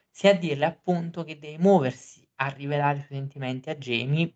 [0.10, 4.34] Sia a dirle appunto che deve muoversi a rivelare i suoi sentimenti a Jamie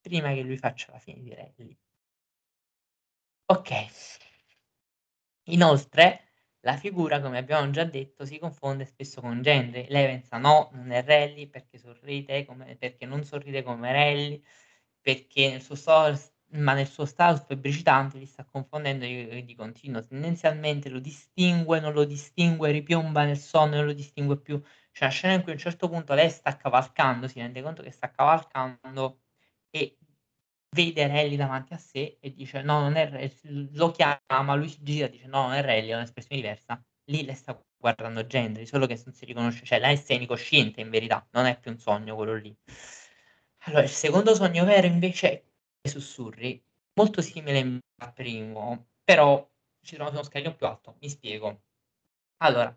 [0.00, 1.78] prima che lui faccia la fine di Rally.
[3.48, 3.90] Okay.
[5.48, 6.22] Inoltre,
[6.60, 9.86] la figura, come abbiamo già detto, si confonde spesso con Gendry.
[9.88, 14.42] Lei pensa: "No, non è Rally perché sorride come perché non sorride come Rally,
[15.00, 20.04] perché nel suo stos ma nel suo stato febbricitante li sta confondendo di di continuo.
[20.04, 24.60] Tendenzialmente lo distingue, non lo distingue, ripiomba nel sonno, non lo distingue più.
[24.92, 27.82] C'è una scena in cui a un certo punto lei sta cavalcando, si rende conto
[27.82, 29.20] che sta cavalcando
[29.70, 29.96] e
[30.76, 33.32] vede Rally davanti a sé e dice: "No, non è Re"
[33.72, 36.80] lo chiama, lui si gira e dice: "No, non è Rally, è un'espressione diversa".
[37.10, 40.90] Lì lei sta guardando Gendry, solo che non si riconosce, cioè lei è semicosciente in
[40.90, 42.56] verità, non è più un sogno quello lì.
[43.66, 45.44] Allora, il secondo sogno vero invece è
[45.82, 46.62] i sussurri,
[46.94, 49.38] molto simile al primo, però
[49.82, 50.96] ci troviamo su uno scaglio più alto.
[51.00, 51.62] Mi spiego.
[52.38, 52.76] Allora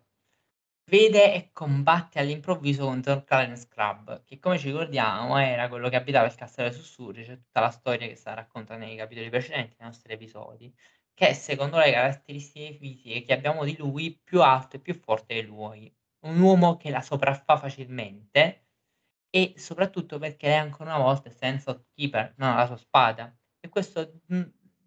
[0.84, 6.26] vede e combatte all'improvviso contro Clarence Crab, che come ci ricordiamo era quello che abitava
[6.26, 9.86] il Castello dei Sussurri, c'è tutta la storia che sta raccontata nei capitoli precedenti nei
[9.88, 10.74] nostri episodi,
[11.14, 15.42] che secondo le caratteristiche fisiche che abbiamo di lui più alto e più forte di
[15.42, 15.92] lui.
[16.26, 18.66] Un uomo che la sopraffa facilmente
[19.30, 23.34] e soprattutto perché lei ancora una volta è senza Keeper, non ha la sua spada
[23.60, 24.20] e questo,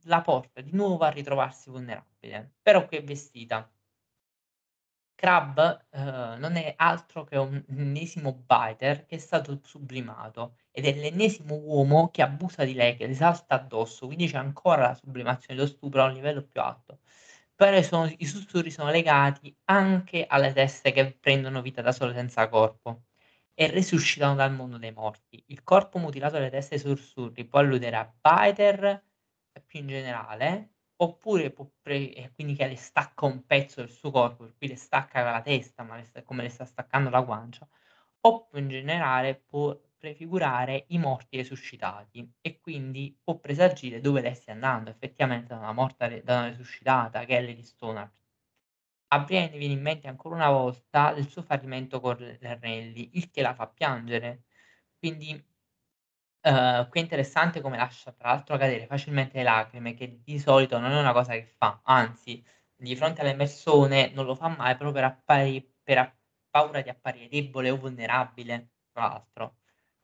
[0.05, 3.69] la porta di nuovo a ritrovarsi vulnerabile, però qui è vestita.
[5.15, 10.93] Crab, uhm, non è altro che un ennesimo biter che è stato sublimato ed è
[10.93, 15.55] l'ennesimo uomo che abusa di lei, che le salta addosso, quindi c'è ancora la sublimazione
[15.59, 16.99] dello stupro a un livello più alto.
[17.55, 22.49] Però sono i sussurri sono legati anche alle teste che prendono vita da sole senza
[22.49, 23.03] corpo
[23.53, 25.41] e resuscitano dal mondo dei morti.
[25.47, 29.03] Il corpo mutilato delle teste sussurri può alludere a Biter
[29.65, 30.72] più in generale,
[31.03, 34.67] oppure può pre e quindi che le stacca un pezzo del suo corpo, per cui
[34.67, 37.67] le stacca la testa, ma le sta come le sta staccando la guancia,
[38.21, 44.35] o più in generale può prefigurare i morti resuscitati e quindi può presagire dove lei
[44.35, 48.11] stia andando, effettivamente da una morta re da una resuscitata che è Lady Stoner.
[49.13, 53.29] A Brienne viene in mente ancora una volta il suo fallimento con l l'Arnelli, il
[53.29, 54.45] che la fa piangere.
[54.97, 55.41] Quindi,
[56.43, 60.79] uhm, qui è interessante come lascia tra l'altro cadere facilmente le lacrime, che di solito
[60.79, 62.43] non è una cosa che fa, anzi
[62.75, 66.15] di fronte alle persone non lo fa mai proprio per appari per ha
[66.49, 69.57] paura di apparire debole o vulnerabile, tra l'altro.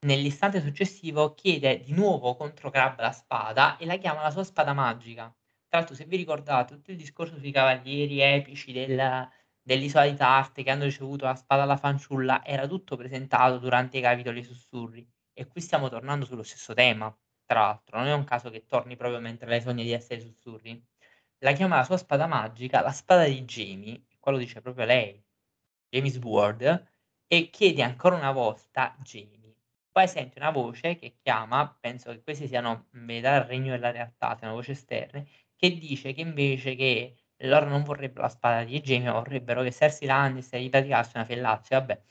[0.06, 4.72] Nell'istante successivo chiede di nuovo contro Crabbe la spada e la chiama la sua spada
[4.72, 5.24] magica.
[5.68, 9.28] Tra l'altro se vi ricordate tutto il discorso sui cavalieri epici del
[9.62, 14.00] dell'isola di Tarte che hanno ricevuto la spada alla fanciulla, era tutto presentato durante i
[14.00, 15.06] capitoli sussurri
[15.40, 17.14] e qui stiamo tornando sullo stesso tema,
[17.46, 20.82] tra l'altro, non è un caso che torni proprio mentre lei sogna di essere sussurri.
[21.38, 25.22] La chiama la sua spada magica, la spada di Jaime, qua lo dice proprio lei,
[25.88, 26.88] Jaime's Sword,
[27.26, 29.54] e chiede ancora una volta Jaime.
[29.90, 34.36] Poi sente una voce che chiama, penso che questi siano metà il regno della realtà,
[34.36, 35.26] siano voci esterne,
[35.56, 40.06] che dice che invece che loro non vorrebbero la spada di ma vorrebbero che Cersei
[40.06, 42.02] Lannister gli praticasse una fellazio, vabbè.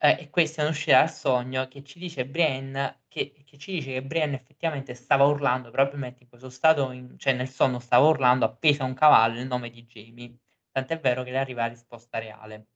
[0.00, 3.92] Ehm, e questa è un'uscita dal sogno che ci dice Brienne che che ci dice
[3.94, 8.44] che Brienne effettivamente stava urlando, probabilmente in questo stato in cioè nel sonno stava urlando
[8.44, 10.38] appesa a un cavallo il nome di Jaime,
[10.70, 12.66] tant'è vero che le arriva la risposta reale.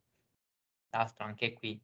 [0.89, 1.82] Tra l'altro anche qui,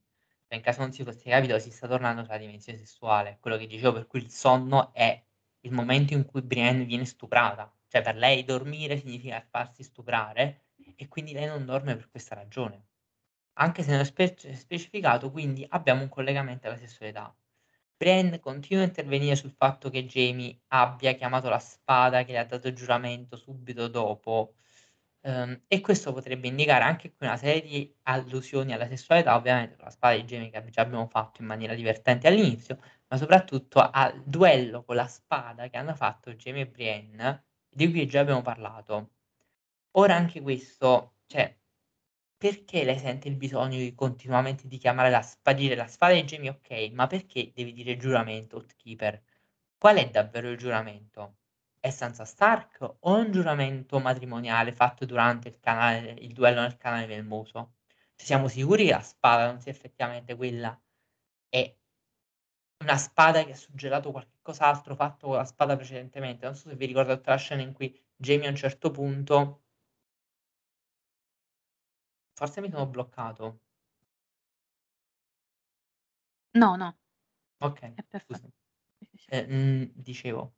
[0.49, 3.93] in caso non si fosse capito, si sta tornando sulla dimensione sessuale, quello che dicevo
[3.95, 5.23] per cui il sonno è
[5.61, 7.73] il momento in cui Brienne viene stuprata.
[7.89, 10.67] Cioè per lei dormire significa farsi stuprare
[10.97, 12.88] e quindi lei non dorme per questa ragione.
[13.61, 17.35] Anche se non è spec specificato, quindi abbiamo un collegamento alla sessualità.
[17.97, 22.45] Brienne continua a intervenire sul fatto che Jaime abbia chiamato la spada che le ha
[22.45, 24.55] dato giuramento subito dopo,
[25.23, 29.87] uhm, e questo potrebbe indicare anche qui una serie di allusioni alla sessualità, ovviamente con
[29.87, 32.79] la spada di Jaime che già abbiamo fatto in maniera divertente all'inizio,
[33.09, 38.07] ma soprattutto al duello con la spada che hanno fatto Jaime e Brienne di cui
[38.07, 39.11] già abbiamo parlato.
[39.99, 41.58] Ora anche questo, cioè,
[42.39, 46.23] perché lei sente il bisogno di continuamente di chiamare la spa dire la spada di
[46.23, 49.23] Jaime okay, ma perché devi dire giuramento, Oathkeeper?
[49.77, 51.39] Qual è davvero il giuramento?
[51.81, 57.07] È Sansa Stark o un giuramento matrimoniale fatto durante il canale il duello nel canale
[57.07, 57.75] Melmoso?
[58.15, 60.81] Cioè siamo sicuri che la spada non sia effettivamente quella
[61.49, 61.77] è
[62.83, 66.45] una spada che ha suggelato qualcos'altro fatto con la spada precedentemente.
[66.47, 69.63] Non so se vi ricordate la scena in cui Jaime a un certo punto
[72.39, 73.61] Forse mi sono bloccato.
[76.55, 76.95] No, no.
[77.95, 78.35] È perfetto.
[78.35, 78.49] scusa.
[79.31, 80.55] Ehm, mhmm, dicevo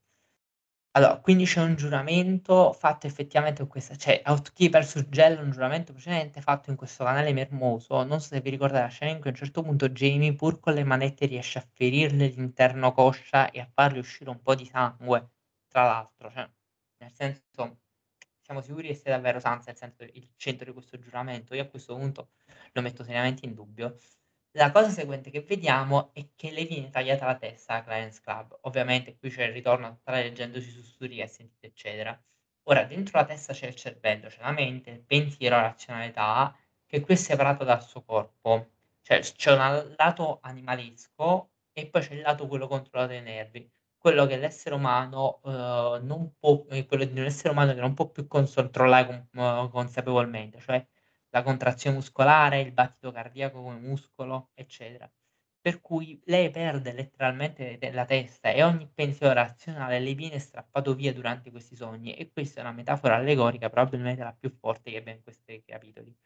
[0.92, 6.40] allora, quindi c'è un giuramento fatto effettivamente con questa cioè Outkeeper suggella un giuramento precedente
[6.40, 8.02] fatto in questo canale mermoso.
[8.04, 10.58] Non so se vi ricordate la scena in cui a un certo punto Jaime, pur
[10.60, 14.66] con le manette, riesce a ferirle l'interno coscia e a farle uscire un po' di
[14.66, 15.30] sangue,
[15.68, 16.50] tra l'altro, cioè
[16.98, 17.78] nel senso
[18.50, 21.54] siamo sicuri che sia davvero Sansa il centro di questo giuramento?
[21.54, 22.30] Io a questo punto
[22.72, 23.96] lo metto seriamente in dubbio.
[24.52, 28.58] La cosa seguente che vediamo è che le viene tagliata la testa a Clarence Club.
[28.62, 32.20] Ovviamente qui c'è il ritorno a tutta la leggenda sui sussurri che hai sentito, eccetera.
[32.64, 36.56] Ora dentro la testa c'è il cervello, c'è la mente, il pensiero, la razionalità,
[36.86, 38.70] che qui è separato dal suo corpo.
[39.02, 43.70] Cioè c'è un lato animalesco e poi c'è il lato quello controllato dai nervi.
[44.02, 47.92] Quello che l'essere umano, uhm, non può ehm, quello di un essere umano che non
[47.94, 50.86] può più controllare con consapevolmente, cioè
[51.30, 55.10] la contrazione muscolare, il battito cardiaco come muscolo, eccetera.
[55.60, 61.12] Per cui lei perde letteralmente la testa e ogni pensiero razionale le viene strappato via
[61.12, 65.18] durante questi sogni e questa è una metafora allegorica, probabilmente la più forte che abbiamo
[65.18, 66.16] in questi capitoli.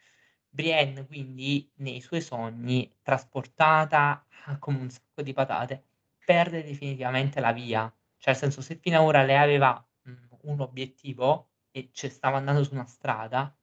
[0.48, 4.24] Brienne quindi nei suoi sogni, trasportata
[4.60, 5.84] come un sacco di patate,
[6.24, 7.82] perde definitivamente la via.
[8.18, 12.36] Cioè, nel senso, se fino a ora lei aveva, mhmm, un obiettivo e cioè stava
[12.38, 13.54] andando su una strada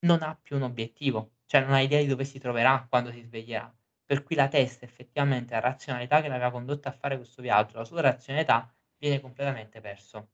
[0.00, 3.22] non ha più un obiettivo, cioè non ha idea di dove si troverà quando si
[3.22, 3.74] sveglierà.
[4.04, 7.84] Per cui la testa effettivamente, la razionalità che l'aveva condotta a fare questo viaggio, la
[7.84, 10.30] sua razionalità viene completamente perso.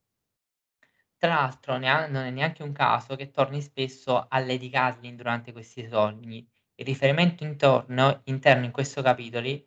[1.18, 5.52] Tra l'altro nea non è neanche un caso che torni spesso a Lady Catelyn durante
[5.52, 6.46] questi sogni.
[6.74, 9.66] Il riferimento intorno interno in questo capitoli,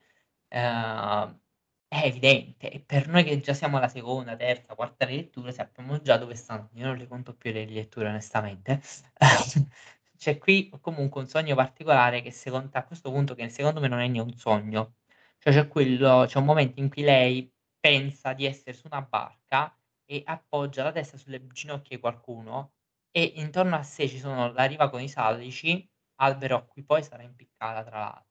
[0.49, 1.41] ehm,
[1.89, 6.17] è evidente e per noi che già siamo alla seconda, terza, quarta rilettura sappiamo già
[6.17, 6.69] dove stanno.
[6.73, 8.81] Io non le conto più le riletture onestamente.
[10.17, 13.99] C'è qui comunque un sogno particolare che secon a questo punto che secondo me non
[13.99, 14.95] è né un sogno.
[15.39, 19.73] Cioè c'è quello c'è un momento in cui lei pensa di essere su una barca
[20.05, 22.73] e appoggia la testa sulle ginocchia di qualcuno
[23.11, 27.01] e intorno a sé ci sono la riva con i salici, albero a cui poi
[27.03, 28.28] sarà impiccata tra l'altro,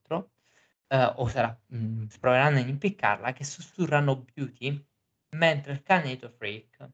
[0.89, 4.85] ehm, o sarà mhmm, proveranno ad impiccarla, che sussurrano Beauty,
[5.36, 6.89] mentre il caneto Freak.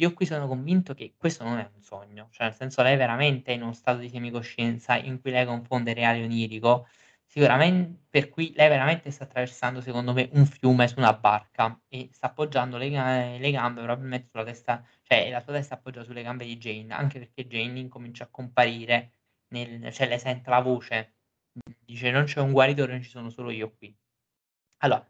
[0.00, 3.52] Io qui sono convinto che questo non è un sogno, cioè nel senso lei veramente
[3.52, 6.86] è in uno stato di semicoscienza in cui lei confonde reale e onirico
[7.26, 12.10] Sicuramen per cui lei veramente sta attraversando, secondo me, un fiume su una barca e
[12.12, 12.88] sta appoggiando le
[13.38, 17.18] le gambe probabilmente sulla testa cioè la sua testa appoggiata sulle gambe di Jane, anche
[17.20, 19.12] perché Jane incomincia a comparire
[19.48, 21.14] nel cioè lei sente la voce,
[21.84, 23.94] dice: "Non c'è un guaritore, non ci sono solo io qui".
[24.78, 25.06] Allora,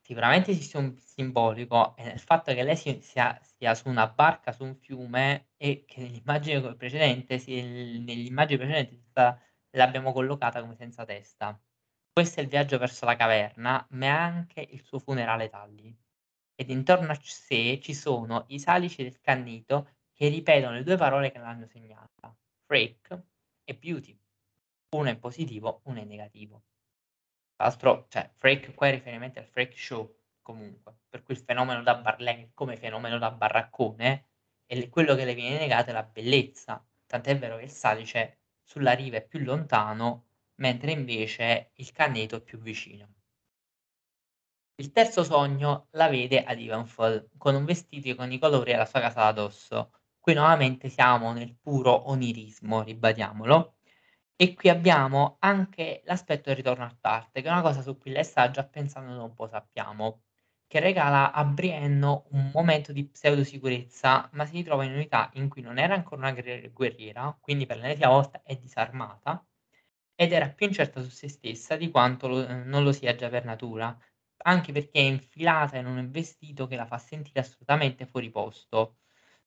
[0.00, 4.52] sicuramente esiste un simbolico, e nel fatto che lei si sia sia su una barca
[4.52, 9.40] su un fiume e che nell'immagine precedente si sta
[9.72, 11.60] l'abbiamo collocata come senza testa.
[12.12, 15.96] Questo è il viaggio verso la caverna, ma è anche il suo funerale Tully.
[16.56, 21.32] Ed intorno a sé ci sono i salici del cannito che ripetono le due parole
[21.32, 23.22] che l'hanno segnata, freak
[23.64, 24.18] e beauty.
[24.94, 26.62] Uno è positivo, uno è negativo.
[27.56, 31.96] L'altro, cioè, freak qua è riferimento al freak show, comunque, per cui il fenomeno da
[31.96, 34.26] bar come fenomeno da baraccone,
[34.66, 36.84] e quello che le viene negato è la bellezza.
[37.06, 40.26] Tant'è vero che il salice sulla riva è più lontano,
[40.56, 43.08] mentre invece il canneto è più vicino.
[44.76, 49.00] Il terzo sogno la vede ad Ivanfall, con un vestito con i colori alla sua
[49.00, 49.90] casa addosso.
[50.20, 53.74] Qui nuovamente siamo nel puro onirismo, ribadiamolo,
[54.36, 58.10] e qui abbiamo anche l'aspetto del ritorno a Tarte, che è una cosa su cui
[58.12, 60.22] lei sta già pensando da un po' sappiamo
[60.66, 65.62] che regala a Brienne un momento di pseudo-sicurezza, ma si ritrova in unità in cui
[65.62, 66.32] non era ancora una
[66.72, 69.44] guerriera, quindi per l'ennesima volta è disarmata,
[70.16, 73.44] ed era più incerta su se stessa di quanto lo non lo sia già per
[73.44, 73.96] natura,
[74.44, 78.98] anche perché è infilata in un vestito che la fa sentire assolutamente fuori posto,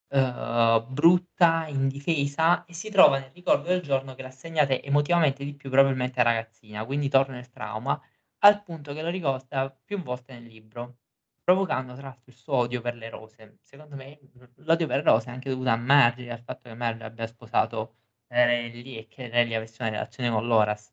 [0.10, 5.54] uhm, brutta, indifesa e si trova nel ricordo del giorno che l'ha segnata emotivamente di
[5.56, 8.00] più probabilmente a ragazzina, quindi torna nel trauma,
[8.40, 10.98] al punto che lo ricorda più volte nel libro
[11.44, 13.58] provocando tra l'altro il suo odio per le rose.
[13.62, 14.20] Secondo me,
[14.58, 17.96] l'odio per le rose è anche dovuto a Margie, al fatto che Margie abbia sposato
[18.28, 20.92] Renly e che Renly avesse una relazione con Loras.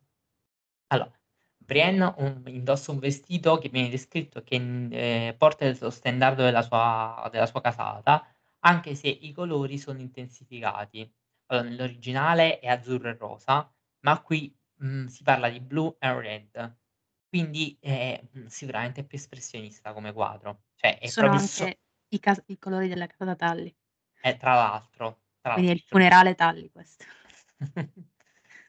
[0.87, 1.11] Allora,
[1.57, 7.27] Brienne un indossa un vestito che viene descritto che, ehm, porta lo stendardo della sua
[7.31, 8.25] della sua casata,
[8.65, 11.09] anche se i colori sono intensificati.
[11.47, 13.71] Allora, nell'originale è azzurro e rosa,
[14.01, 16.77] ma qui, mhmm, si parla di blu and red.
[17.29, 20.65] Quindi, è, mhmm, sicuramente più espressionista come quadro.
[20.75, 21.79] Cioè è Sono proprio so anche
[22.09, 23.75] i cas i colori della casa Tully.
[24.23, 25.87] Eh, tra l'altro, tra Quindi è il l'altro.
[25.87, 27.05] funerale Tully questo.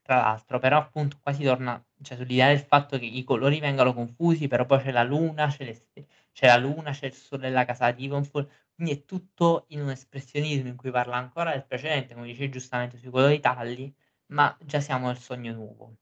[0.03, 3.93] Tra l'altro, però appunto qua si torna cioè sull'idea del fatto che i colori vengano
[3.93, 6.07] confusi, però poi c'è la luna, c'è le ste
[6.37, 9.91] c'è la luna, c'è il sole nella casa di Ivanfall, quindi è tutto in un
[9.91, 13.95] espressionismo in cui parla ancora del precedente, come dicevi giustamente sui colori Tully,
[14.33, 15.97] ma già siamo nel sogno nuovo.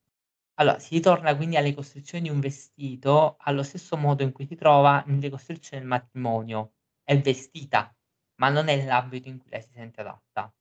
[0.57, 4.55] Allora, si ritorna quindi alle costruzioni di un vestito allo stesso modo in cui si
[4.57, 6.75] trova nelle costruzioni del matrimonio.
[7.03, 7.95] È vestita,
[8.37, 10.53] ma non è l'abito in cui lei si sente adatta.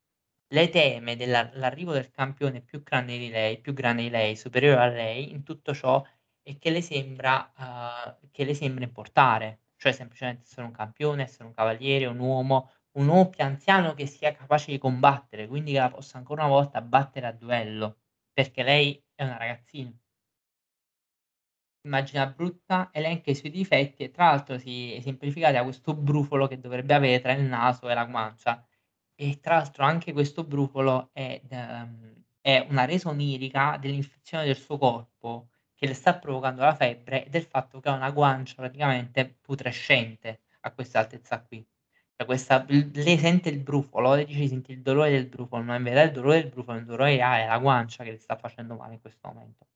[0.53, 4.81] Lei teme della l'arrivo del campione più grande di lei più grande di lei, superiore
[4.81, 6.03] a lei in tutto ciò
[6.43, 11.45] e che le sembra uhm, che le sembra importare, cioè semplicemente essere un campione, essere
[11.45, 15.79] un cavaliere, un uomo un uomo più anziano che sia capace di combattere, quindi che
[15.79, 17.97] la possa ancora una volta battere a duello,
[18.31, 19.91] perché lei è una ragazzina.
[21.85, 26.59] Immagina brutta, elenca i suoi difetti e tra l'altro si esemplificati da questo brufolo che
[26.59, 28.65] dovrebbe avere tra il naso e la guancia.
[29.15, 32.11] E tra l'altro anche questo brufolo è ehm,
[32.41, 35.49] è una resa onirica dell'infezione del suo corpo,
[35.83, 40.43] che le sta provocando la febbre e del fatto che ha una guancia praticamente putrescente
[40.61, 41.65] a questa altezza qui.
[42.15, 45.75] Cioè questa lei sente il brufolo, lei dice di sentire il dolore del brufolo, ma
[45.75, 48.37] in verità il dolore del brufolo, il dolore ha è la guancia che le sta
[48.37, 49.67] facendo male in questo momento.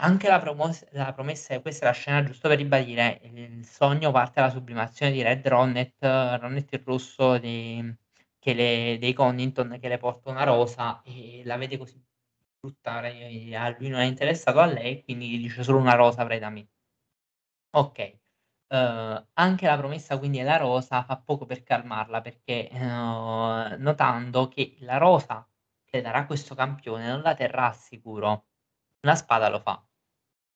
[0.00, 4.40] Anche la promos la promessa questa è la scena giusto per ribadire, il sogno parte
[4.40, 7.94] dalla sublimazione di Red Ronnet, Ronnet il rosso di
[8.54, 12.02] le dei Connington che le porta una rosa e la vede così
[12.60, 16.38] brutta, a lui non è interessato a lei, quindi gli dice: "Solo una rosa avrai
[16.38, 16.68] da me".
[17.74, 18.18] Okay.
[18.70, 24.76] Uhm, anche la promessa quindi della rosa fa poco per calmarla perché, uhm, notando che
[24.80, 25.46] la rosa
[25.84, 28.46] che darà questo campione non la terrà al sicuro.
[29.02, 29.82] Una spada lo fa.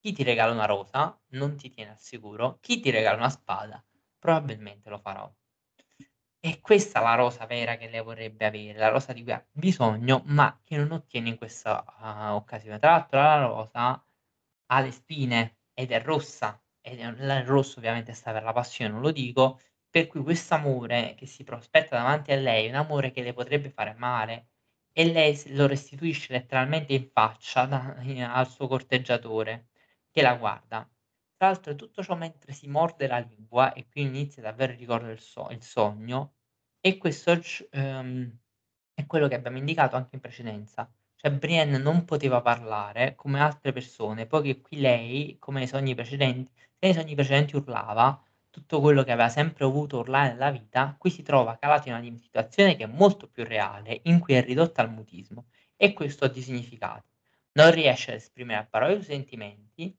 [0.01, 3.85] Chi ti regala una rosa non ti tiene al sicuro, chi ti regala una spada
[4.19, 5.33] probabilmente lo farà.
[6.45, 10.23] È questa la rosa vera che lei vorrebbe avere, la rosa di cui ha bisogno,
[10.27, 12.79] ma che non ottiene in questa, uhm, occasione.
[12.81, 14.05] Tra l'altro la rosa
[14.67, 16.61] ha le spine ed è rossa.
[16.81, 21.15] Ed è il rosso ovviamente sta per la passione, non lo dico, per cui quest'amore
[21.17, 24.49] che si prospetta davanti a lei, un amore che le potrebbe fare male
[24.93, 27.95] e lei lo restituisce letteralmente in faccia da
[28.33, 29.69] al suo corteggiatore
[30.11, 30.89] che la guarda.
[31.43, 35.09] Tra l'altro tutto ciò mentre si morde la lingua e qui inizia davvero il ricordo
[35.09, 36.35] del so il sogno
[36.81, 38.39] e questo c ehm,
[38.95, 40.89] è quello che abbiamo indicato anche in precedenza.
[41.17, 46.53] Cioè Brienne non poteva parlare come altre persone, poiché qui lei, come nei sogni precedenti
[46.79, 51.23] nei sogni precedenti urlava tutto quello che aveva sempre voluto urlare nella vita, qui si
[51.23, 54.93] trova calata in una situazione che è molto più reale, in cui è ridotta al
[54.93, 55.47] mutismo
[55.77, 57.09] e questo ha dei significati.
[57.55, 59.97] Non riesce ad esprimere a parole i suoi sentimenti,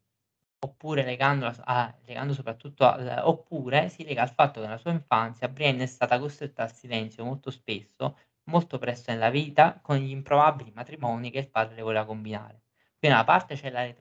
[0.63, 5.49] oppure legando a legando soprattutto al oppure si lega al fatto che nella sua infanzia
[5.49, 10.71] Brienne è stata costretta al silenzio molto spesso, molto presto nella vita, con gli improbabili
[10.71, 12.61] matrimoni che il padre le voleva combinare.
[12.97, 13.93] Quindi da una parte c'è la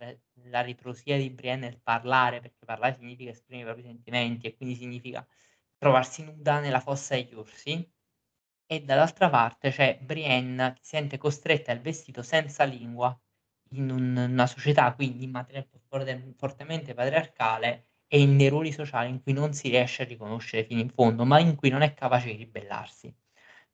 [0.46, 4.74] la ritrosia di Brienne nel parlare, perché parlare significa esprimere i propri sentimenti e quindi
[4.74, 5.26] significa
[5.78, 7.90] trovarsi nuda nella fossa degli orsi,
[8.66, 13.16] e dall'altra parte c'è Brienne che si sente costretta al vestito senza lingua
[13.72, 15.66] in un una società quindi mater
[16.36, 20.80] fortemente patriarcale e in dei ruoli sociali in cui non si riesce a riconoscere fino
[20.80, 23.14] in fondo, ma in cui non è capace di ribellarsi.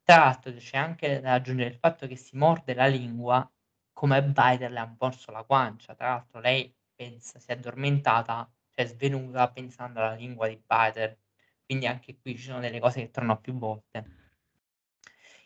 [0.02, 3.48] Tra l'altro c'è anche da aggiungere il fatto che si morde la lingua
[3.92, 5.94] come Biden le ha morso la guancia.
[5.94, 11.16] Tra l'altro lei pensa si è addormentata, cioè svenuta pensando alla lingua di Biden.
[11.64, 14.17] Quindi anche qui ci sono delle cose che tornano più volte.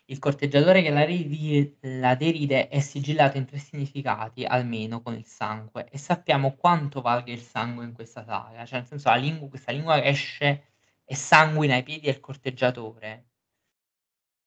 [0.05, 5.25] Il corteggiatore che la rivi la deride è sigillato in tre significati, almeno con il
[5.25, 9.49] sangue, e sappiamo quanto valga il sangue in questa saga, cioè nel senso la lingua
[9.49, 10.63] questa lingua che esce
[11.05, 13.27] e sanguina ai piedi del corteggiatore.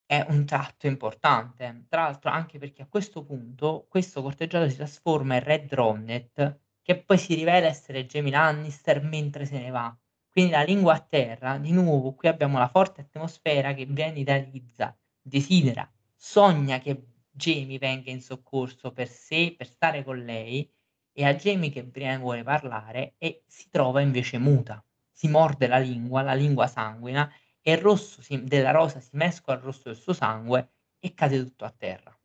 [0.04, 1.86] È un tratto importante.
[1.88, 6.96] Tra l'altro anche perché a questo punto questo corteggiatore si trasforma in Red Ronnet, che
[7.02, 9.96] poi si rivela essere Jaime Lannister mentre se ne va.
[10.30, 14.96] Quindi la lingua a terra, di nuovo qui abbiamo la forte atmosfera che Brienne idealizza,
[15.26, 20.70] desidera, sogna che Jaime venga in soccorso per sé, per stare con lei,
[21.12, 24.84] e a Jaime che Brienne vuole parlare e si trova invece muta.
[25.10, 27.30] Si morde la lingua, la lingua sanguina
[27.60, 31.42] e il rosso si della rosa si mescola al rosso del suo sangue e cade
[31.42, 32.16] tutto a terra.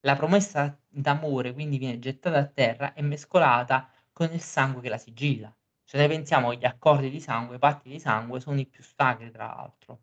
[0.00, 4.98] La promessa d'amore quindi viene gettata a terra e mescolata con il sangue che la
[4.98, 5.54] sigilla.
[5.84, 9.30] Se noi pensiamo agli accordi di sangue, i patti di sangue sono i più sacri
[9.30, 10.02] tra l'altro.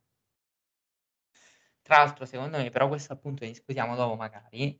[1.88, 4.76] Tra l'altro secondo me, però questo appunto ne discutiamo dopo magari,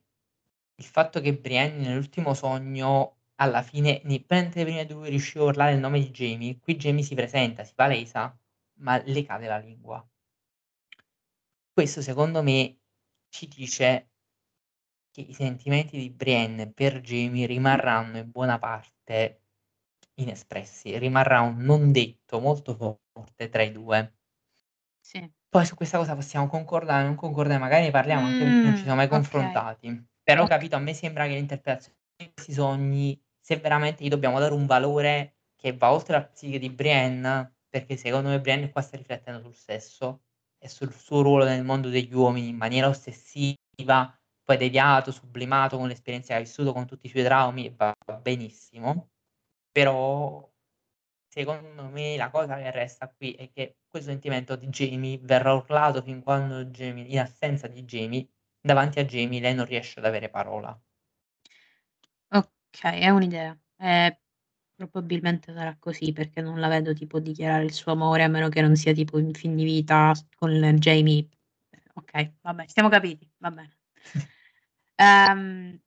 [0.78, 5.74] il fatto che Brienne nell'ultimo sogno alla fine, mentre le prime 2 riusciva a urlare
[5.74, 8.36] il nome di Jaime, qui Jaime si presenta, si palesa
[8.80, 10.04] ma le cade la lingua.
[11.74, 12.80] Questo secondo me
[13.30, 14.08] ci dice
[15.16, 19.44] che i sentimenti di Brienne per Jaime rimarranno in buona parte
[20.16, 24.16] inespressi, rimarrà un non detto molto forte tra i due.
[25.02, 25.32] Sì.
[25.54, 28.82] Poi su questa cosa possiamo concordare, non concordare, magari ne parliamo anche perché non ci
[28.84, 29.62] siamo mai Mh, okay.
[29.62, 30.06] confrontati.
[30.24, 30.48] Però Okay.
[30.48, 34.66] capito, a me sembra che l'interpretazione di questi sogni, se veramente gli dobbiamo dare un
[34.66, 39.42] valore che va oltre la psiche di Brienne perché secondo me Brienne qua sta riflettendo
[39.42, 40.24] sul sesso
[40.58, 43.56] e sul suo ruolo nel mondo degli uomini in maniera ossessiva,
[44.44, 49.10] poi deviato, sublimato con l'esperienza che ha vissuto, con tutti i suoi traumi, va benissimo.
[49.72, 50.50] Però
[51.36, 56.02] secondo me la cosa che resta qui è che questo sentimento di Jaime verrà urlato
[56.02, 58.30] fin quando Jaime in assenza di Jaime,
[58.62, 60.80] davanti a Jaime lei non riesce ad avere parola.
[62.30, 63.58] Okay, è un'idea.
[63.80, 64.16] Ehm,
[64.76, 68.62] probabilmente sarà così perché non la vedo tipo dichiarare il suo amore, a meno che
[68.62, 71.28] non sia tipo in fin di vita con Jaime.
[71.96, 73.78] Okay, vabbè, siamo capiti, va bene.
[74.98, 75.78] Ehm,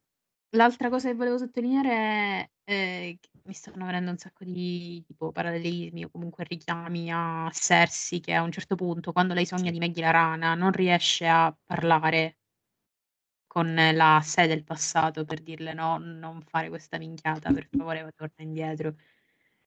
[0.51, 3.17] l'altra cosa che volevo sottolineare è, ehm,
[3.49, 8.43] mi stanno venendo un sacco di tipo parallelismi o comunque richiami a Cersei che a
[8.43, 12.35] un certo punto, quando lei sogna di Maggie la rana, non riesce a parlare
[13.51, 18.35] con la sé del passato per dirle: "No, non fare questa minchiata, per favore, torna
[18.45, 18.95] indietro".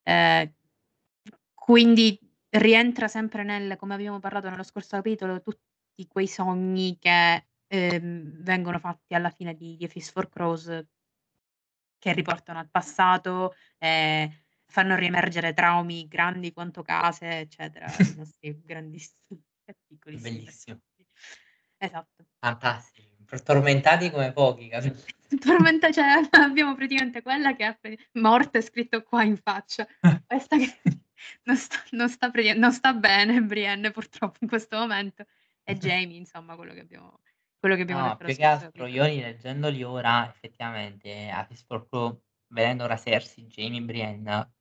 [0.04, 0.52] Ehm,
[1.54, 2.18] quindi
[2.50, 8.78] rientra sempre nel come abbiamo parlato nello scorso capitolo, tutti quei sogni che, ehm, vengono
[8.78, 10.84] fatti alla fine di A Feast for Crows
[12.02, 14.28] che riportano al passato, ehm,
[14.66, 20.80] fanno riemergere traumi grandi quanto case, eccetera, i nostri grandissimi e piccolissimi Bellissimo.
[21.76, 22.24] Esatto.
[22.40, 24.92] Fantastici, pro tormentati come pochi, capi
[25.38, 29.86] Tormenta cioè abbiamo praticamente quella che pre morte scritto qua in faccia.
[30.26, 30.78] Questa che
[31.44, 35.24] non sta non sta non sta bene Brienne purtroppo in questo momento
[35.62, 37.20] e Jaime insomma quello che abbiamo
[37.62, 41.86] quello che abbiamo No, detto più che altro io rileggendoli ora effettivamente A Feast for
[41.88, 44.52] Crow, vedendo ora Cersei, Jaime e Brienne,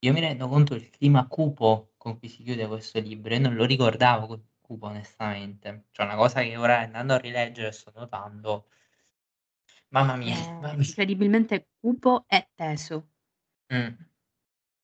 [0.00, 3.54] io mi rendo conto del clima cupo con cui si chiude questo libro e non
[3.54, 5.86] lo ricordavo così cupo onestamente.
[5.90, 8.68] Cioè una cosa che ora andando a rileggere sto notando
[9.90, 13.08] Mamma mia, È mamma mi incredibilmente cupo e teso.
[13.70, 13.94] Mh.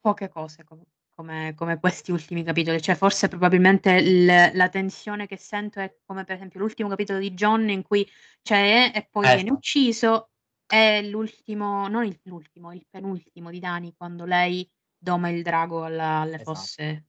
[0.03, 0.81] Poche cose com
[1.15, 6.24] come come questi ultimi capitoli, cioè forse probabilmente il la tensione che sento è come
[6.24, 8.09] per esempio l'ultimo capitolo di Jon in cui
[8.43, 10.31] c'è e poi viene Esa ucciso,
[10.66, 16.20] e l'ultimo non il l'ultimo, il penultimo di Dany quando lei doma il drago alla
[16.20, 17.05] alle Esa fosse.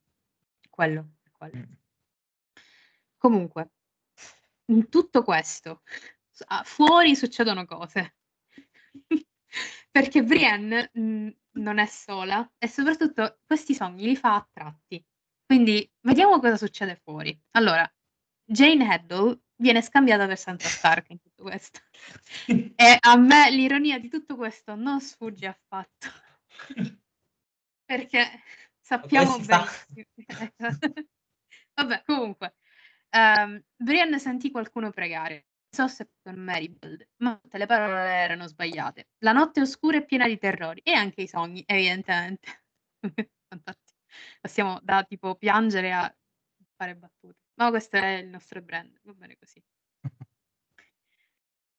[0.69, 1.57] Quello, è quello.
[1.57, 1.77] Mh.
[3.17, 3.71] Comunque,
[4.65, 5.81] in tutto questo,
[6.63, 8.15] fuori succedono cose.
[9.89, 15.03] Perché Brienne, mhmm, non è sola e soprattutto questi sogni li fa a tratti.
[15.45, 17.39] Quindi vediamo cosa succede fuori.
[17.51, 17.89] Allora,
[18.43, 21.79] Jane Heddle viene scambiata per Sansa Stark in tutto questo.
[22.75, 26.07] E a me l'ironia di tutto questo non sfugge affatto.
[27.85, 28.41] Perché
[28.79, 29.65] sappiamo si fa?
[29.87, 30.07] benissi
[31.73, 32.55] vabbè comunque,
[33.09, 35.47] ehm, Brienne sentì qualcuno pregare.
[35.75, 39.09] So Septon Meribald, ma tutte le parole erano sbagliate.
[39.17, 42.63] La notte oscura è piena di terrori e anche i sogni, evidentemente.
[43.49, 43.99] Fantastico.
[44.39, 46.15] Passiamo da tipo piangere a
[46.77, 47.39] fare battute.
[47.55, 49.61] Ma questo è il nostro brand, va bene così.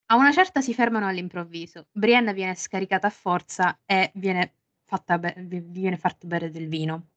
[0.09, 1.89] A una certa si fermano all'improvviso.
[1.91, 7.13] Brienne viene scaricata a forza e viene fatta be vi viene fatto bere del vino.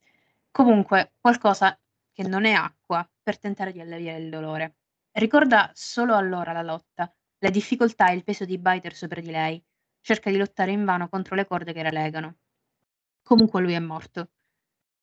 [0.50, 1.78] Comunque qualcosa
[2.14, 4.79] che non è acqua per tentare di alleviare il dolore.
[5.16, 9.62] Ricorda solo allora la lotta, le difficoltà e il peso di Biter sopra di lei.
[10.02, 12.38] Cerca di lottare invano contro le corde che la legano.
[13.24, 14.32] Comunque lui è morto.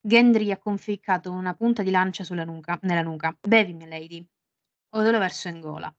[0.01, 3.37] Gendry ha conficcato una punta di lancia sulla nuca nella nuca.
[3.41, 4.27] "Bevi, milady."
[4.91, 5.95] Odò lo verso in gola.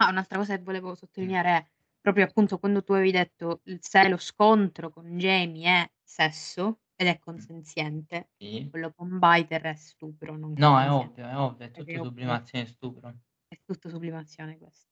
[0.00, 1.66] Ah, un'altra cosa che volevo sottolineare è
[2.00, 7.18] proprio appunto quando tu avevi detto se lo scontro con Jaime è sesso ed è
[7.18, 8.68] consenziente, Sì.
[8.70, 11.20] quello con Biter è stupro, non No, è consenziente.
[11.22, 12.04] ovvio, è ovvio, è tutto ovvio.
[12.04, 13.14] sublimazione e stupro.
[13.48, 14.90] È tutto sublimazione questo.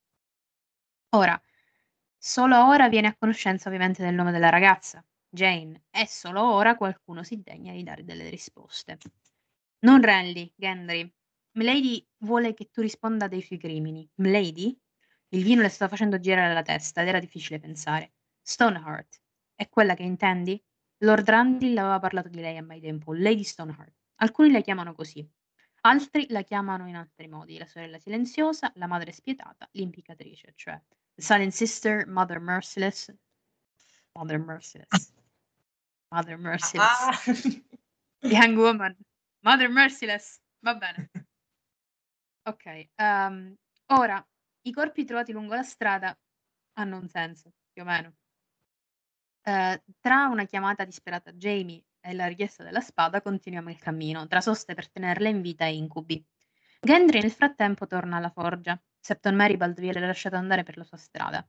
[1.15, 1.41] Ora,
[2.17, 7.23] solo ora viene a conoscenza ovviamente del nome della ragazza, Jane, e solo ora qualcuno
[7.23, 8.99] si degna di dare delle risposte.
[9.81, 11.13] Non Renly, Gendry.
[11.59, 14.09] Milady vuole che tu risponda dei suoi crimini.
[14.17, 14.79] Milady?
[15.29, 18.15] Il vino le stava facendo girare la testa ed era difficile pensare.
[18.41, 19.21] Stoneheart.
[19.55, 20.63] È quella che intendi?
[21.03, 23.93] Lord Randall aveva parlato di lei a mai tempo, Lady Stoneheart.
[24.17, 25.29] Alcuni la chiamano così,
[25.81, 30.81] altri la chiamano in altri modi, la sorella silenziosa, la madre spietata, l'impiccatrice, cioè
[31.15, 33.13] the silent sister, mother merciless,
[34.15, 35.13] mother merciless,
[36.13, 37.19] mother merciless, Ah.
[38.23, 38.97] young woman,
[39.41, 41.11] mother merciless, va bene.
[42.45, 43.55] Okay, ehm,
[43.93, 44.25] ora
[44.63, 46.17] i corpi trovati lungo la strada
[46.75, 48.15] hanno un senso, più o meno.
[49.45, 54.27] Ehm, tra una chiamata disperata a Jaime e la richiesta della spada continuiamo il cammino,
[54.29, 56.25] tra soste per tenerla in vita e incubi.
[56.81, 58.81] Gendry nel frattempo torna alla forgia.
[59.01, 61.47] Septon Meribald viene lasciato andare per la sua strada.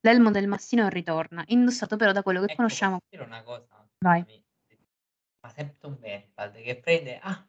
[0.00, 3.88] L'elmo del mastino ritorna, indossato però da quello che Ecco, posso conosciamo dire una cosa?
[3.98, 4.24] Vai.
[5.42, 7.48] Ma Septon Meribald che prende: "Ah,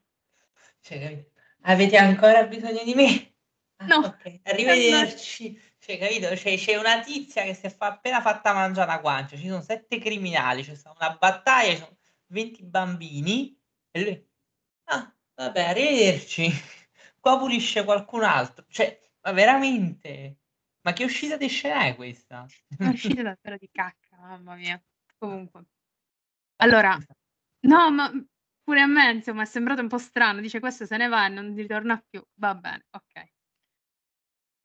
[0.81, 3.33] cioè avete ancora bisogno di me?
[3.77, 8.19] Ah, No, okay, arrivederci." Cioè capito, c'è c'è una tizia che si è fa appena
[8.21, 11.97] fatta mangià 'na guancia, ci sono 7 criminali, c'è sta una battaglia, ci sono
[12.27, 13.57] 20 bambini
[13.91, 14.27] e lui:
[14.85, 16.49] "Ah, vabbè arrivederci."
[17.21, 18.65] Qua pulisce qualcun altro.
[18.69, 20.39] Cioè, ma veramente?
[20.81, 22.51] Ma che uscita di scena è questa?
[22.81, 24.81] Un'uscita davvero di cacca, mamma mia.
[25.17, 25.65] Comunque.
[26.57, 26.97] Allora
[27.61, 28.11] no, ma,
[28.63, 31.29] pure a me insomma è sembrato un po' strano, dice: "Questo se ne va e
[31.29, 33.29] non ritorna più." Va bene, okay.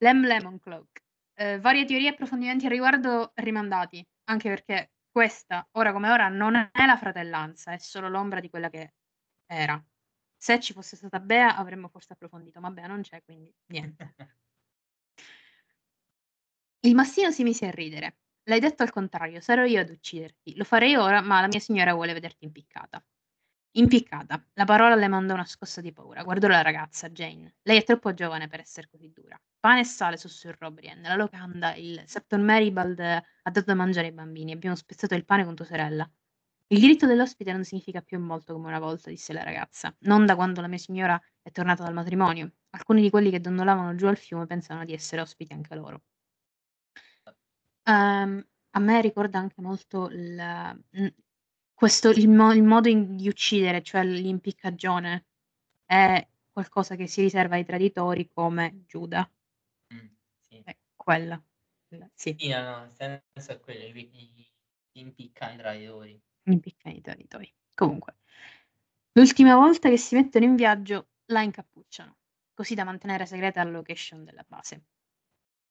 [0.01, 1.04] Lem Lemoncloak.
[1.39, 6.55] Ehm, varie teorie e approfondimenti a riguardo rimandati, anche perché questa, ora come ora, non
[6.56, 8.94] è la fratellanza, è solo l'ombra di quella che
[9.47, 9.82] era.
[10.36, 14.15] Se ci fosse stata Bea avremmo forse approfondito, ma Bea non c'è, quindi niente.
[16.86, 18.19] Il mastino si mise a ridere.
[18.44, 20.55] L'hai detto al contrario, sarò io ad ucciderti.
[20.56, 23.05] Lo farei ora, ma la mia signora vuole vederti impiccata.
[23.77, 24.41] Impiccata.
[24.55, 26.23] La parola le mandò una scossa di paura.
[26.23, 27.57] Guardò la ragazza, Jane.
[27.63, 29.37] Lei è troppo giovane per essere così dura.
[29.59, 31.09] Pane e sale, sussurrò Brienne.
[31.09, 34.53] La locanda, il Septon Maribald ha dato da mangiare ai bambini.
[34.53, 36.09] Abbiamo spezzato il pane con tua sorella.
[36.69, 39.95] Il diritto dell'ospite non significa più molto come una volta, disse la ragazza.
[40.01, 42.53] Non da quando la mia signora è tornata dal matrimonio.
[42.71, 46.03] Alcuni di quelli che dondolavano giù al fiume pensavano di essere ospiti anche loro.
[47.87, 48.43] Ehm,
[48.77, 51.09] a me ricorda anche molto mhmm,
[51.75, 55.27] questo il mo il modo in di uccidere, cioè l'impiccagione,
[55.85, 59.29] è qualcosa che si riserva ai traditori come Giuda.
[59.91, 60.09] Mh,
[60.41, 60.67] sì.
[60.67, 61.43] È quella.
[62.15, 62.39] sì.
[62.39, 64.53] Sì, no, no, il senso è quello, i i
[65.01, 66.23] impiccano i traditori.
[66.47, 67.53] Impiccano i traditori.
[67.75, 68.17] Comunque,
[69.13, 72.17] l'ultima volta che si mettono in viaggio la incappucciano,
[72.53, 74.85] così da mantenere segreta la location della base.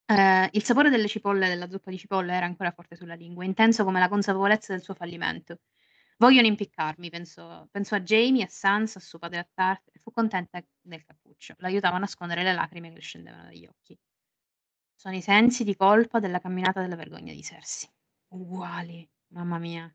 [0.06, 3.84] Ehm, il sapore delle cipolle della zuppa di cipolle era ancora forte sulla lingua, intenso
[3.84, 5.60] come la consapevolezza del suo fallimento.
[6.24, 10.12] "Vogliono impiccarmi", pensò pensò a Jamie, a Sansa, a suo padre a Tart e fu
[10.12, 11.56] contenta del cappuccio.
[11.58, 13.98] L'aiutava a nascondere le lacrime che le scendevano dagli occhi.
[15.00, 17.90] Sono i sensi di colpa della camminata della vergogna di Cersei.
[18.32, 19.94] Uguali, mamma mia.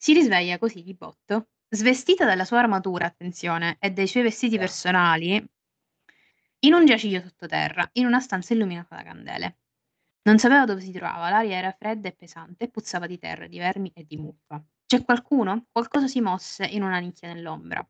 [0.00, 4.58] Si risveglia così di botto, svestita dalla sua armatura, attenzione, e dei suoi vestiti Eh.
[4.58, 5.44] personali
[6.62, 9.56] in un giaciglio sottoterra, in una stanza illuminata da candele.
[10.28, 13.56] Non sapeva dove si trovava, l'aria era fredda e pesante e puzzava di terra, di
[13.56, 14.62] vermi e di muffa.
[14.84, 15.68] C'è qualcuno?
[15.72, 17.82] Qualcosa si mosse in una nicchia nell'ombra.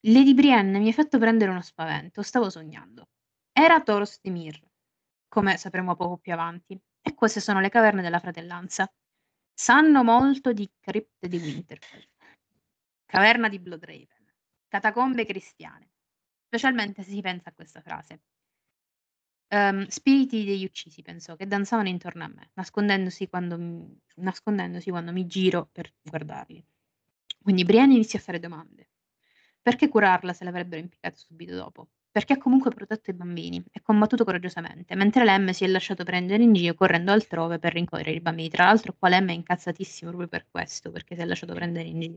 [0.00, 3.10] Lady Brienne mi ha fatto prendere uno spavento, stavo sognando.
[3.52, 4.60] Era Thoros di Mir,
[5.28, 8.92] come sapremo poco più avanti, e queste sono le caverne della fratellanza.
[9.54, 12.04] Sanno molto di Crypt di Winterfell,
[13.04, 14.34] caverna di Bloodraven,
[14.66, 15.88] catacombe cristiane,
[16.46, 18.22] specialmente se si pensa a questa frase.
[19.52, 25.12] Ehm, spiriti degli uccisi, pensò, che danzavano intorno a me, nascondendosi quando m nascondendosi quando
[25.12, 26.64] mi giro per guardarli.
[27.42, 28.88] Quindi Brienne iniziò a fare domande.
[29.62, 31.88] Perché curarla se l'avrebbero impiccata subito dopo?
[32.10, 36.42] Perché ha comunque protetto i bambini e combattuto coraggiosamente, mentre Lem si è lasciato prendere
[36.42, 38.48] in giro correndo altrove per rincorrere i bambini.
[38.48, 42.00] Tra l'altro qua Lem è incazzatissimo proprio per questo, perché si è lasciato prendere in
[42.00, 42.16] giro.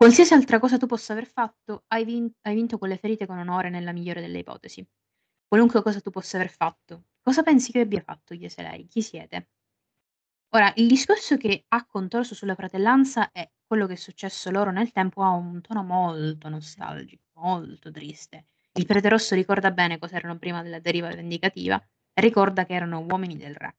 [0.00, 3.68] Qualsiasi altra cosa tu possa aver fatto, hai vin hai vinto quelle ferite con onore
[3.68, 4.86] nella migliore delle ipotesi.
[5.48, 7.04] Qualunque cosa tu possa aver fatto.
[7.22, 8.36] Cosa pensi che abbia fatto?
[8.36, 8.86] chiese lei.
[8.86, 9.48] Chi siete?
[10.50, 14.70] Ora, il discorso che ha con Torso sulla fratellanza e quello che è successo loro
[14.70, 18.46] nel tempo ha un tono molto nostalgico, molto triste.
[18.72, 23.36] Il prete rosso ricorda bene cos'erano prima della deriva vendicativa e ricorda che erano uomini
[23.36, 23.76] del re.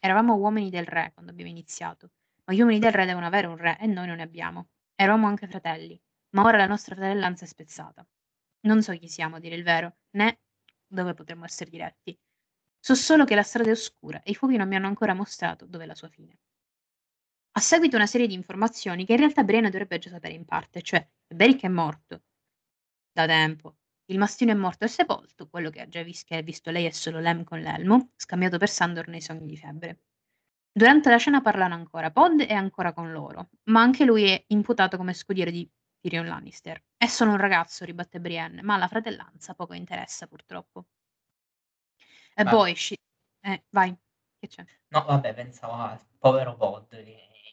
[0.00, 2.10] Eravamo uomini del re quando abbiamo iniziato,
[2.44, 4.68] ma gli uomini del re devono avere un re e noi non ne abbiamo.
[4.96, 6.00] Eravamo anche fratelli,
[6.30, 8.06] ma ora la nostra fratellanza è spezzata.
[8.62, 10.38] Non so chi siamo, a dire il vero, né
[10.92, 12.18] dove potremmo essere diretti.
[12.78, 15.66] So solo che la strada è oscura e i fuochi non mi hanno ancora mostrato
[15.66, 16.38] dov'è la sua fine.
[17.52, 20.82] A seguito una serie di informazioni che in realtà Brienne dovrebbe già sapere in parte,
[20.82, 22.22] cioè Beric è morto
[23.12, 26.42] da tempo, il mastino è morto e sepolto, quello che ha già vis- che ha
[26.42, 30.02] visto lei è solo Lem con l'elmo, scambiato per Sandor nei sogni di febbre.
[30.72, 34.96] Durante la scena parlano ancora, Pod è ancora con loro, ma anche lui è imputato
[34.96, 35.68] come scudiero di
[36.02, 36.82] Tyrion Lannister.
[36.96, 40.86] È solo un ragazzo, ribatte Brienne, ma la fratellanza poco interessa purtroppo.
[42.34, 42.98] E poi sci-
[43.40, 43.96] eh, vai,
[44.38, 44.64] che c'è?
[44.88, 46.92] No, vabbè, pensavo al povero Pod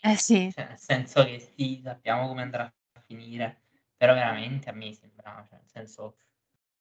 [0.01, 2.63] Eh sì, cioè, nel senso che sì, sappiamo come andrà
[2.93, 3.61] a finire,
[3.95, 6.17] però veramente a me sembra, cioè, nel senso,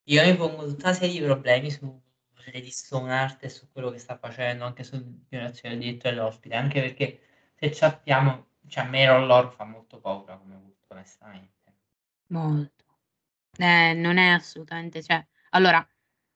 [0.05, 1.85] io mi pongo tutta una serie di problemi su
[2.47, 4.97] Lady Stoneheart e su quello che sta facendo, anche su
[5.29, 7.21] violazione del diritto dell'ospite, anche perché
[7.55, 11.57] se sappiamo, cioè a me Rollor fa molto paura come culto, onestamente.
[12.29, 12.85] Molto.
[13.59, 15.87] Eh, non è assolutamente, cioè, allora,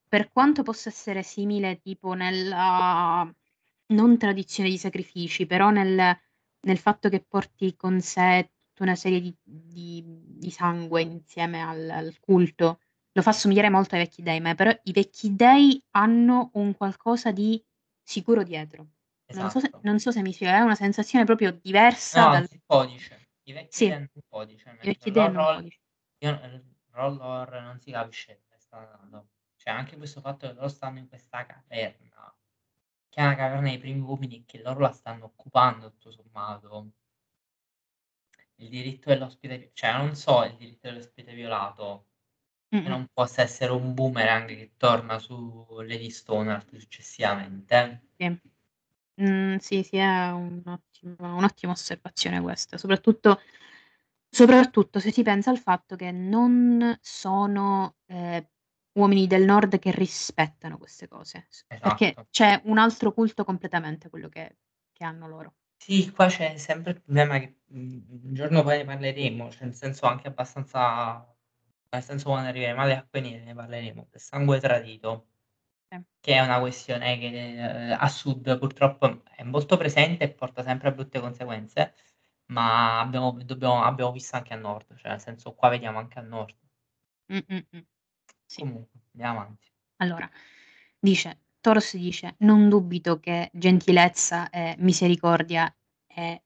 [0.09, 3.31] per quanto possa essere simile tipo nella
[3.89, 6.19] non tradizione di sacrifici, però nel,
[6.61, 11.89] nel fatto che porti con sé tutta una serie di, di- di sangue insieme al,
[11.91, 12.81] al culto,
[13.13, 17.31] lo fa somigliare molto ai vecchi dei, ma però i vecchi dei hanno un qualcosa
[17.31, 17.63] di
[18.03, 18.89] sicuro dietro.
[19.35, 19.81] Non so se, Esatto.
[19.85, 22.49] non so se mi spiego, è una sensazione proprio diversa No, dal...
[22.51, 23.29] il codice.
[23.45, 23.87] I vecchi Sì.
[23.91, 25.81] hanno un codice, I mentre vecchi dei hanno un codice.
[26.27, 29.29] Io- Rollor non si capisce dove sta andando.
[29.57, 32.35] Cioè, anche questo fatto che loro stanno in questa caverna,
[33.09, 36.93] che è una caverna dei primi uomini che loro la stanno occupando, tutto sommato.
[38.57, 42.07] Il diritto dell'ospite, cioè non so il diritto dell'ospite violato,
[42.69, 48.03] che non possa essere un boomerang che torna su Lady Stoneheart successivamente.
[48.17, 48.41] Sì.
[49.17, 53.41] Mhmm, sì, sì, è un'ottima un'ottima osservazione questa, soprattutto
[54.33, 58.47] soprattutto se si pensa al fatto che non sono, ehm,
[58.95, 62.27] uomini del nord che rispettano queste cose, s perché Esatto.
[62.31, 64.57] c'è un altro culto completamente quello che
[64.93, 65.53] che hanno loro.
[65.81, 69.75] Sì, qua c'è sempre il problema che, mhmm, un giorno poi ne parleremo, cioè nel
[69.75, 71.27] senso anche abbastanza
[71.91, 75.27] nel senso quando arriveremo alle acque nere ne parleremo, del sangue tradito,
[75.93, 76.03] Sì.
[76.21, 77.29] che è una questione che,
[77.93, 81.95] ehm, a sud purtroppo è molto presente e porta sempre a brutte conseguenze,
[82.53, 86.23] ma abbiamo dobbiamo abbiamo visto anche a nord, cioè nel senso qua vediamo anche a
[86.23, 86.55] nord.
[87.31, 87.79] Mh.
[88.47, 88.61] Sì.
[88.61, 89.71] Comunque, andiamo avanti.
[89.99, 90.29] Allora,
[90.99, 95.73] dice Toros dice: "Non dubito che gentilezza e misericordia
[96.07, 96.43] e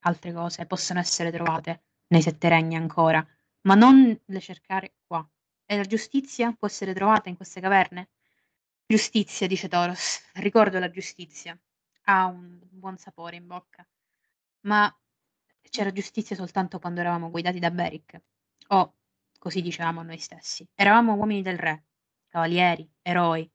[0.00, 3.26] altre cose possano essere trovate nei 7 regni ancora,
[3.62, 5.26] ma non le cercare qua.
[5.66, 8.10] E la giustizia può essere trovata in queste caverne?"
[8.86, 11.58] "Giustizia", dice Toros, "ricordo la giustizia.
[12.04, 13.86] Ha un buon sapore in bocca.
[14.66, 14.94] Ma
[15.68, 18.20] c'era giustizia soltanto quando eravamo guidati da Beric.
[18.68, 18.94] O
[19.38, 20.66] così dicevamo noi stessi.
[20.74, 21.84] Eravamo uomini del re,
[22.28, 23.50] cavalieri, eroi.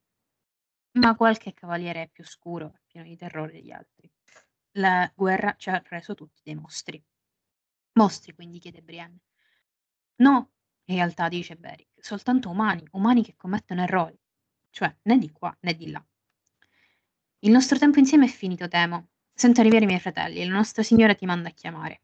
[0.94, 4.12] Ma qualche cavaliere è più scuro e pieno di terrore degli altri.
[4.74, 7.04] La guerra ci ha reso tutti dei mostri.
[7.94, 9.20] Mostri, quindi chiede Brienne.
[10.18, 10.52] No,
[10.86, 14.20] in realtà dice Beric, soltanto umani, umani che commettono errori.
[14.70, 16.04] Cioè, né di qua né di là.
[17.40, 19.08] Il nostro tempo insieme è finito, temo.
[19.40, 22.02] Sento arrivare i miei fratelli la nostra signora ti manda a chiamare.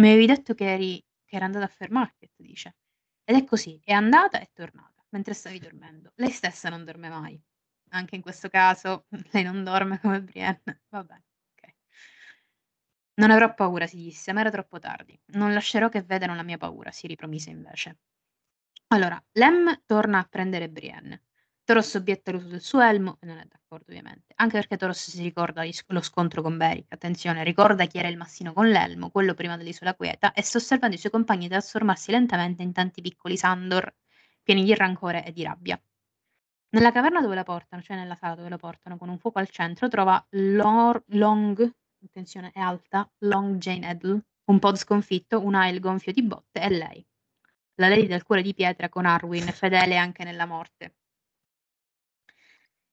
[0.00, 2.76] Mi avevi detto che eri che era andata a Fair Market, dice.
[3.24, 6.12] Ed è così, è andata e tornata, mentre stavi dormendo.
[6.14, 7.38] Lei stessa non dorme mai.
[7.90, 10.80] Anche in questo caso lei non dorme come Brienne.
[10.88, 11.74] Va bene, okay.
[13.16, 15.20] Non avrò paura, si disse, ma era troppo tardi.
[15.34, 17.98] Non lascerò che vedano la mia paura, si ripromise invece.
[18.86, 21.24] Allora, Lem torna a prendere Brienne.
[21.72, 25.22] Toros obietta l'uso del suo elmo e non è d'accordo ovviamente, anche perché Toros si
[25.22, 26.92] ricorda lo scontro con Beric.
[26.92, 30.96] Attenzione, ricorda chi era il massino con l'elmo, quello prima dell'isola quieta, e sta osservando
[30.96, 33.90] i suoi compagni trasformarsi lentamente in tanti piccoli Sandor,
[34.42, 35.82] pieni di rancore e di rabbia.
[36.74, 39.48] Nella caverna dove la portano, cioè nella sala dove la portano, con un fuoco al
[39.48, 41.74] centro, trova Lor Long
[42.04, 46.68] attenzione è alta, Long Jane Edel, un pod sconfitto, un Aile gonfio di botte e
[46.68, 47.06] lei.
[47.76, 50.96] La lady del cuore di pietra con Arwyn, fedele anche nella morte.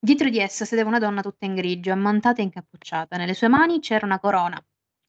[0.02, 3.18] Dietro di essa sedeva una donna tutta in grigio, ammantata e incappucciata.
[3.18, 4.58] Nelle sue mani c'era una corona,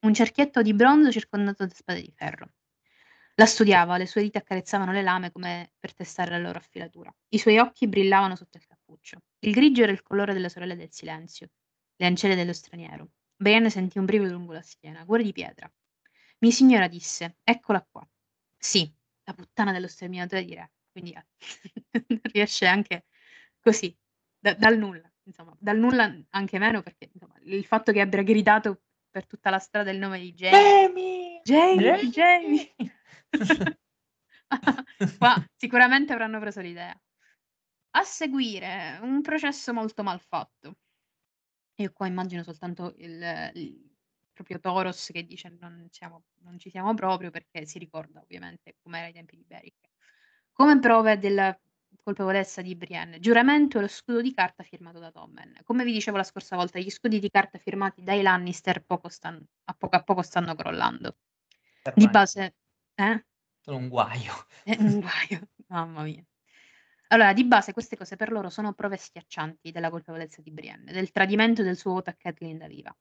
[0.01, 2.51] un cerchietto di bronzo circondato da spade di ferro.
[3.37, 7.15] La studiava, le sue dita accarezzavano le lame come per testare la loro affilatura.
[7.29, 9.23] I suoi occhi brillavano sotto il cappuccio.
[9.39, 11.51] Il grigio era il colore delle sorelle del silenzio,
[11.97, 13.11] le ancelle dello straniero.
[13.37, 15.05] Brienne sentì un brivido lungo la schiena.
[15.05, 15.73] Cuore di pietra.
[16.41, 18.07] Mia signora disse: Eccola qua.
[18.59, 18.93] Sì,
[19.25, 20.73] la puttana dello sterminatore di re.
[20.91, 21.17] Quindi
[22.33, 23.07] riesce anche
[23.61, 23.97] così,
[24.43, 28.83] da dal nulla, insomma, dal nulla anche meno perché insomma, il fatto che abbia gridato
[29.11, 30.89] per tutta la strada il nome di Jaime.
[31.45, 31.45] Jamie!
[31.45, 32.73] Jamie, Jamie.
[35.21, 36.99] Qua sicuramente avranno preso l'idea.
[37.93, 40.77] A seguire, un processo molto mal fatto.
[41.79, 43.89] Io qua immagino soltanto il il
[44.33, 49.07] proprio Toros che dice: "Non siamo non ci siamo proprio", perché si ricorda ovviamente com'era
[49.07, 49.89] ai tempi di Beric.
[50.53, 51.59] Come prove della
[52.03, 55.61] colpevolezza di Brienne, giuramento e lo scudo di carta firmato da Tommen.
[55.65, 59.45] Come vi dicevo la scorsa volta, gli scudi di carta firmati dai Lannister poco stan
[59.65, 61.17] a poco a poco stanno crollando.
[61.95, 62.55] Di base
[62.95, 63.25] eh?
[63.61, 64.33] sono un guaio.
[64.63, 66.25] È un guaio, mamma mia.
[67.09, 71.11] Allora, di base queste cose per loro sono prove schiaccianti della colpevolezza di Brienne, del
[71.11, 72.97] tradimento del suo voto a Catelyn da viva.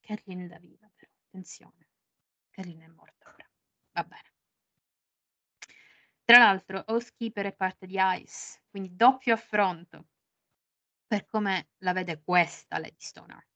[0.00, 1.88] Catelyn da viva però, attenzione.
[2.50, 3.46] Catelyn è morta ora.
[3.92, 4.35] Va bene.
[6.26, 10.06] Tra l'altro Housekeeper è parte di Ice, quindi doppio affronto
[11.06, 13.46] per come la vede questa Lady Stoneheart.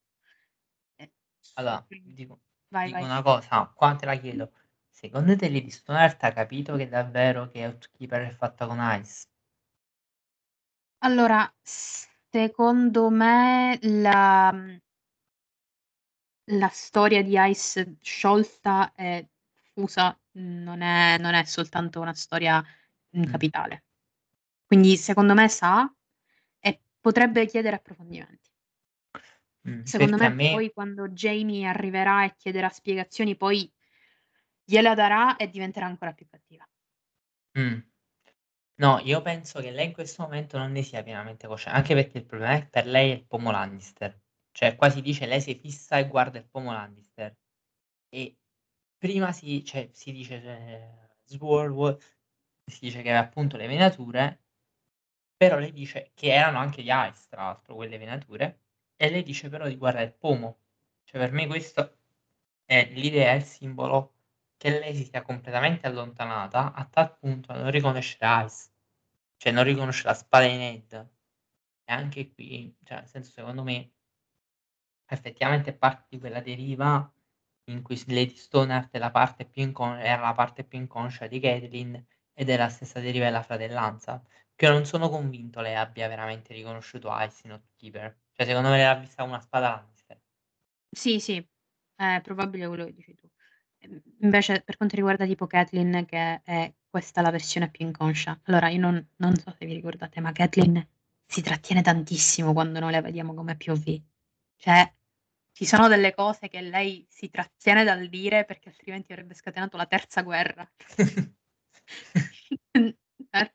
[0.95, 1.11] Eh,
[1.55, 3.05] Allora, dico vai, dico vai.
[3.07, 4.53] una cosa, qua te la chiedo.
[4.89, 9.25] Secondo te Lady Stoneheart ha capito che davvero che Housekeeper è fatta con Ice?
[11.03, 14.53] Allora, secondo me la
[16.53, 19.29] la storia di Ice sciolta e
[19.73, 22.63] fusa non è non è soltanto una storia,
[23.11, 23.25] mhmm, Mh.
[23.25, 23.85] capitale.
[24.67, 25.93] Quindi secondo me sa
[26.61, 28.51] e potrebbe chiedere approfondimenti.
[29.83, 33.71] Secondo me me poi quando Jaime arriverà e chiederà spiegazioni poi
[34.65, 36.67] gliela darà e diventerà ancora più cattiva.
[37.55, 37.81] Mh.
[38.81, 42.19] No, io penso che lei in questo momento non ne sia pienamente coscia anche perché
[42.19, 44.21] il problema è per lei è il pomo Lannister.
[44.53, 47.37] Cioè qua si dice lei si fissa e guarda il pomo Lannister.
[48.11, 48.39] E
[49.01, 50.91] prima si cioè si dice cioè
[51.25, 51.99] Sword
[52.67, 54.41] si dice che appunto le venature,
[55.37, 58.61] però lei dice che erano anche di Ice tra l'altro quelle venature,
[58.97, 60.59] E lei dice però di guardare il pomo.
[61.05, 61.99] Cioè per me questo
[62.67, 64.15] è l'idea, il simbolo
[64.59, 68.71] che lei si sia completamente allontanata a tal punto da non riconoscere Ice.
[69.39, 70.93] Cioè non riconosce la spada in Ed.
[71.85, 73.91] E anche qui, cioè nel senso secondo me
[75.07, 77.11] effettivamente parte di quella deriva
[77.71, 78.95] in cui Lady Stoneheart
[79.55, 84.23] incon- era la parte più inconscia di Catelyn ed è la stessa deriva della fratellanza.
[84.55, 88.17] Che non sono convinto lei abbia veramente riconosciuto Ice in Keeper.
[88.33, 90.21] Cioè, secondo me l'ha vista una spada Lannister.
[90.91, 91.45] Sì, sì,
[91.95, 93.29] è probabile quello che dici tu.
[93.79, 98.39] Ehm, invece, per quanto riguarda tipo Catelyn, che è questa la versione più inconscia.
[98.45, 100.87] Allora, io non, non so se vi ricordate, ma Catelyn
[101.27, 104.03] si trattiene tantissimo quando noi la vediamo come POV.
[104.57, 104.95] Cioè,
[105.61, 109.85] ci sono delle cose che lei si trattiene dal dire perché altrimenti avrebbe scatenato la
[109.85, 110.67] terza guerra.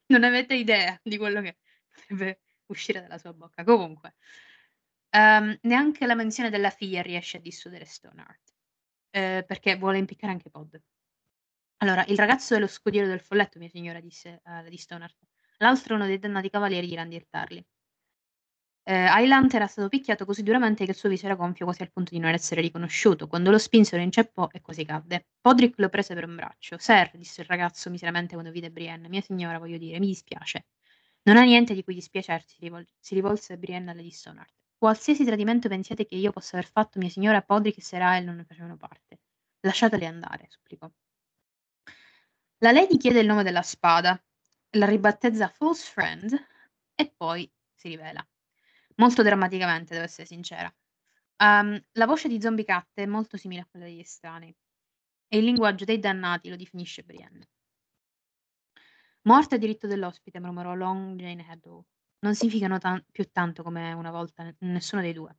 [0.05, 1.57] Non avete idea di quello che
[1.89, 3.63] potrebbe uscire dalla sua bocca.
[3.63, 4.17] Comunque,
[5.17, 8.53] um, neanche la menzione della figlia riesce a dissuadere Stoneheart,
[9.09, 10.79] eh, perché vuole impiccare anche Pod.
[11.77, 15.17] Allora, il ragazzo dello scudiero del folletto, mia signora, disse uh, Lady Stoneheart.
[15.57, 17.65] L'altro è uno dei dannati cavalieri di Randy Tarly.
[18.87, 21.91] Eh, Hylant era stato picchiato così duramente che il suo viso era gonfio quasi al
[21.91, 23.27] punto di non essere riconosciuto.
[23.27, 25.25] Quando lo spinsero inceppò e quasi cadde.
[25.41, 26.77] Podrick lo prese per un braccio.
[26.77, 30.67] Sir, disse il ragazzo miseramente quando vide Brienne, mia signora, voglio dire, mi dispiace.
[31.23, 34.53] Non ha niente di cui dispiacersi, rivol- si rivolse Brienne alla Dissonart.
[34.77, 38.43] Qualsiasi tradimento pensiate che io possa aver fatto, mia signora, Podrick e Serael non ne
[38.43, 39.19] facevano parte.
[39.61, 40.87] Lasciateli andare, supplicò.
[42.59, 44.21] La lady chiede il nome della spada,
[44.71, 46.47] la ribattezza False Friend
[46.93, 48.23] e poi si rivela.
[48.95, 50.73] Molto drammaticamente, devo essere sincera.
[51.37, 54.55] Um, la voce di Zombie Cat è molto simile a quella degli estranei
[55.27, 57.49] e il linguaggio dei dannati lo definisce Brienne.
[59.23, 61.83] Morte a diritto dell'ospite, mormorò Long Jane Haddow.
[62.19, 65.35] Non significano tan- più tanto come una volta, nessuno dei due.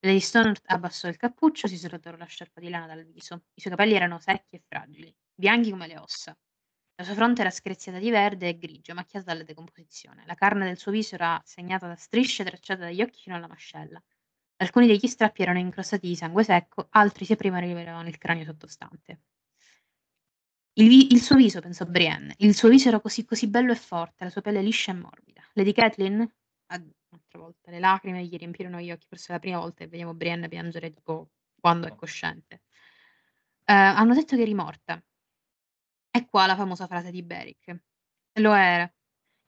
[0.00, 3.44] Lady Stone abbassò il cappuccio, si srotolò la sciarpa di lana dal viso.
[3.54, 6.36] I suoi capelli erano secchi e fragili, bianchi come le ossa.
[6.98, 10.24] La sua fronte era screziata di verde e grigio, macchiata dalla decomposizione.
[10.24, 14.02] La carne del suo viso era segnata da strisce tracciate dagli occhi fino alla mascella.
[14.56, 18.44] Alcuni degli strappi erano incrostati di sangue secco, altri si aprivano e rivelavano il cranio
[18.44, 19.20] sottostante.
[20.78, 23.76] Il, vi- il, suo viso, pensò Brienne, il suo viso era così, così bello e
[23.76, 25.42] forte, la sua pelle liscia e morbida.
[25.52, 29.90] Lady Kathleen, un'altra volta, le lacrime gli riempirono gli occhi, forse la prima volta che
[29.90, 32.62] vediamo Brienne piangere tipo quando è cosciente.
[33.68, 35.02] Uh, hanno detto che eri morta.
[36.16, 37.78] E qua la famosa frase di Beric.
[38.40, 38.90] Lo era.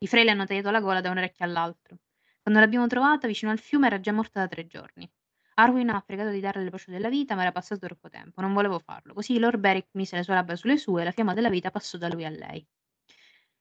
[0.00, 2.00] I frei le hanno tagliato la gola da un orecchio all'altro.
[2.42, 5.10] Quando l'abbiamo trovata vicino al fiume era già morta da tre giorni.
[5.54, 8.52] Arwin ha pregato di darle le voce della vita, ma era passato troppo tempo, non
[8.52, 9.14] volevo farlo.
[9.14, 11.96] Così Lord Beric mise le sue labbra sulle sue e la fiamma della vita passò
[11.96, 12.62] da lui a lei.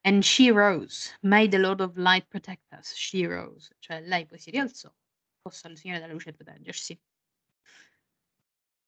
[0.02, 1.16] And she rose.
[1.22, 2.94] May the Lord of Light protect us.
[2.94, 3.74] She rose.
[3.80, 4.94] Cioè lei poi si rialzò.
[5.42, 7.00] Possa il Signore della Luce proteggersi.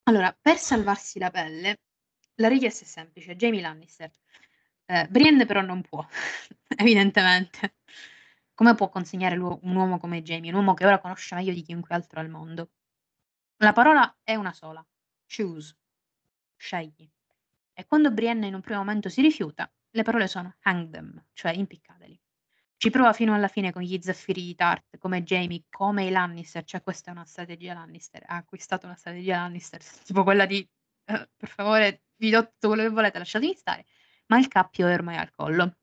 [0.02, 1.80] Allora, per salvarsi la pelle,
[2.36, 4.10] la richiesta è semplice, Jamie Lannister.
[4.86, 6.04] Eh, Brienne però non può,
[6.76, 7.76] evidentemente.
[8.54, 11.94] Come può consegnare un uomo come Jamie, un uomo che ora conosce meglio di chiunque
[11.94, 12.72] altro al mondo?
[13.58, 14.86] La parola è una sola,
[15.26, 15.76] choose,
[16.56, 17.08] scegli.
[17.72, 21.52] E quando Brienne in un primo momento si rifiuta, le parole sono hang them, cioè
[21.52, 22.20] impiccateli.
[22.76, 26.64] Ci prova fino alla fine con gli zaffiri di Tart, come Jamie, come i Lannister,
[26.64, 30.66] cioè questa è una strategia Lannister, ha acquistato una strategia Lannister, tipo quella di,
[31.12, 33.86] uh, per favore, vi do tutto quello che volete, lasciatemi stare,
[34.26, 35.76] ma il cappio è ormai al collo.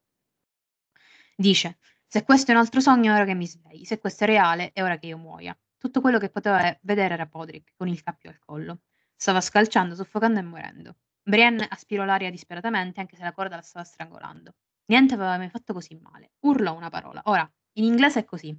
[1.35, 1.77] Dice,
[2.07, 4.71] se questo è un altro sogno è ora che mi svegli, se questo è reale
[4.71, 5.57] è ora che io muoia.
[5.77, 8.81] Tutto quello che poteva vedere era Podrick, con il cappio al collo.
[9.15, 10.95] Stava scalciando, soffocando e morendo.
[11.21, 14.55] Brienne aspirò l'aria disperatamente, anche se la corda la stava strangolando.
[14.85, 16.31] Niente aveva mai fatto così male.
[16.39, 17.21] Urlò una parola.
[17.25, 18.57] Ora, in inglese è così.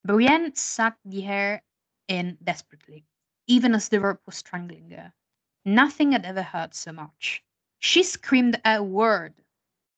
[0.00, 1.64] Brienne sucked the air
[2.06, 3.06] in desperately,
[3.44, 5.14] even as the rope was strangling her.
[5.66, 7.42] Nothing had ever hurt so much.
[7.78, 9.34] She screamed a word,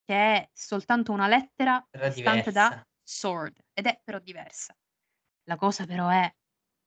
[0.04, 4.76] che è soltanto una lettera stante da sword, ed è però diversa.
[5.44, 6.32] La cosa però è,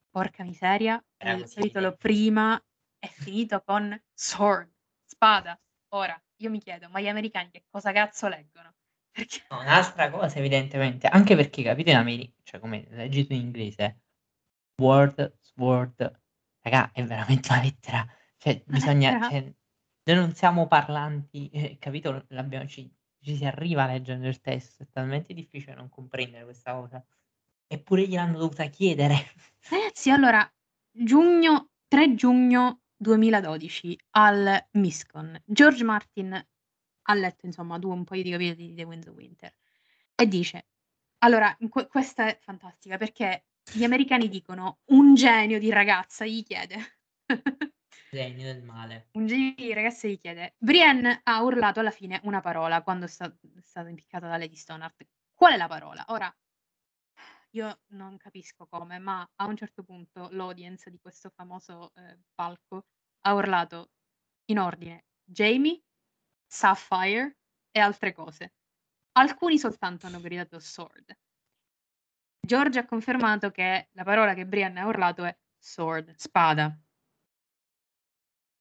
[0.09, 2.61] porca miseria, Era il titolo prima
[2.97, 4.71] è finito con sword,
[5.05, 5.59] spada.
[5.89, 8.75] Ora, io mi chiedo, ma gli americani che cosa cazzo leggono?
[9.11, 9.45] Perché...
[9.49, 13.99] No, un'altra cosa evidentemente, anche perché capite in America, cioè come leggi tu in inglese,
[14.81, 16.21] word, sword,
[16.61, 19.53] raga, è veramente una lettera cioè, bisogna cioè,
[20.03, 22.25] noi non siamo parlanti, eh, capito?
[22.29, 22.91] L'abbiamo ci
[23.21, 27.05] ci si arriva leggendo il testo, è talmente difficile non comprendere questa cosa.
[27.67, 29.15] Eppure gliel'hanno dovuta chiedere.
[29.69, 30.49] Ragazzi, allora,
[30.89, 38.31] giugno 3 giugno 2012 al Miscon, George Martin ha letto, insomma, due un paio di
[38.31, 39.53] capitoli di The Winds of Winter
[40.15, 40.65] e dice
[41.19, 46.99] allora, que questa è fantastica perché Gli americani dicono un genio di ragazza gli chiede.
[48.11, 49.09] Genio del male.
[49.13, 50.55] Un genio di ragazza gli chiede.
[50.57, 54.55] Brienne ha urlato alla fine una parola quando è, sta- è stata impiccata da Lady
[54.55, 55.07] Stoneheart.
[55.33, 56.03] Qual è la parola?
[56.07, 56.35] Ora,
[57.51, 62.85] io non capisco come, ma a un certo punto l'audience di questo famoso eh, palco
[63.21, 63.91] ha urlato
[64.45, 65.81] in ordine Jamie,
[66.47, 67.37] Sapphire
[67.71, 68.53] e altre cose.
[69.13, 71.15] Alcuni soltanto hanno gridato sword.
[72.39, 76.75] George ha confermato che la parola che Brienne ha urlato è sword, spada.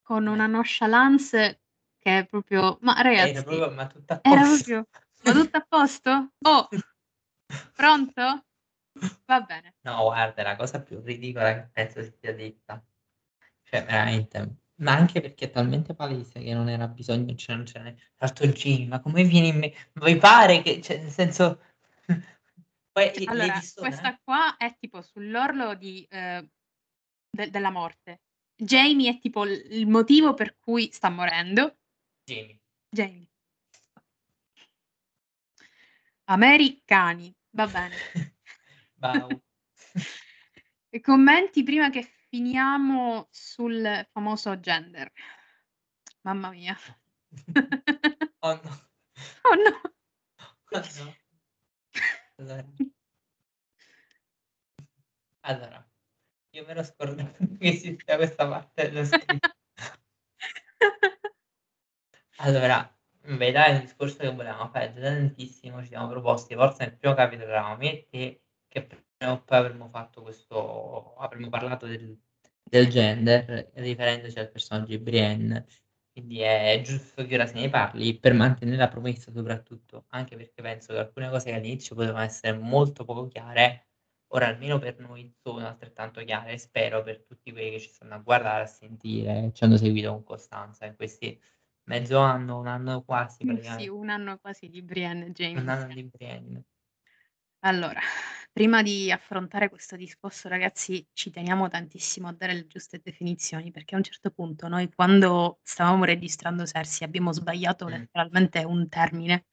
[0.09, 1.61] Con una nonchalance
[1.99, 2.79] che è proprio...
[2.81, 3.29] Ma ragazzi...
[3.33, 4.65] Era proprio, ma tutto a posto.
[4.65, 4.87] proprio...
[5.23, 6.33] Ma tutto a posto?
[6.47, 6.69] Oh!
[7.75, 8.45] Pronto?
[9.27, 9.75] Va bene.
[9.83, 12.83] No, guarda, è la cosa più ridicola che penso si sia detta.
[13.65, 14.57] Cioè, veramente.
[14.77, 17.93] Ma anche perché è talmente palese che non era bisogno, cioè non ce n'è.
[17.95, 19.75] Tra l'altro Gini, ma come viene in me?
[19.93, 21.61] Vi pare che, cioè, nel senso...
[22.93, 26.49] Poi i- Allora, questa qua è tipo sull'orlo di, eh,
[27.29, 28.23] de- della morte.
[28.61, 31.79] Jamie è tipo il motivo per cui sta morendo.
[32.25, 32.61] Jamie.
[32.91, 33.29] Jamie.
[36.25, 37.97] Americani, va bene.
[40.91, 45.13] E commenti prima che finiamo sul famoso gender.
[46.23, 46.77] Mamma mia.
[48.41, 48.71] Oh no.
[49.43, 49.81] oh no.
[50.71, 51.17] Oh no.
[52.37, 52.67] Allora.
[55.41, 55.88] Allora,
[56.51, 59.49] io me l'ho scordato che esisteva questa parte dello scritto.
[62.41, 62.89] Allora,
[63.27, 66.97] in verità è un discorso che volevamo fare da tantissimo, ci siamo proposti, forse nel
[66.97, 71.87] primo capitolo eravamo me e te, che prima o poi avremmo fatto questo, avremmo parlato
[71.87, 72.17] del,
[72.63, 75.67] del gender, riferendoci al personaggio di Brienne,
[76.13, 80.63] quindi è giusto che ora se ne parli per mantenere la promessa soprattutto, anche perché
[80.63, 83.88] penso che alcune cose che all'inizio potevano essere molto poco chiare,
[84.29, 88.15] ora almeno per noi sono altrettanto chiare, e spero per tutti quelli che ci stanno
[88.15, 91.41] a guardare, a sentire, ci hanno seguito con costanza in questi
[91.85, 95.95] mezzo anno, un anno quasi Mm, Sì, un anno quasi di Brienne e un anno
[95.95, 96.65] di Brienne.
[97.61, 98.01] Allora,
[98.53, 103.95] prima di affrontare questo discorso, ragazzi, ci teniamo tantissimo a dare le giuste definizioni, perché
[103.95, 107.89] a un certo punto noi quando stavamo registrando Sersi abbiamo sbagliato Mm.
[107.89, 109.47] letteralmente un termine.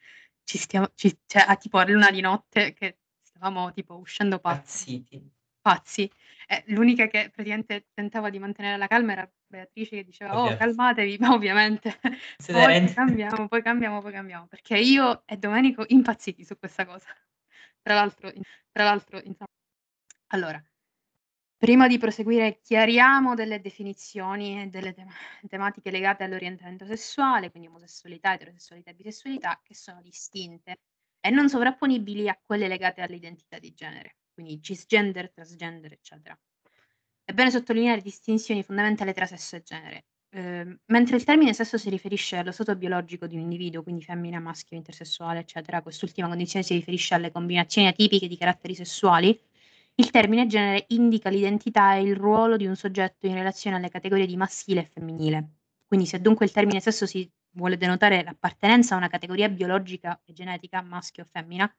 [0.43, 2.99] Ci stiamo, ci- cioè, a tipo a luna di notte che
[3.35, 5.01] stavamo tipo uscendo pazzi.
[5.01, 5.31] Pazziti.
[5.59, 6.11] pazzi.
[6.47, 10.63] Eh, l'unica che praticamente tentava di mantenere la calma era Beatrice che diceva, oh, Ovviamente.
[10.63, 11.99] calmatevi, ma ovviamente
[12.47, 17.07] poi cambiamo, poi cambiamo, poi cambiamo, perché io e Domenico impazziti su questa cosa.
[17.81, 18.41] Tra l'altro, in-
[18.71, 19.49] tra l'altro, insomma.
[20.29, 20.63] Allora,
[21.57, 25.11] prima di proseguire, chiariamo delle definizioni e delle tem-
[25.47, 30.79] tematiche legate all'orientamento sessuale, quindi omosessualità, eterosessualità e bisessualità, che sono distinte
[31.25, 36.37] e non sovrapponibili a quelle legate all'identità di genere, quindi cisgender, transgender, eccetera.
[37.23, 40.05] È bene sottolineare distinzioni fondamentali tra sesso e genere.
[40.29, 44.39] Ehm, mentre il termine sesso si riferisce allo stato biologico di un individuo, quindi femmina,
[44.39, 49.35] maschio, intersessuale, eccetera, quest'ultima condizione si riferisce alle combinazioni atipiche di caratteri sessuali,
[49.95, 54.27] il termine genere indica l'identità e il ruolo di un soggetto in relazione alle categorie
[54.27, 55.49] di maschile e femminile.
[55.87, 60.33] Quindi se dunque il termine sesso si vuole denotare l'appartenenza a una categoria biologica e
[60.33, 61.71] genetica, maschio o femmina,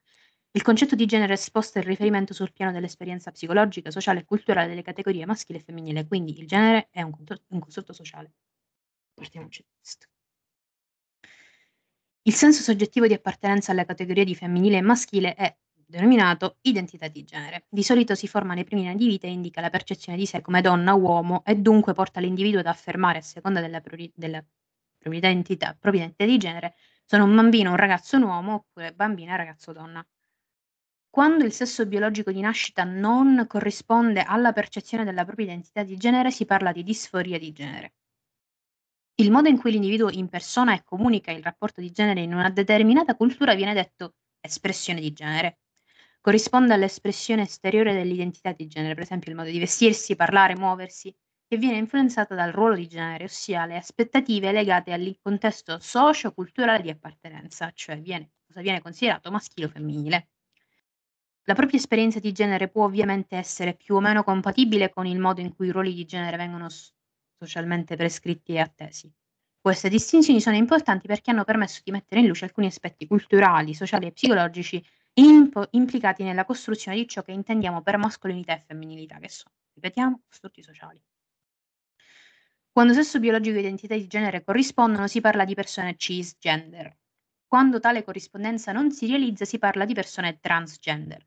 [0.57, 4.83] il concetto di genere sposta il riferimento sul piano dell'esperienza psicologica, sociale e culturale delle
[4.83, 7.13] categorie maschile e femminile, quindi il genere è un,
[7.49, 8.33] un costrutto sociale.
[9.13, 10.07] Partiamoci da questo.
[12.23, 15.55] Il senso soggettivo di appartenenza alla categoria di femminile e maschile è
[15.87, 17.67] denominato identità di genere.
[17.69, 20.41] Di solito si forma nei primi anni di vita e indica la percezione di sé
[20.41, 24.45] come donna o uomo e dunque porta l'individuo ad affermare a seconda della, propria, della
[25.07, 26.75] propria identità, propria identità di genere
[27.05, 30.05] sono un bambino, un ragazzo, un uomo oppure bambina, ragazzo, donna.
[31.09, 36.31] Quando il sesso biologico di nascita non corrisponde alla percezione della propria identità di genere,
[36.31, 37.95] si parla di disforia di genere.
[39.19, 43.15] Il modo in cui l'individuo impersona e comunica il rapporto di genere in una determinata
[43.15, 45.61] cultura viene detto espressione di genere.
[46.21, 51.15] Corrisponde all'espressione esteriore dell'identità di genere, per esempio il modo di vestirsi, parlare, muoversi,
[51.49, 56.91] che viene influenzata dal ruolo di genere, ossia le aspettative legate al contesto socio-culturale di
[56.91, 60.29] appartenenza, cioè viene, cosa viene considerato maschile o femminile.
[61.45, 65.41] La propria esperienza di genere può ovviamente essere più o meno compatibile con il modo
[65.41, 66.67] in cui i ruoli di genere vengono
[67.39, 69.13] socialmente prescritti e attesi.
[69.61, 74.07] Queste distinzioni sono importanti perché hanno permesso di mettere in luce alcuni aspetti culturali, sociali
[74.07, 79.29] e psicologici imp- implicati nella costruzione di ciò che intendiamo per mascolinità e femminilità, che
[79.29, 81.01] sono, ripetiamo, costrutti sociali.
[82.77, 86.95] Quando sesso biologico e identità di genere corrispondono, si parla di persone cisgender.
[87.47, 91.27] Quando tale corrispondenza non si realizza, si parla di persone transgender.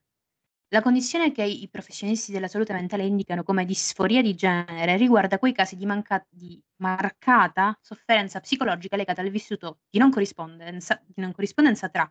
[0.67, 5.51] La condizione che i professionisti della salute mentale indicano come disforia di genere riguarda quei
[5.51, 11.31] casi di, manca- di marcata sofferenza psicologica legata al vissuto di non corrispondenza, di non
[11.31, 12.07] corrispondenza tra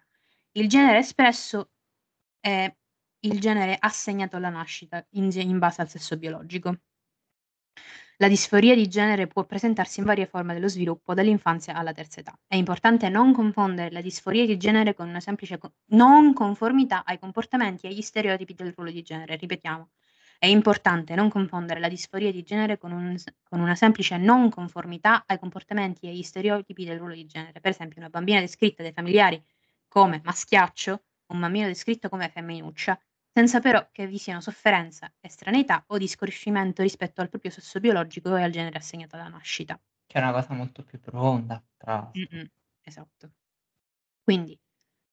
[0.55, 1.71] il genere espresso
[2.41, 2.77] e
[3.21, 6.77] il genere assegnato alla nascita in, in base al sesso biologico.
[8.21, 12.37] La disforia di genere può presentarsi in varie forme dello sviluppo, dall'infanzia alla terza età.
[12.49, 15.57] È importante non confondere la disforia di genere con una semplice
[15.91, 19.37] non conformità ai comportamenti e agli stereotipi del ruolo di genere.
[19.37, 19.91] Ripetiamo,
[20.37, 25.23] è importante non confondere la disforia di genere con, un, con una semplice non conformità
[25.25, 27.61] ai comportamenti e agli stereotipi del ruolo di genere.
[27.61, 29.41] Per esempio, una bambina descritta dai familiari
[29.87, 33.01] come maschiaccio, un bambino descritto come femminuccia,
[33.39, 38.43] senza però che vi siano sofferenza, estraneità o disconoscimento rispetto al proprio sesso biologico e
[38.43, 39.81] al genere assegnato alla nascita.
[40.07, 42.21] Che è una cosa molto più profonda, tra l'altro.
[42.21, 42.51] Mm-mm,
[42.81, 43.31] esatto.
[44.25, 44.59] Quindi,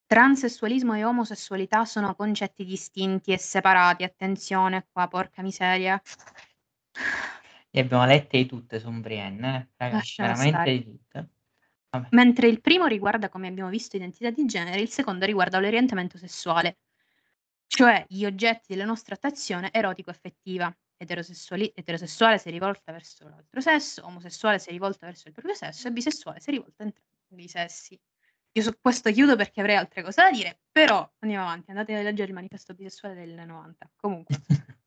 [0.06, 4.02] transessualismo e omosessualità sono concetti distinti e separati.
[4.02, 6.02] Attenzione qua, porca miseria.
[7.70, 9.68] Le abbiamo lette di tutte su Brienne, eh?
[9.76, 10.72] Ragazzi, veramente stare.
[10.72, 11.28] di tutte.
[11.90, 12.08] Vabbè.
[12.10, 16.78] Mentre il primo riguarda, come abbiamo visto, identità di genere, il secondo riguarda l'orientamento sessuale
[17.66, 20.74] cioè gli oggetti della nostra attrazione erotico-affettiva.
[20.98, 25.92] Eterosessuali- eterosessuale se rivolta verso l'altro sesso, omosessuale se rivolta verso il proprio sesso e
[25.92, 28.00] bisessuale se rivolta a entrambi i sessi.
[28.52, 32.00] Io su questo chiudo perché avrei altre cose da dire, però andiamo avanti, andate a
[32.00, 33.90] leggere il manifesto bisessuale del 90.
[33.96, 34.34] Comunque,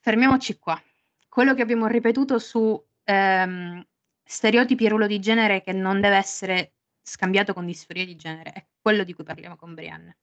[0.00, 0.82] fermiamoci qua.
[1.28, 3.86] Quello che abbiamo ripetuto su ehm,
[4.24, 8.66] stereotipi e ruolo di genere che non deve essere scambiato con disforia di genere è
[8.80, 10.16] quello di cui parliamo con Brianne.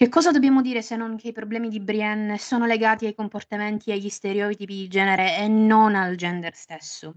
[0.00, 3.90] Che cosa dobbiamo dire se non che i problemi di Brienne sono legati ai comportamenti
[3.90, 7.14] e agli stereotipi di genere e non al gender stesso?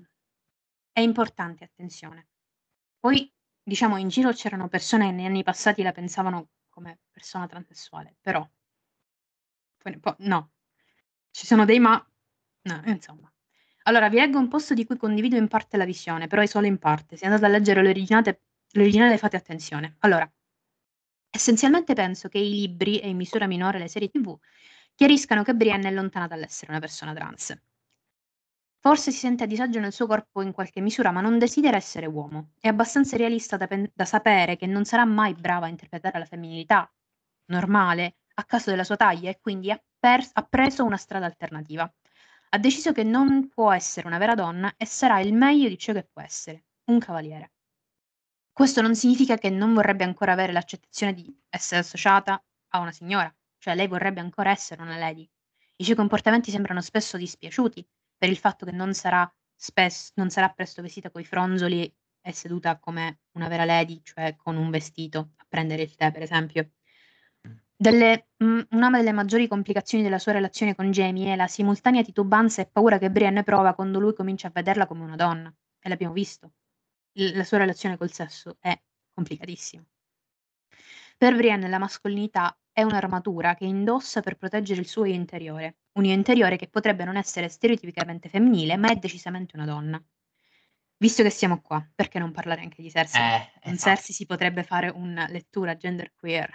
[0.92, 2.28] È importante, attenzione.
[3.00, 3.34] Poi,
[3.64, 8.46] diciamo, in giro c'erano persone che negli anni passati la pensavano come persona transessuale, però
[10.20, 10.52] no,
[11.32, 12.06] ci sono dei ma,
[12.64, 13.32] no, insomma.
[13.84, 16.68] Allora, vi leggo un post di cui condivido in parte la visione, però è solo
[16.68, 17.16] in parte.
[17.16, 18.42] Se andate a leggere l'originale,
[18.72, 19.96] l'originale fate attenzione.
[20.00, 20.30] Allora,
[21.36, 24.38] Essenzialmente penso che i libri, e in misura minore le serie TV,
[24.94, 27.60] chiariscano che Brienne è lontana dall'essere una persona trans.
[28.78, 32.06] Forse si sente a disagio nel suo corpo in qualche misura, ma non desidera essere
[32.06, 32.52] uomo.
[32.60, 36.26] È abbastanza realista da, pen- da sapere che non sarà mai brava a interpretare la
[36.26, 36.88] femminilità
[37.46, 41.92] normale a caso della sua taglia e quindi ha, pers- ha preso una strada alternativa.
[42.50, 45.94] Ha deciso che non può essere una vera donna e sarà il meglio di ciò
[45.94, 47.53] che può essere, un cavaliere.
[48.54, 52.40] Questo non significa che non vorrebbe ancora avere l'accettazione di essere associata
[52.70, 55.28] a una signora, cioè lei vorrebbe ancora essere una lady.
[55.78, 57.84] I suoi comportamenti sembrano spesso dispiaciuti
[58.16, 62.78] per il fatto che non sarà, spes- non sarà presto vestita coi fronzoli e seduta
[62.78, 66.74] come una vera lady, cioè con un vestito a prendere il tè, per esempio.
[67.76, 72.04] Delle, mh, mm, una delle maggiori complicazioni della sua relazione con Jamie è la simultanea
[72.04, 75.52] titubanza e paura che Brienne prova quando lui comincia a vederla come una donna.
[75.80, 76.52] E l'abbiamo visto
[77.14, 78.80] la sua relazione col sesso è
[79.12, 79.84] complicatissima.
[81.18, 86.06] Per Brienne la mascolinità è un'armatura che indossa per proteggere il suo io interiore, un
[86.06, 90.04] io interiore che potrebbe non essere stereotipicamente femminile, ma è decisamente una donna.
[90.98, 93.22] Visto che siamo qua, perché non parlare anche di Cersei?
[93.22, 93.96] Eh, Con esatto.
[93.96, 96.52] Cersei si potrebbe fare una lettura genderqueer.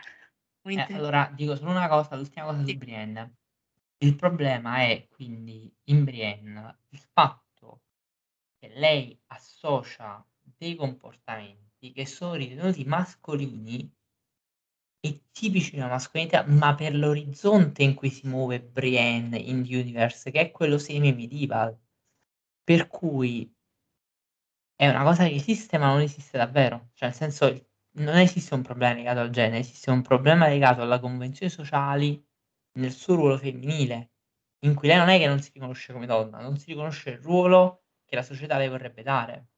[0.62, 2.72] Un eh, allora, dico solo una cosa, l'ultima cosa sì.
[2.72, 3.36] su Brienne.
[3.98, 7.82] Il problema è quindi in Brienne il fatto
[8.58, 10.24] che lei associa
[10.58, 13.90] dei comportamenti che sono ritenuti mascolini
[15.00, 20.30] e tipici della mascolinità, ma per l'orizzonte in cui si muove Brienne in The Universe,
[20.30, 21.78] che è quello semi-medieval.
[22.64, 23.50] Per cui
[24.74, 26.90] è una cosa che esiste, ma non esiste davvero.
[26.94, 27.68] Cioè, nel senso,
[27.98, 32.24] non esiste un problema legato al genere, esiste un problema legato alla convenzioni sociali
[32.78, 34.12] nel suo ruolo femminile,
[34.64, 37.18] in cui lei non è che non si riconosce come donna, non si riconosce il
[37.18, 39.48] ruolo che la società le vorrebbe dare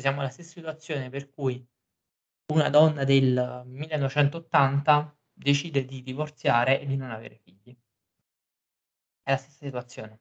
[0.00, 1.66] siamo nella stessa situazione per cui
[2.52, 7.76] una donna del 1980 decide di divorziare e di non avere figli.
[9.22, 10.20] È la stessa situazione.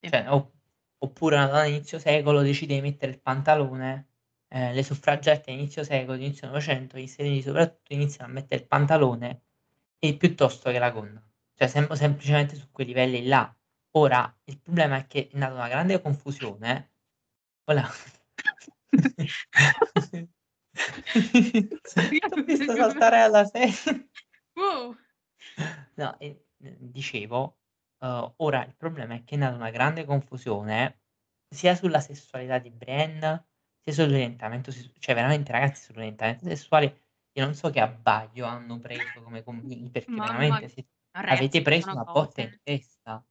[0.00, 0.54] Cioè, opp-
[0.98, 4.08] oppure una donna inizio secolo decide di mettere il pantalone,
[4.48, 9.42] eh, le suffragette inizio secolo, inizio Novecento, gli sedini soprattutto iniziano a mettere il pantalone
[9.98, 11.22] e piuttosto che la gonna.
[11.54, 13.54] Cioè, siamo semplicemente su quei livelli là.
[13.92, 16.92] Ora, il problema è che è nata una grande confusione.
[17.64, 17.86] Voilà.
[22.30, 24.08] Ho visto saltare alla serie.
[24.54, 24.96] Wow.
[25.94, 27.58] No, e, dicevo,
[27.98, 31.00] uh, ora il problema è che è nata una grande confusione
[31.48, 33.46] sia sulla sessualità di Brienne,
[33.82, 37.06] sia sull'orientamento, cioè veramente ragazzi sull'orientamento sessuale
[37.36, 40.86] io non so che abbaglio hanno preso come convegni, perché Mamma veramente si
[41.16, 43.24] No avete ragazzi, preso una botta in testa.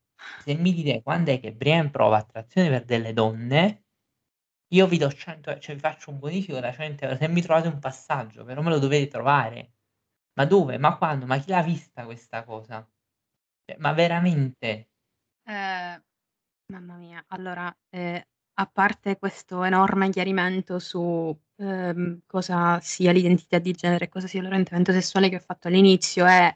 [0.44, 3.85] Se mi dite quand'è che Brienne prova attrazione per delle donne,
[4.76, 7.18] io vi do 100 e cioè vi faccio un bonifico da 100 €.
[7.18, 9.72] Se mi trovate un passaggio, però me lo dovete trovare.
[10.34, 10.78] Ma dove?
[10.78, 11.26] Ma quando?
[11.26, 12.88] Ma chi l'ha vista questa cosa?
[13.66, 14.90] Cioè, ma veramente?
[15.48, 16.02] Ehm,
[16.74, 17.24] mamma mia.
[17.30, 18.22] Allora, ehm,
[18.56, 24.42] a parte questo enorme chiarimento su, ehm, cosa sia l'identità di genere e cosa sia
[24.42, 26.56] l'orientamento sessuale che ho fatto all'inizio, è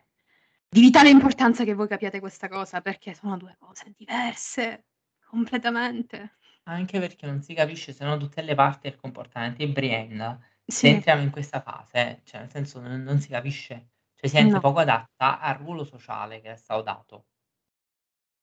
[0.69, 4.85] di vitale importanza che voi capiate questa cosa, perché sono 2 cose diverse,
[5.25, 6.37] completamente.
[6.69, 10.39] Anche perché non si capisce se no tutte le parti del comportamento di Brienne,
[10.69, 10.89] se Sì.
[10.89, 14.59] entriamo in questa fase, cioè nel senso non non si capisce, cioè si sente No.
[14.59, 17.23] poco adatta al ruolo sociale che è stato dato.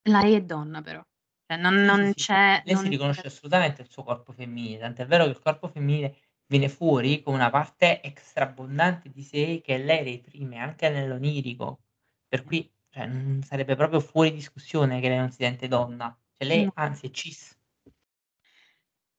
[0.09, 1.03] Lei è donna però,
[1.47, 2.15] cioè non Sì, sì, non sì.
[2.15, 5.39] c'è Lei si non riconosce c'è assolutamente il suo corpo femminile, tant'è vero che il
[5.39, 6.17] corpo femminile
[6.47, 11.83] viene fuori come una parte extra abbondante di sé che lei reprime anche nell'onirico.
[12.27, 16.17] Per cui, cioè, mhmm, sarebbe proprio fuori discussione che lei non si sente donna.
[16.37, 16.73] Cioè lei No.
[16.75, 17.56] anzi è cis.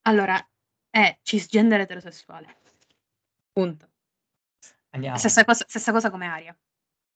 [0.08, 0.42] Allora,
[0.90, 2.56] è cisgender eterosessuale.
[3.52, 3.90] Punto.
[4.92, 6.58] Andiamo Stessa cosa stessa cosa come Arya.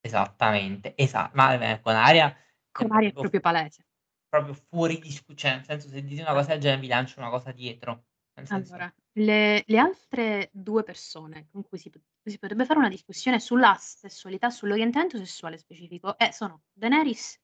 [0.02, 2.36] Esattamente, esa ma eh, con Arya
[2.72, 3.86] Con Arya è proprio palese.
[4.28, 7.30] proprio fuori discu cioè nel senso se dite una cosa del genere vi lancio una
[7.30, 8.06] cosa dietro.
[8.50, 11.92] Allora, le le altre 2 persone con cui si
[12.24, 17.40] si potrebbe fare una discussione sulla sessualità, sull'orientamento sessuale specifico, eh, sono Daenerys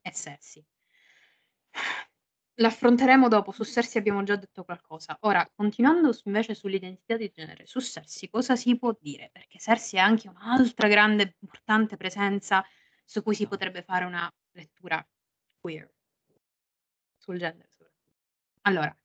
[0.00, 0.64] e Cersei.
[2.60, 5.16] L'affronteremo dopo, su Cersei abbiamo già detto qualcosa.
[5.20, 9.30] Ora, continuando su invece sull'identità di genere, su Cersei cosa si può dire?
[9.32, 12.64] Perché Cersei è anche un'altra grande, importante presenza
[13.04, 13.48] su cui si No.
[13.48, 15.06] potrebbe fare una lettura
[15.60, 15.88] queer.
[17.16, 18.12] Sul gender soprattutto.
[18.62, 18.96] Allora,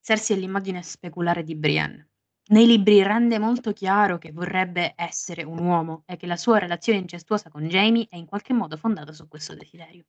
[0.00, 2.08] Cersei è l'immagine speculare di Brienne.
[2.46, 6.98] Nei libri rende molto chiaro che vorrebbe essere un uomo e che la sua relazione
[7.00, 10.06] incestuosa con Jaime è in qualche modo fondata su questo desiderio.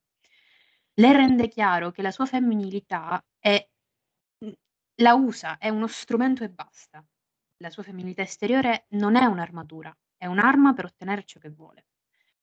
[0.96, 3.68] Le rende chiaro che la sua femminilità è
[4.40, 4.54] mhmm,
[5.02, 7.04] la usa, è uno strumento e basta.
[7.58, 11.86] La sua femminilità esteriore non è un'armatura, è un'arma per ottenere ciò che vuole.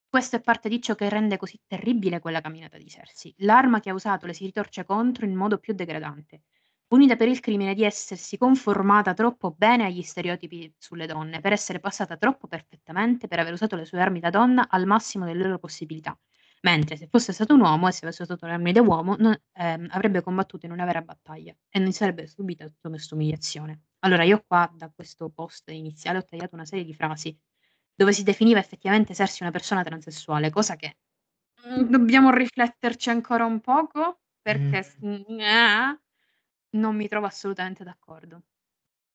[0.09, 3.33] Questo è parte di ciò che rende così terribile quella camminata di Cersei.
[3.39, 6.41] L'arma che ha usato le si ritorce contro in modo più degradante,
[6.87, 11.79] punita per il crimine di essersi conformata troppo bene agli stereotipi sulle donne, per essere
[11.79, 15.59] passata troppo perfettamente, per aver usato le sue armi da donna al massimo delle loro
[15.59, 16.17] possibilità.
[16.63, 19.35] Mentre se fosse stato un uomo e se avesse usato le armi da uomo, non
[19.53, 23.85] ehm, avrebbe combattuto in una vera battaglia e non sarebbe subita tutta questa umiliazione.
[23.99, 27.35] Allora io qua da questo post iniziale ho tagliato una serie di frasi
[27.95, 30.97] dove si definiva effettivamente Cersei una persona transessuale, cosa che,
[31.65, 35.99] mhmm, dobbiamo rifletterci ancora un poco perché mhmm, ah,
[36.77, 38.43] non mi trovo assolutamente d'accordo.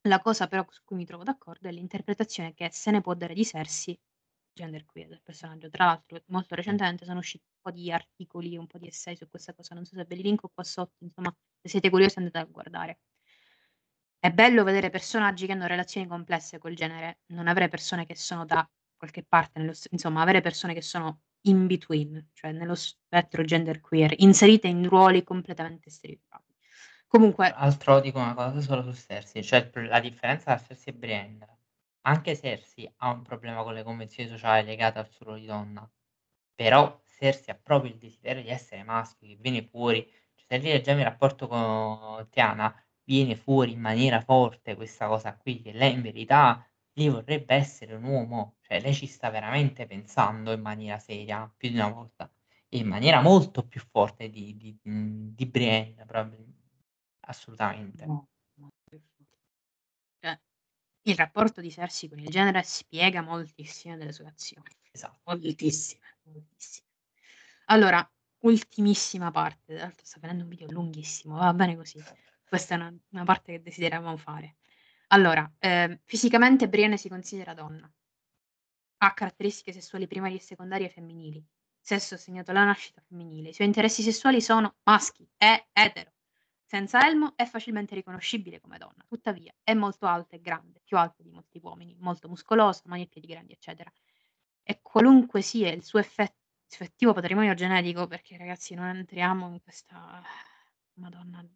[0.09, 3.35] La cosa però su cui mi trovo d'accordo è l'interpretazione che se ne può dare
[3.35, 3.45] di
[4.57, 5.69] Cersei, genderqueer del personaggio.
[5.71, 9.29] Tra l'altro molto recentemente sono usciti un po' di articoli, un po' di essay su
[9.29, 12.39] questa cosa, non so se ve li linko qua sotto, insomma, se siete curiosi andate
[12.39, 13.01] a guardare.
[14.19, 18.45] È bello vedere personaggi che hanno relazioni complesse col genere, non avere persone che sono
[18.45, 24.15] da qualche parte nello insomma avere persone che sono in between, cioè nello spettro genderqueer,
[24.17, 26.55] inserite in ruoli completamente stereotipati.
[27.07, 30.97] Comunque Tra l'altro dico una cosa solo su Cersei, cioè la differenza tra Cersei e
[30.97, 31.56] Brienne,
[32.07, 35.89] anche Cersei ha un problema con le convenzioni sociali legate al suo ruolo di donna,
[36.55, 40.05] però Cersei ha proprio il desiderio di essere maschio, che viene fuori,
[40.35, 42.75] cioè se lei leggiamo il rapporto con Thyana,
[43.05, 47.95] viene fuori in maniera forte questa cosa qui, che lei in verità lei vorrebbe essere
[47.95, 52.31] un uomo, cioè lei ci sta veramente pensando in maniera seria, più di una volta,
[52.69, 56.55] e in maniera molto più forte di di di Brienne probabil
[57.29, 58.05] assolutamente.
[58.07, 58.29] No,
[61.07, 64.69] il rapporto di Cersei con il genere spiega moltissime delle sue azioni.
[64.91, 65.21] Esatto.
[65.25, 66.87] Moltissime, moltissime.
[67.67, 68.09] Allora,
[68.41, 72.03] ultimissima parte, tra l'altro sta venendo un video lunghissimo, va bene così.
[72.49, 74.57] Questa è una una parte che desideravamo fare.
[75.09, 77.91] Allora, ehm, fisicamente Brienne si considera donna.
[78.99, 81.43] Ha caratteristiche sessuali primarie e secondarie femminili.
[81.81, 83.51] Sesso assegnato alla nascita femminile.
[83.51, 86.16] I suoi interessi sessuali sono maschi, è etero.
[86.69, 91.23] Senza elmo è facilmente riconoscibile come donna, tuttavia è molto alta e grande, più alta
[91.23, 93.91] di molti uomini, molto muscolosa, mani e piedi grandi, eccetera.
[94.65, 96.35] E qualunque sia il suo effe
[96.69, 100.21] effettivo patrimonio genetico, perché ragazzi non entriamo in questa
[100.95, 101.49] madonna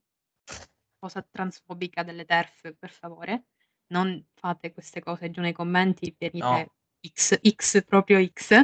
[0.96, 3.46] cosa transfobica delle TERF, per favore.
[3.88, 6.72] Non fate queste cose giù nei commenti, venite No.
[7.04, 8.54] X, X proprio X,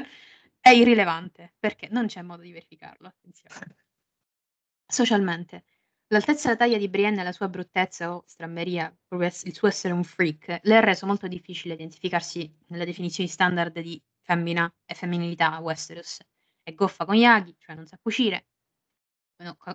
[0.61, 3.77] è irrilevante, perché non c'è modo di verificarlo, attenzione.
[4.87, 5.65] Socialmente,
[6.11, 9.67] L'altezza e la taglia di Brienne e la sua bruttezza o stramberia, proprio il suo
[9.67, 14.95] essere un freak, le ha reso molto difficile identificarsi nelle definizioni standard di femmina e
[14.95, 16.21] femminilità a Westeros.
[16.63, 18.47] È goffa con gli aghi, cioè non sa cucire,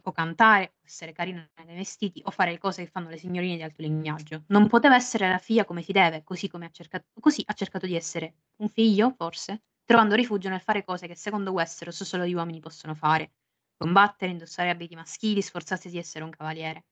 [0.04, 3.58] o cantare, o essere carina nei vestiti, o fare le cose che fanno le signorine
[3.58, 4.46] di alto lignaggio.
[4.48, 7.86] Non poteva essere la figlia come si deve, così come ha cercato, così ha cercato
[7.86, 12.34] di essere un figlio, forse, trovando rifugio nel fare cose che secondo Westeros solo gli
[12.34, 13.34] uomini possono fare
[13.82, 16.86] combattere, indossare abiti maschili, sforzarsi di essere un cavaliere.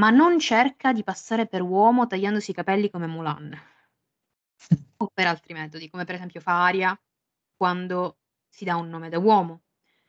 [0.00, 3.56] Ma non cerca di passare per uomo tagliandosi i capelli come Mulan.
[4.98, 7.00] o per altri metodi, come per esempio fa Aria
[7.56, 8.18] quando
[8.48, 9.62] si dà un nome da uomo.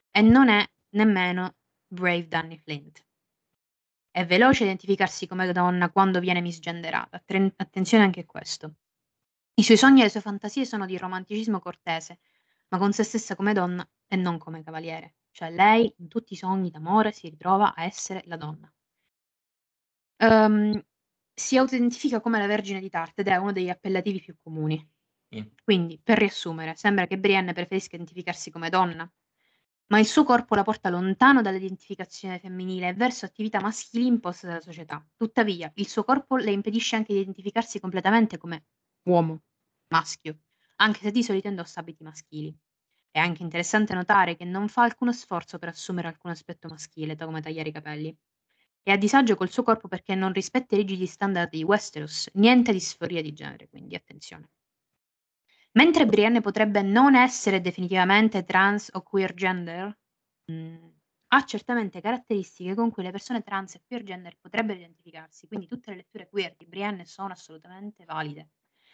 [0.10, 3.06] E non è nemmeno Brave Danny Flint.
[4.10, 7.24] È veloce identificarsi come donna quando viene misgenderata.
[7.58, 8.74] attenzione anche a questo.
[9.54, 12.20] I suoi sogni e le sue fantasie sono di romanticismo cortese,
[12.70, 15.19] ma con se stessa come donna e non come cavaliere.
[15.36, 18.72] Cioè lei in tutti i sogni d'amore si ritrova a essere la donna.
[20.22, 20.84] Ehm,
[21.34, 24.86] si autoidentifica come la Vergine di Tarte ed è uno degli appellativi più comuni.
[25.30, 25.50] Sì.
[25.64, 29.10] Quindi, per riassumere, sembra che Brienne preferisca identificarsi come donna,
[29.88, 34.62] ma il suo corpo la porta lontano dall'identificazione femminile e verso attività maschili imposte dalla
[34.62, 35.06] società.
[35.16, 38.66] Tuttavia, il suo corpo le impedisce anche di identificarsi completamente come
[39.04, 39.44] uomo,
[39.90, 40.40] maschio,
[40.78, 42.56] anche se di solito indossa abiti maschili.
[43.20, 47.42] È anche interessante notare che non fa alcuno sforzo per assumere alcun aspetto maschile, come
[47.42, 48.18] tagliare i capelli.
[48.82, 52.72] È a disagio col suo corpo perché non rispetta i rigidi standard di Westeros, niente
[52.72, 54.52] di sforia di genere, quindi attenzione.
[55.74, 60.00] Mentre Brienne potrebbe non essere definitivamente trans o queer gender,
[60.46, 60.90] mh, mm,
[61.34, 65.90] ha certamente caratteristiche con cui le persone trans e queer gender potrebbero identificarsi, quindi tutte
[65.92, 68.52] le letture queer di Brienne sono assolutamente valide.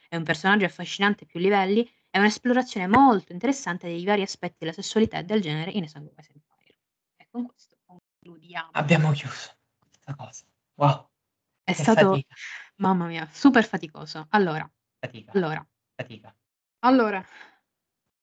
[0.07, 4.72] È un personaggio affascinante a più livelli è un'esplorazione molto interessante dei vari aspetti della
[4.72, 6.80] sessualità e del genere in A Song of Ice and Fire.
[7.18, 8.69] E con questo concludiamo.
[8.72, 10.45] Abbiamo chiuso questa cosa.
[10.76, 11.10] Wow.
[11.61, 12.36] È che stato, fatica.
[12.77, 14.27] mamma mia, super faticoso.
[14.30, 15.34] Allora, fatica.
[15.34, 16.34] Allora, fatica.
[16.86, 17.26] Allora,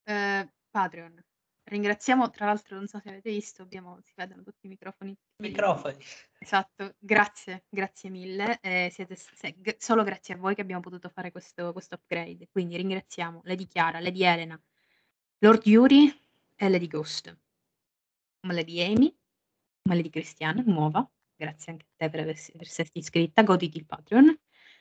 [0.04, 1.22] eh, Patreon.
[1.64, 5.16] Ringraziamo, tra l'altro, non so se avete visto, abbiamo, si vedono tutti i microfoni.
[5.36, 5.96] Microfoni.
[6.38, 8.58] Esatto, grazie, grazie mille.
[8.60, 12.48] Eh, siete, se, g- solo grazie a voi che abbiamo potuto fare questo, questo upgrade.
[12.50, 14.60] Quindi ringraziamo Lady Chiara, Lady Elena,
[15.38, 16.12] Lord Yuri
[16.56, 17.34] e Lady Ghost.
[18.40, 19.16] Lady Amy,
[19.82, 21.08] Lady Cristiana, nuova.
[21.34, 23.42] Grazie anche a te per, aversi, per esserti iscritta.
[23.42, 24.36] Goditi il Patreon.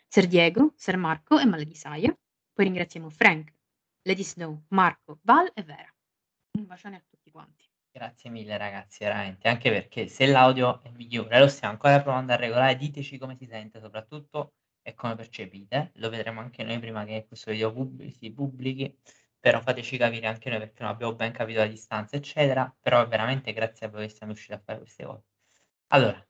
[0.08, 2.16] Ser Diego, Ser Marco e Maledi Saya.
[2.54, 3.54] Poi ringraziamo Frank,
[4.02, 5.91] Lady Snow, Marco, Val e Vera.
[6.58, 7.66] Un bacione a tutti quanti.
[7.92, 12.36] Grazie mille ragazzi, veramente, anche perché se l'audio è migliore, lo stiamo ancora provando a
[12.36, 17.26] regolare, diteci come si sente soprattutto e come percepite, lo vedremo anche noi prima che
[17.28, 18.98] questo video pub- si pubblichi,
[19.40, 23.54] però fateci capire anche noi perché non abbiamo ben capito la distanza, eccetera, però veramente
[23.54, 25.24] grazie a voi che siamo riusciti a fare queste cose.
[25.88, 26.26] Allora,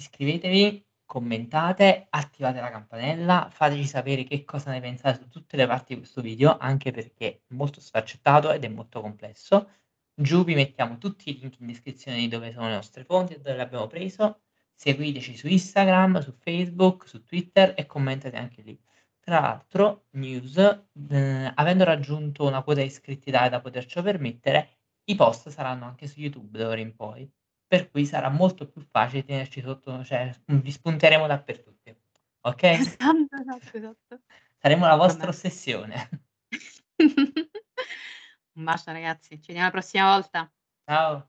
[0.00, 5.94] iscrivetevi, commentate, attivate la campanella, fateci sapere che cosa ne pensate su tutte le parti
[5.94, 9.70] di questo video, anche perché è molto sfaccettato ed è molto complesso.
[10.14, 13.38] Giù vi mettiamo tutti i link in descrizione di dove sono le nostre fonti e
[13.38, 14.40] dove l'abbiamo preso.
[14.74, 18.78] Seguiteci su Instagram, su Facebook, su Twitter e commentate anche lì.
[19.18, 25.14] Tra l'altro, news, eh, avendo raggiunto una quota di iscritti tale da poterci permettere, i
[25.14, 27.30] post saranno anche su YouTube da ora in poi
[27.68, 31.96] per cui sarà molto più facile tenerci sotto, cioè vi spunteremo dappertutto.
[32.40, 32.62] Ok?
[32.98, 34.20] Esatto, esatto, esatto.
[34.58, 35.36] Saremo la vostra Vabbè.
[35.36, 36.08] ossessione.
[38.58, 40.50] Un bacio ragazzi, ci vediamo la prossima volta.
[40.84, 41.28] Ciao.